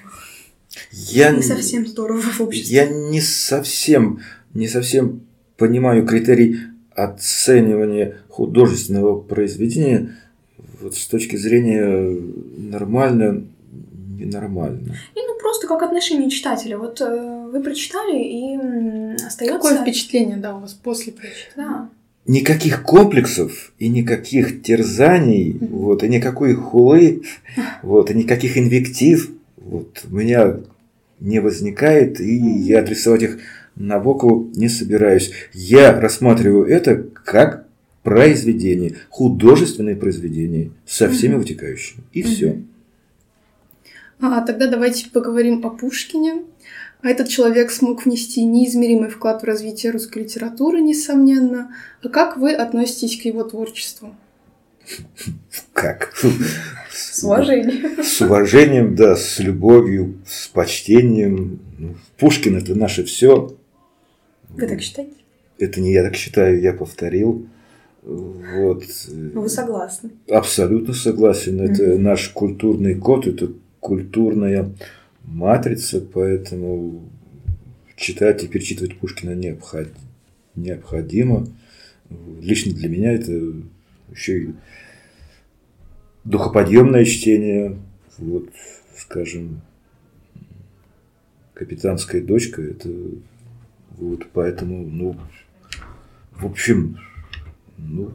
Я, 0.91 1.31
не 1.31 1.43
совсем 1.43 1.85
здорово 1.85 2.21
в 2.21 2.41
обществе. 2.41 2.75
Я 2.75 2.87
не 2.87 3.21
совсем, 3.21 4.21
не 4.53 4.67
совсем 4.67 5.21
понимаю 5.57 6.05
критерий 6.05 6.57
оценивания 6.95 8.17
художественного 8.29 9.19
произведения 9.21 10.15
вот 10.81 10.95
с 10.95 11.07
точки 11.07 11.35
зрения 11.35 12.19
нормально 12.57 13.45
ненормально. 14.17 14.95
И 15.15 15.19
ну 15.19 15.37
просто 15.39 15.67
как 15.67 15.81
отношение 15.83 16.29
читателя. 16.29 16.77
Вот 16.77 17.01
э, 17.01 17.49
вы 17.51 17.61
прочитали 17.61 18.17
и 18.17 19.15
остается. 19.25 19.57
Какое 19.57 19.81
впечатление, 19.81 20.37
да, 20.37 20.55
у 20.55 20.59
вас 20.59 20.73
после 20.73 21.13
прочитания? 21.13 21.55
Да. 21.55 21.89
Никаких 22.27 22.83
комплексов 22.83 23.73
и 23.79 23.87
никаких 23.87 24.61
терзаний, 24.61 25.57
вот, 25.59 26.03
и 26.03 26.07
никакой 26.07 26.53
хулы, 26.53 27.23
вот, 27.81 28.11
и 28.11 28.13
никаких 28.13 28.57
инвектив 28.57 29.31
вот, 29.57 30.03
у 30.09 30.15
меня 30.15 30.57
не 31.19 31.39
возникает, 31.39 32.19
и 32.19 32.35
я 32.35 32.79
адресовать 32.79 33.23
их 33.23 33.39
Набокову 33.75 34.49
не 34.53 34.69
собираюсь. 34.69 35.31
Я 35.53 35.99
рассматриваю 35.99 36.65
это 36.65 37.03
как 37.25 37.65
произведение, 38.03 38.97
художественное 39.09 39.95
произведение 39.95 40.71
со 40.85 41.09
всеми 41.09 41.35
вытекающими. 41.35 42.03
И 42.11 42.21
все. 42.23 42.61
А, 44.19 44.41
тогда 44.41 44.67
давайте 44.67 45.09
поговорим 45.09 45.65
о 45.65 45.69
Пушкине. 45.69 46.43
Этот 47.03 47.29
человек 47.29 47.71
смог 47.71 48.05
внести 48.05 48.43
неизмеримый 48.45 49.09
вклад 49.09 49.41
в 49.41 49.45
развитие 49.45 49.91
русской 49.91 50.19
литературы, 50.23 50.81
несомненно. 50.81 51.75
А 52.03 52.09
как 52.09 52.37
вы 52.37 52.53
относитесь 52.53 53.19
к 53.19 53.25
его 53.25 53.43
творчеству? 53.43 54.15
Как? 55.73 56.13
С 56.91 57.23
уважением. 57.23 58.03
С 58.03 58.21
уважением, 58.21 58.95
да, 58.95 59.15
с 59.15 59.39
любовью, 59.39 60.19
с 60.27 60.47
почтением. 60.47 61.59
Ну, 61.79 61.95
Пушкин 62.19 62.57
это 62.57 62.75
наше 62.75 63.03
все. 63.03 63.55
Вы 64.49 64.67
так 64.67 64.81
считаете? 64.81 65.13
Это 65.57 65.81
не 65.81 65.93
я 65.93 66.03
так 66.03 66.15
считаю, 66.15 66.61
я 66.61 66.73
повторил. 66.73 67.47
Вот. 68.03 68.83
Ну, 69.07 69.41
вы 69.41 69.49
согласны? 69.49 70.11
Абсолютно 70.29 70.93
согласен. 70.93 71.61
Это 71.61 71.83
mm-hmm. 71.83 71.97
наш 71.97 72.29
культурный 72.29 72.95
код, 72.95 73.27
это 73.27 73.51
культурная 73.79 74.71
матрица, 75.23 76.01
поэтому 76.01 77.09
читать 77.95 78.43
и 78.43 78.47
перечитывать 78.47 78.97
Пушкина 78.97 79.35
необходимо. 80.55 81.47
Лично 82.41 82.73
для 82.73 82.89
меня 82.89 83.13
это 83.13 83.53
еще 84.11 84.43
и 84.43 84.49
духоподъемное 86.23 87.05
чтение, 87.05 87.77
вот, 88.17 88.49
скажем, 88.97 89.61
капитанская 91.53 92.21
дочка, 92.21 92.61
это 92.61 92.89
вот 93.91 94.27
поэтому, 94.33 94.85
ну, 94.87 95.15
в 96.31 96.45
общем, 96.45 96.97
ну. 97.77 98.11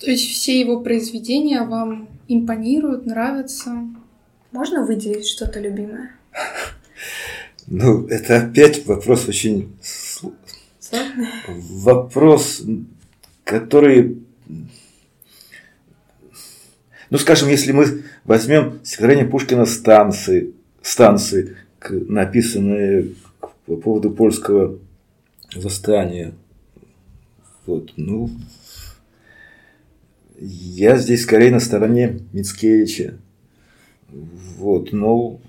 То 0.00 0.10
есть 0.10 0.28
все 0.28 0.58
его 0.60 0.80
произведения 0.80 1.62
вам 1.62 2.08
импонируют, 2.28 3.06
нравятся? 3.06 3.86
Можно 4.54 4.84
выделить 4.84 5.26
что-то 5.26 5.58
любимое? 5.58 6.12
Ну, 7.66 8.06
это 8.06 8.36
опять 8.36 8.86
вопрос 8.86 9.26
очень 9.26 9.76
сложный. 9.82 11.26
Вопрос, 11.48 12.62
который 13.42 14.22
ну, 17.10 17.18
скажем, 17.18 17.48
если 17.48 17.72
мы 17.72 18.04
возьмем 18.22 18.78
стихотворение 18.84 19.26
Пушкина 19.26 19.64
«Станции», 19.64 20.52
станции 20.82 21.56
написанные 21.90 23.14
по 23.66 23.76
поводу 23.76 24.12
польского 24.12 24.78
восстания, 25.56 26.32
вот, 27.66 27.92
ну, 27.96 28.30
я 30.38 30.96
здесь 30.96 31.24
скорее 31.24 31.50
на 31.50 31.60
стороне 31.60 32.20
Мицкевича. 32.32 33.14
Вот, 34.58 34.92
но 34.92 35.40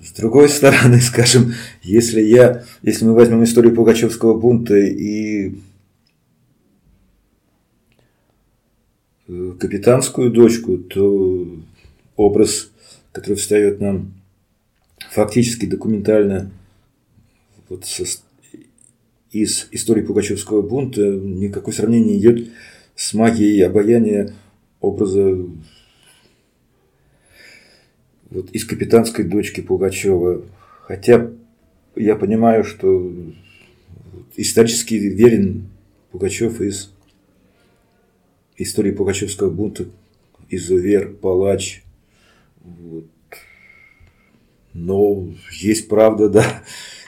с 0.00 0.12
другой 0.12 0.48
стороны, 0.48 1.00
скажем, 1.00 1.54
если 1.82 2.20
я, 2.20 2.64
если 2.82 3.04
мы 3.04 3.14
возьмем 3.14 3.44
историю 3.44 3.74
Пугачевского 3.74 4.38
бунта 4.38 4.76
и 4.76 5.54
капитанскую 9.26 10.30
дочку, 10.30 10.78
то 10.78 11.46
образ, 12.16 12.70
который 13.12 13.36
встает 13.36 13.80
нам 13.80 14.14
фактически 15.10 15.66
документально 15.66 16.50
вот 17.68 17.84
со, 17.84 18.04
из 19.30 19.68
истории 19.70 20.02
Пугачевского 20.02 20.62
бунта, 20.62 21.02
никакое 21.02 21.74
сравнение 21.74 22.14
не 22.14 22.18
идет 22.18 22.48
с 22.96 23.14
магией 23.14 23.64
обаяния 23.64 24.34
образа 24.80 25.36
вот 28.30 28.50
из 28.52 28.64
капитанской 28.64 29.24
дочки 29.24 29.60
Пугачева. 29.60 30.44
Хотя 30.82 31.30
я 31.96 32.16
понимаю, 32.16 32.64
что 32.64 33.12
исторически 34.36 34.94
верен 34.94 35.68
Пугачев 36.10 36.60
из 36.60 36.92
истории 38.56 38.92
Пугачевского 38.92 39.50
бунта, 39.50 39.86
изувер, 40.48 41.12
палач. 41.12 41.82
Вот. 42.60 43.06
Но 44.72 45.28
есть 45.52 45.88
правда, 45.88 46.28
да. 46.28 46.62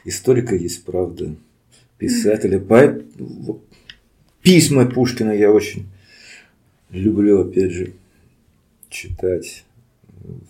Историка 0.05 0.57
есть 0.57 0.85
правда. 0.85 1.37
Писателя. 1.99 2.59
Поэт... 2.59 3.05
Письма 4.43 4.87
Пушкина 4.87 5.31
я 5.31 5.53
очень 5.53 5.87
люблю, 7.01 7.41
опять 7.41 7.73
же, 7.73 7.93
читать. 8.89 9.65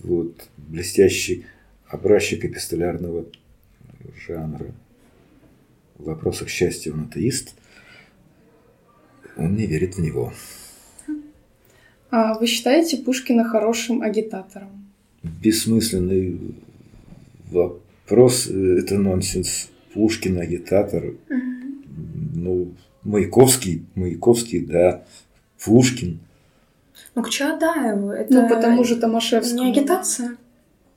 Вот. 0.03 0.49
Блестящий 0.57 1.47
образчик 1.89 2.45
эпистолярного 2.45 3.27
жанра. 4.27 4.73
В 5.99 6.05
вопросах 6.05 6.49
счастья 6.49 6.93
он 6.93 7.05
атеист. 7.05 7.55
Он 9.37 9.57
не 9.57 9.67
верит 9.67 9.97
в 9.97 10.01
него. 10.01 10.33
А 12.11 12.39
вы 12.39 12.47
считаете 12.47 12.99
Пушкина 12.99 13.45
хорошим 13.45 14.03
агитатором? 14.03 14.93
Бессмысленный 15.23 16.39
вопрос. 17.51 18.47
Это 18.49 18.99
нонсенс. 18.99 19.71
Пушкин 19.95 20.39
агитатор. 20.39 21.05
Угу. 21.05 21.17
Ну, 22.35 22.73
Маяковский, 23.03 23.85
Маяковский, 23.95 24.61
да. 24.61 25.05
Пушкин. 25.63 26.21
Ну, 27.15 27.23
к 27.23 27.31
Чаадаеву. 27.31 28.11
Это 28.11 28.33
ну, 28.33 28.49
потому 28.49 28.85
же 28.85 28.97
Томашевскому. 28.97 29.65
Не 29.65 29.71
агитация. 29.71 30.37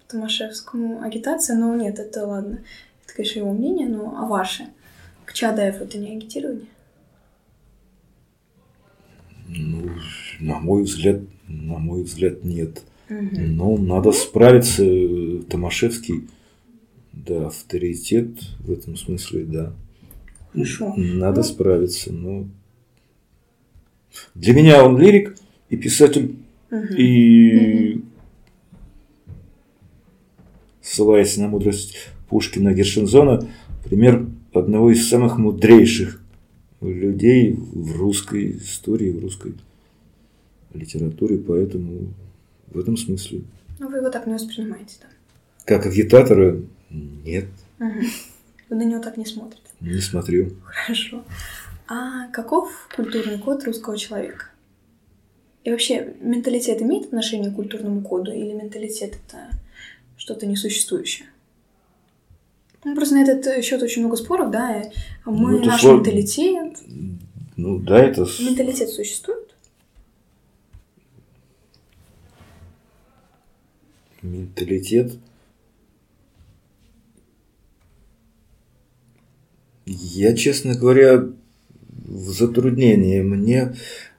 Томашевскому 0.07 1.01
агитация, 1.01 1.57
но 1.57 1.75
нет, 1.75 1.99
это 1.99 2.25
ладно. 2.25 2.59
Это, 3.03 3.15
конечно, 3.15 3.39
его 3.39 3.53
мнение, 3.53 3.87
но 3.87 4.15
а 4.17 4.25
ваше? 4.25 4.67
К 5.25 5.33
Чаадаеву 5.33 5.83
это 5.83 5.97
не 5.97 6.15
агитирование? 6.15 6.67
Ну, 9.47 9.89
на 10.39 10.59
мой 10.59 10.83
взгляд, 10.83 11.21
на 11.47 11.77
мой 11.77 12.03
взгляд, 12.03 12.43
нет. 12.43 12.81
Угу. 13.09 13.39
Но 13.39 13.77
надо 13.77 14.11
справиться. 14.11 14.83
Томашевский, 15.49 16.27
да, 17.13 17.47
авторитет 17.47 18.29
в 18.59 18.71
этом 18.71 18.95
смысле, 18.95 19.45
да. 19.45 19.73
Хорошо. 20.53 20.93
Надо 20.95 21.41
ну... 21.41 21.43
справиться. 21.43 22.13
Но 22.13 22.47
для 24.33 24.53
меня 24.53 24.83
он 24.83 24.97
лирик 24.97 25.35
и 25.69 25.77
писатель, 25.77 26.37
угу. 26.71 26.93
и 26.97 27.95
угу. 27.95 28.05
ссылаясь 30.81 31.37
на 31.37 31.47
мудрость 31.47 31.97
Пушкина 32.29 32.73
Гершензона, 32.73 33.47
пример 33.83 34.27
одного 34.53 34.91
из 34.91 35.07
самых 35.07 35.37
мудрейших 35.37 36.21
людей 36.81 37.53
в 37.53 37.97
русской 37.97 38.57
истории, 38.57 39.11
в 39.11 39.19
русской 39.19 39.55
литературе, 40.73 41.37
поэтому 41.37 42.13
в 42.67 42.79
этом 42.79 42.97
смысле. 42.97 43.41
Ну, 43.79 43.89
вы 43.89 43.97
его 43.97 44.09
так 44.09 44.27
не 44.27 44.33
воспринимаете, 44.33 44.97
да? 45.01 45.07
Как 45.65 45.85
агитатора? 45.85 46.61
Нет. 46.89 47.45
Угу. 47.79 47.99
Вы 48.69 48.75
на 48.75 48.83
него 48.83 49.01
так 49.01 49.17
не 49.17 49.25
смотрите? 49.25 49.63
Не 49.81 49.99
смотрю. 49.99 50.51
Хорошо. 50.63 51.23
А 51.87 52.27
каков 52.29 52.89
культурный 52.95 53.37
код 53.37 53.63
русского 53.65 53.97
человека? 53.97 54.45
И 55.65 55.71
вообще, 55.71 56.13
менталитет 56.21 56.79
имеет 56.83 57.05
отношение 57.05 57.49
к 57.49 57.55
культурному 57.55 58.01
коду 58.01 58.31
или 58.31 58.53
менталитет 58.53 59.17
это 59.27 59.49
что-то 60.15 60.45
несуществующее? 60.45 61.27
Ну, 62.83 62.93
просто 62.93 63.15
на 63.15 63.23
этот 63.23 63.65
счет 63.65 63.81
очень 63.81 64.03
много 64.03 64.15
споров, 64.15 64.51
да. 64.51 64.83
Мы, 65.25 65.53
ну, 65.53 65.65
наш 65.65 65.81
спор... 65.81 65.95
менталитет. 65.95 66.77
Ну 67.57 67.79
да, 67.79 67.97
это... 67.97 68.27
Менталитет 68.39 68.89
существует? 68.89 69.55
Менталитет. 74.21 75.13
Я, 79.87 80.35
честно 80.35 80.75
говоря, 80.75 81.27
в 82.05 82.29
затруднении. 82.29 83.21
Мне, 83.21 83.73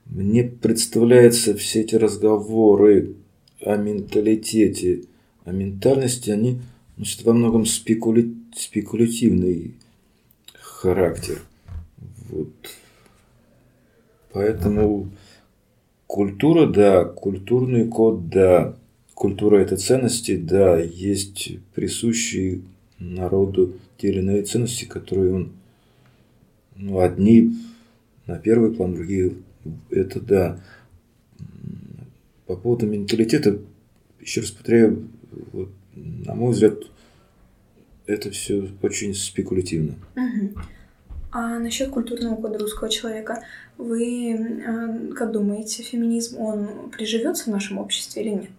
мне 0.07 0.45
представляется 0.45 1.57
все 1.57 1.81
эти 1.81 1.95
разговоры 1.95 3.15
о 3.61 3.77
менталитете, 3.77 5.03
о 5.45 5.53
ментальности, 5.53 6.31
они 6.31 6.61
носят 6.97 7.25
во 7.25 7.33
многом 7.33 7.67
спекули 7.67 8.35
спекулятивный 8.55 9.75
характер. 10.61 11.41
Вот. 12.29 12.53
Поэтому 14.33 15.11
культура, 16.07 16.67
да, 16.67 17.05
культурный 17.05 17.87
код, 17.89 18.29
да, 18.29 18.77
культура 19.15 19.59
это 19.59 19.77
ценности, 19.77 20.37
да, 20.37 20.79
есть 20.79 21.59
присущие 21.75 22.63
народу 22.99 23.75
те 23.99 24.09
или 24.09 24.19
иные 24.19 24.43
ценности, 24.43 24.85
которые 24.85 25.35
он, 25.35 25.53
ну, 26.77 27.01
одни 27.01 27.55
на 28.27 28.39
первый 28.39 28.73
план, 28.73 28.95
другие 28.95 29.33
это 29.91 30.21
да. 30.21 30.61
По 32.47 32.57
поводу 32.57 32.87
менталитета, 32.87 33.59
еще 34.21 34.41
раз 34.41 34.51
повторяю, 34.51 35.09
вот, 35.53 35.71
на 35.95 36.35
мой 36.35 36.53
взгляд, 36.53 36.79
это 38.07 38.31
все 38.31 38.69
очень 38.83 39.15
спекулятивно. 39.15 39.95
Угу. 40.15 40.61
А 41.33 41.59
насчет 41.59 41.91
культурного 41.91 42.37
кода 42.37 42.59
русского 42.59 42.89
человека, 42.89 43.43
вы 43.79 44.33
э, 44.33 45.13
как 45.15 45.33
думаете, 45.33 45.83
феминизм, 45.83 46.39
он 46.39 46.91
приживется 46.91 47.45
в 47.45 47.49
нашем 47.49 47.79
обществе 47.79 48.23
или 48.23 48.31
нет? 48.31 48.51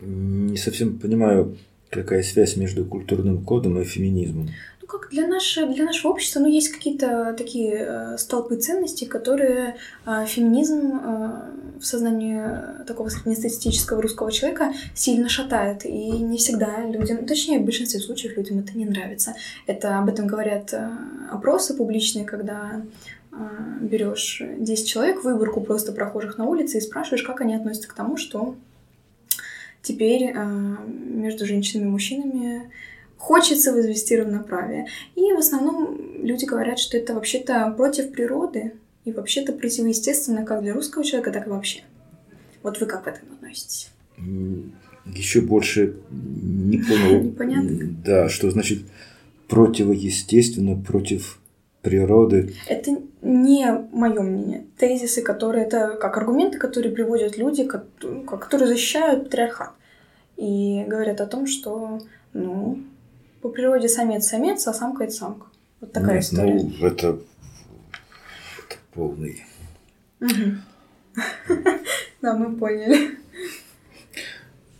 Не 0.00 0.56
совсем 0.56 0.98
понимаю 0.98 1.56
Какая 1.90 2.22
связь 2.22 2.56
между 2.56 2.84
культурным 2.84 3.42
кодом 3.44 3.80
и 3.80 3.84
феминизмом? 3.84 4.50
Ну, 4.82 4.86
как 4.86 5.08
для, 5.10 5.26
нашего 5.26 5.72
для 5.72 5.84
нашего 5.84 6.12
общества, 6.12 6.40
ну, 6.40 6.48
есть 6.48 6.68
какие-то 6.68 7.34
такие 7.36 7.76
э, 7.78 8.18
столпы 8.18 8.56
ценностей, 8.56 9.06
которые 9.06 9.76
э, 10.04 10.26
феминизм 10.26 11.00
э, 11.02 11.78
в 11.80 11.84
сознании 11.86 12.84
такого 12.84 13.08
среднестатистического 13.08 14.02
русского 14.02 14.30
человека 14.30 14.74
сильно 14.94 15.30
шатает. 15.30 15.86
И 15.86 16.10
не 16.10 16.36
всегда 16.36 16.84
людям, 16.84 17.24
точнее, 17.24 17.60
в 17.60 17.64
большинстве 17.64 18.00
случаев 18.00 18.36
людям 18.36 18.58
это 18.58 18.76
не 18.76 18.84
нравится. 18.84 19.34
Это 19.66 19.98
об 19.98 20.10
этом 20.10 20.26
говорят 20.26 20.74
э, 20.74 20.90
опросы 21.30 21.74
публичные, 21.74 22.26
когда 22.26 22.82
э, 23.32 23.36
берешь 23.80 24.42
10 24.58 24.86
человек, 24.86 25.24
выборку 25.24 25.62
просто 25.62 25.92
прохожих 25.92 26.36
на 26.36 26.44
улице 26.44 26.78
и 26.78 26.82
спрашиваешь, 26.82 27.22
как 27.22 27.40
они 27.40 27.54
относятся 27.54 27.88
к 27.88 27.94
тому, 27.94 28.18
что 28.18 28.56
теперь 29.82 30.32
э, 30.34 30.76
между 30.86 31.46
женщинами 31.46 31.86
и 31.86 31.90
мужчинами 31.90 32.70
хочется 33.16 33.72
возвести 33.72 34.16
равноправие. 34.16 34.86
И 35.16 35.32
в 35.32 35.38
основном 35.38 36.22
люди 36.22 36.44
говорят, 36.44 36.78
что 36.78 36.96
это 36.96 37.14
вообще-то 37.14 37.72
против 37.76 38.12
природы 38.12 38.72
и 39.04 39.12
вообще-то 39.12 39.52
противоестественно 39.52 40.44
как 40.44 40.62
для 40.62 40.74
русского 40.74 41.04
человека, 41.04 41.32
так 41.32 41.46
и 41.46 41.50
вообще. 41.50 41.82
Вот 42.62 42.80
вы 42.80 42.86
как 42.86 43.04
к 43.04 43.08
этому 43.08 43.32
относитесь? 43.34 43.90
Еще 45.06 45.40
больше 45.40 45.96
не 46.10 46.78
понял. 46.78 47.22
Непонятно. 47.22 47.96
Да, 48.04 48.28
что 48.28 48.50
значит 48.50 48.80
противоестественно, 49.48 50.76
против 50.76 51.38
природы. 51.82 52.54
Это 52.66 52.98
не 53.22 53.66
мое 53.92 54.20
мнение. 54.20 54.66
Тезисы, 54.76 55.22
которые 55.22 55.64
это 55.64 55.96
как 56.00 56.16
аргументы, 56.16 56.58
которые 56.58 56.92
приводят 56.92 57.36
люди, 57.36 57.64
которые 57.64 58.68
защищают 58.68 59.24
патриархат. 59.24 59.72
И 60.36 60.84
говорят 60.86 61.20
о 61.20 61.26
том, 61.26 61.46
что, 61.46 62.00
ну, 62.32 62.78
по 63.42 63.48
природе 63.48 63.88
самец-самец, 63.88 64.66
а 64.66 64.74
самка 64.74 65.04
это 65.04 65.12
самка. 65.12 65.46
Вот 65.80 65.92
такая 65.92 66.16
Нет, 66.16 66.24
история. 66.24 66.60
Ну, 66.62 66.86
это, 66.86 67.06
это 68.58 68.76
полный. 68.92 69.44
Да, 72.20 72.34
мы 72.34 72.56
поняли. 72.56 73.16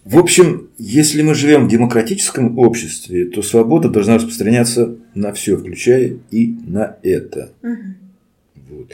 В 0.09 0.17
общем, 0.17 0.71
если 0.79 1.21
мы 1.21 1.35
живем 1.35 1.67
в 1.67 1.71
демократическом 1.71 2.59
обществе, 2.59 3.27
то 3.27 3.43
свобода 3.43 3.91
должна 3.91 4.15
распространяться 4.15 4.97
на 5.15 5.35
все, 5.35 5.59
включая 5.59 6.17
и 6.31 6.57
на 6.67 6.97
это. 7.03 7.53
Вот. 8.71 8.91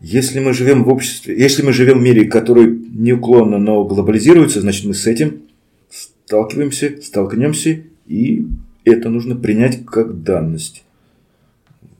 Если 0.00 0.40
мы 0.40 0.54
живем 0.54 0.84
в 0.84 0.88
обществе, 0.88 1.38
если 1.38 1.62
мы 1.62 1.74
живем 1.74 1.98
в 1.98 2.02
мире, 2.02 2.24
который 2.24 2.74
неуклонно, 2.74 3.58
но 3.58 3.84
глобализируется, 3.84 4.62
значит 4.62 4.86
мы 4.86 4.94
с 4.94 5.06
этим 5.06 5.42
сталкиваемся, 5.90 6.98
столкнемся, 7.02 7.82
и 8.06 8.46
это 8.86 9.10
нужно 9.10 9.36
принять 9.36 9.84
как 9.84 10.22
данность. 10.22 10.82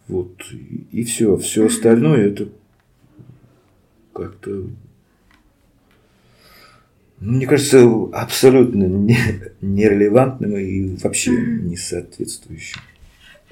Вот. 0.08 0.42
И 0.90 1.04
все. 1.04 1.36
Все 1.36 1.66
остальное 1.66 2.28
это 2.28 2.48
как-то 4.14 4.68
мне 7.24 7.46
кажется, 7.46 7.88
абсолютно 8.12 8.84
не, 8.84 9.16
нерелевантным 9.62 10.56
и 10.56 10.96
вообще 10.96 11.30
не 11.30 11.76
соответствующим. 11.76 12.80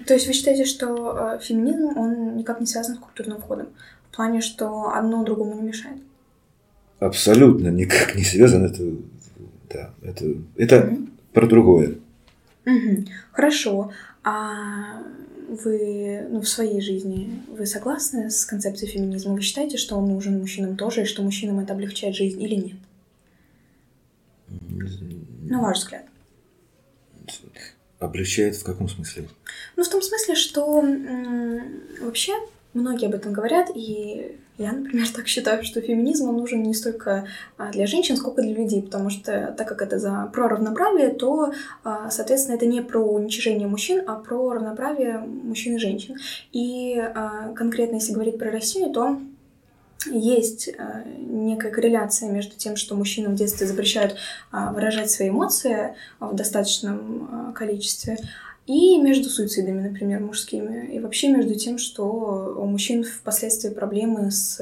То 0.07 0.15
есть 0.15 0.27
вы 0.27 0.33
считаете, 0.35 0.65
что 0.65 1.37
э, 1.37 1.39
феминизм, 1.43 1.97
он 1.97 2.37
никак 2.37 2.61
не 2.61 2.67
связан 2.67 2.97
с 2.97 2.99
культурным 2.99 3.41
входом? 3.41 3.69
В 4.11 4.17
плане, 4.17 4.41
что 4.43 4.91
одно 4.95 5.25
другому 5.25 5.55
не 5.55 5.69
мешает? 5.69 5.99
Абсолютно 6.99 7.69
никак 7.69 8.15
не 8.15 8.25
связан. 8.25 8.65
Это, 8.67 8.83
да, 9.73 9.91
это, 10.03 10.27
это 10.57 10.77
mm-hmm. 10.77 11.09
про 11.33 11.47
другое. 11.47 11.95
Mm-hmm. 12.67 13.09
Хорошо. 13.33 13.91
А 14.23 15.03
вы 15.49 16.27
ну, 16.31 16.41
в 16.41 16.49
своей 16.49 16.81
жизни 16.81 17.43
вы 17.49 17.65
согласны 17.67 18.31
с 18.31 18.45
концепцией 18.45 18.91
феминизма? 18.91 19.35
Вы 19.35 19.41
считаете, 19.41 19.79
что 19.79 19.97
он 19.97 20.09
нужен 20.09 20.39
мужчинам 20.39 20.77
тоже, 20.77 21.03
и 21.03 21.07
что 21.07 21.23
мужчинам 21.23 21.61
это 21.61 21.73
облегчает 21.73 22.15
жизнь 22.15 22.43
или 22.43 22.55
нет? 22.55 22.77
На 25.49 25.61
ваш 25.61 25.79
взгляд. 25.79 26.05
Облегчает 27.99 28.57
в 28.57 28.65
каком 28.65 28.89
смысле? 28.89 29.29
Ну, 29.77 29.85
в 29.85 29.89
том 29.89 30.03
смысле, 30.03 30.35
что 30.35 30.83
вообще 32.01 32.33
многие 32.75 33.07
об 33.07 33.15
этом 33.15 33.33
говорят, 33.33 33.71
и 33.75 34.39
я, 34.59 34.73
например, 34.73 35.09
так 35.09 35.29
считаю, 35.29 35.65
что 35.65 35.81
феминизм 35.81 36.29
он 36.29 36.37
нужен 36.37 36.63
не 36.63 36.75
столько 36.75 37.27
а, 37.57 37.73
для 37.73 37.87
женщин, 37.87 38.17
сколько 38.17 38.43
для 38.43 38.55
людей, 38.55 38.83
потому 38.83 39.09
что 39.09 39.55
так 39.57 39.67
как 39.67 39.83
это 39.83 39.99
за 39.99 40.31
про 40.33 40.49
равноправие, 40.49 41.11
то, 41.11 41.53
а, 41.85 42.11
соответственно, 42.11 42.57
это 42.57 42.67
не 42.67 42.83
про 42.83 43.01
уничижение 43.01 43.67
мужчин, 43.67 44.03
а 44.07 44.17
про 44.17 44.53
равноправие 44.53 45.19
мужчин 45.19 45.77
и 45.77 45.79
женщин. 45.79 46.17
И 46.53 46.97
а, 46.99 47.53
конкретно, 47.55 47.97
если 47.97 48.13
говорить 48.13 48.39
про 48.39 48.51
Россию, 48.51 48.91
то 48.91 49.19
есть 50.07 50.69
э, 50.69 51.05
некая 51.19 51.71
корреляция 51.71 52.31
между 52.31 52.57
тем, 52.57 52.77
что 52.77 52.95
мужчинам 52.95 53.33
в 53.33 53.37
детстве 53.37 53.67
запрещают 53.67 54.17
э, 54.53 54.71
выражать 54.73 55.11
свои 55.11 55.29
эмоции 55.29 55.95
в 56.21 56.35
достаточном 56.35 57.51
э, 57.51 57.53
количестве, 57.53 58.19
и 58.65 58.97
между 58.99 59.29
суицидами, 59.29 59.89
например, 59.89 60.21
мужскими, 60.21 60.95
и 60.95 61.01
вообще 61.01 61.29
между 61.29 61.57
тем, 61.57 61.79
что 61.79 62.55
у 62.57 62.65
мужчин 62.67 63.03
впоследствии 63.03 63.71
проблемы 63.71 64.31
с 64.31 64.57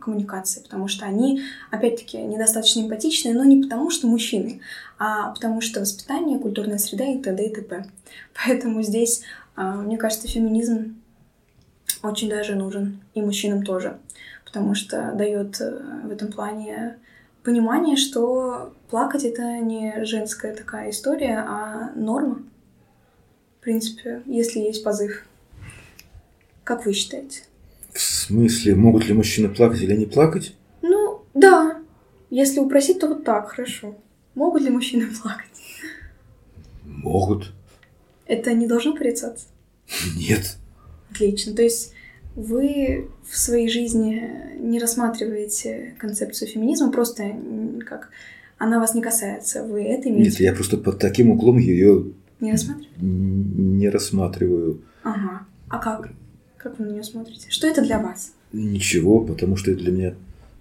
коммуникацией, 0.00 0.64
потому 0.64 0.88
что 0.88 1.06
они, 1.06 1.42
опять-таки, 1.70 2.18
недостаточно 2.18 2.80
эмпатичны, 2.80 3.32
но 3.32 3.44
не 3.44 3.62
потому, 3.62 3.90
что 3.90 4.08
мужчины, 4.08 4.60
а 4.98 5.30
потому 5.30 5.60
что 5.60 5.78
воспитание, 5.78 6.40
культурная 6.40 6.78
среда 6.78 7.04
и 7.04 7.22
т.д. 7.22 7.46
и 7.46 7.54
т.п. 7.54 7.86
Поэтому 8.34 8.82
здесь, 8.82 9.22
мне 9.56 9.98
кажется, 9.98 10.26
феминизм 10.26 10.96
очень 12.02 12.28
даже 12.28 12.56
нужен, 12.56 13.00
и 13.14 13.22
мужчинам 13.22 13.64
тоже 13.64 13.98
потому 14.54 14.76
что 14.76 15.12
дает 15.16 15.60
э, 15.60 15.80
в 16.04 16.10
этом 16.12 16.30
плане 16.30 16.98
понимание, 17.42 17.96
что 17.96 18.72
плакать 18.88 19.24
это 19.24 19.58
не 19.58 20.04
женская 20.04 20.54
такая 20.54 20.90
история, 20.90 21.44
а 21.44 21.90
норма. 21.96 22.44
В 23.58 23.64
принципе, 23.64 24.22
если 24.26 24.60
есть 24.60 24.84
позыв. 24.84 25.26
Как 26.62 26.86
вы 26.86 26.92
считаете? 26.92 27.42
В 27.92 28.00
смысле, 28.00 28.76
могут 28.76 29.06
ли 29.06 29.12
мужчины 29.12 29.48
плакать 29.48 29.82
или 29.82 29.96
не 29.96 30.06
плакать? 30.06 30.54
Ну, 30.82 31.22
да. 31.34 31.80
Если 32.30 32.60
упросить, 32.60 33.00
то 33.00 33.08
вот 33.08 33.24
так, 33.24 33.48
хорошо. 33.48 33.96
Могут 34.36 34.62
ли 34.62 34.70
мужчины 34.70 35.08
плакать? 35.22 35.50
Могут. 36.84 37.50
Это 38.26 38.54
не 38.54 38.68
должно 38.68 38.94
порицаться? 38.94 39.46
Нет. 40.16 40.58
Отлично. 41.10 41.54
То 41.54 41.62
есть 41.62 41.93
вы 42.36 43.08
в 43.28 43.36
своей 43.38 43.68
жизни 43.68 44.30
не 44.58 44.78
рассматриваете 44.78 45.94
концепцию 45.98 46.48
феминизма, 46.48 46.90
просто 46.90 47.36
как 47.86 48.10
она 48.58 48.80
вас 48.80 48.94
не 48.94 49.02
касается, 49.02 49.64
вы 49.64 49.82
это 49.82 50.08
имеете? 50.08 50.30
Нет, 50.30 50.40
я 50.40 50.52
просто 50.52 50.76
под 50.76 50.98
таким 50.98 51.30
углом 51.30 51.58
ее 51.58 52.06
не 52.40 52.52
рассматриваю. 52.52 52.90
Не 53.00 53.88
рассматриваю. 53.88 54.80
Ага. 55.02 55.46
А 55.68 55.78
как? 55.78 56.10
Как 56.56 56.78
вы 56.78 56.86
на 56.86 56.90
нее 56.92 57.04
смотрите? 57.04 57.50
Что 57.50 57.66
это 57.66 57.82
для 57.82 57.98
вас? 57.98 58.32
Ничего, 58.52 59.20
потому 59.20 59.56
что 59.56 59.70
это 59.70 59.80
для 59.80 59.92
меня 59.92 60.14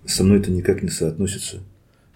со 0.06 0.24
мной 0.24 0.40
это 0.40 0.52
никак 0.52 0.84
не 0.84 0.90
соотносится. 0.90 1.60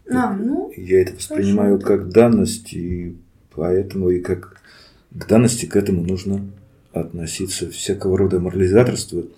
А, 0.10 0.34
ну, 0.34 0.72
я 0.76 1.02
это 1.02 1.16
воспринимаю 1.16 1.80
хорошо. 1.80 1.98
как 1.98 2.10
данность, 2.10 2.74
и 2.74 3.16
поэтому 3.54 4.10
и 4.10 4.20
как 4.20 4.62
к 5.12 5.28
данности 5.28 5.66
к 5.66 5.76
этому 5.76 6.04
нужно 6.04 6.46
относиться. 6.94 7.70
Всякого 7.70 8.18
рода 8.18 8.40
морализаторство– 8.40 9.24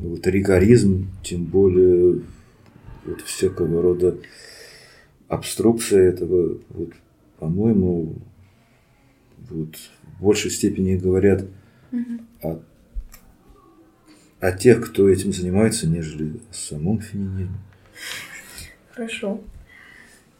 вот 0.00 0.26
ригоризм, 0.26 1.08
тем 1.22 1.44
более 1.44 2.22
вот 3.04 3.20
всякого 3.22 3.82
рода 3.82 4.18
обструкция 5.28 6.10
этого, 6.10 6.58
вот, 6.70 6.92
по-моему, 7.38 8.14
вот, 9.50 9.76
в 10.02 10.22
большей 10.22 10.50
степени 10.50 10.96
говорят 10.96 11.46
угу. 11.92 12.20
о, 12.42 12.60
о 14.40 14.52
тех, 14.52 14.84
кто 14.90 15.08
этим 15.08 15.32
занимается, 15.32 15.88
нежели 15.88 16.40
о 16.50 16.54
самом 16.54 17.00
феминизме. 17.00 17.56
Хорошо. 18.92 19.40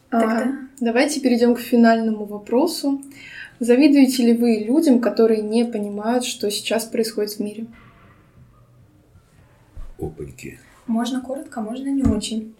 А, 0.09 0.19
Тогда... 0.19 0.59
Давайте 0.79 1.19
перейдем 1.19 1.55
к 1.55 1.59
финальному 1.59 2.25
вопросу. 2.25 3.01
Завидуете 3.59 4.23
ли 4.23 4.33
вы 4.33 4.63
людям, 4.67 5.01
которые 5.01 5.41
не 5.41 5.65
понимают, 5.65 6.23
что 6.23 6.51
сейчас 6.51 6.85
происходит 6.85 7.33
в 7.33 7.39
мире? 7.39 7.65
Опаньки. 9.99 10.59
Можно 10.87 11.21
коротко, 11.21 11.61
можно 11.61 11.89
не 11.89 12.03
очень. 12.03 12.53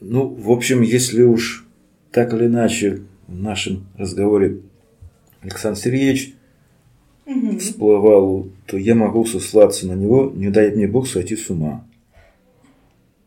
Ну, 0.00 0.28
в 0.28 0.50
общем, 0.50 0.82
если 0.82 1.22
уж 1.22 1.66
так 2.10 2.32
или 2.32 2.46
иначе 2.46 3.02
в 3.26 3.34
нашем 3.34 3.86
разговоре 3.96 4.60
Александр 5.42 5.78
Сергеевич 5.78 6.34
угу. 7.24 7.58
всплывал, 7.58 8.48
то 8.66 8.76
я 8.76 8.94
могу 8.94 9.24
сослаться 9.26 9.86
на 9.86 9.92
него, 9.92 10.32
не 10.34 10.50
дай 10.50 10.74
мне 10.74 10.86
Бог 10.86 11.08
сойти 11.08 11.36
с 11.36 11.50
ума. 11.50 11.86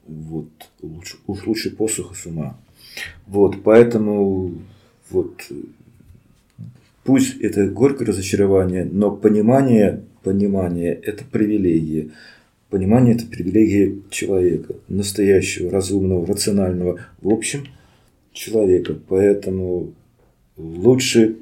Вот, 0.07 0.49
лучше, 0.81 1.17
уж 1.27 1.45
лучше 1.45 1.75
посуха 1.75 2.15
с 2.15 2.25
ума. 2.25 2.57
Вот, 3.27 3.61
поэтому 3.63 4.53
вот 5.09 5.41
пусть 7.03 7.39
это 7.41 7.67
горькое 7.67 8.07
разочарование, 8.07 8.85
но 8.85 9.11
понимание, 9.11 10.03
понимание– 10.23 10.93
это 11.03 11.23
привилегия. 11.23 12.11
Понимание– 12.69 13.15
это 13.15 13.25
привилегия 13.25 13.95
человека, 14.09 14.75
настоящего, 14.87 15.71
разумного, 15.71 16.25
рационального, 16.27 16.99
в 17.21 17.29
общем, 17.29 17.65
человека. 18.31 18.97
Поэтому 19.07 19.93
лучше 20.55 21.37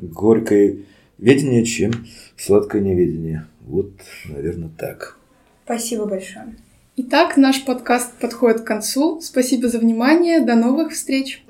горькое 0.00 0.78
ведение, 1.18 1.64
чем 1.64 1.92
сладкое 2.36 2.82
неведение. 2.82 3.46
Вот, 3.60 3.92
наверное, 4.28 4.70
так. 4.76 5.18
Спасибо 5.64 6.06
большое. 6.06 6.56
Итак, 6.96 7.36
наш 7.36 7.64
подкаст 7.64 8.12
подходит 8.20 8.60
к 8.60 8.66
концу. 8.66 9.20
Спасибо 9.20 9.68
за 9.68 9.78
внимание. 9.78 10.40
До 10.40 10.54
новых 10.54 10.92
встреч. 10.92 11.44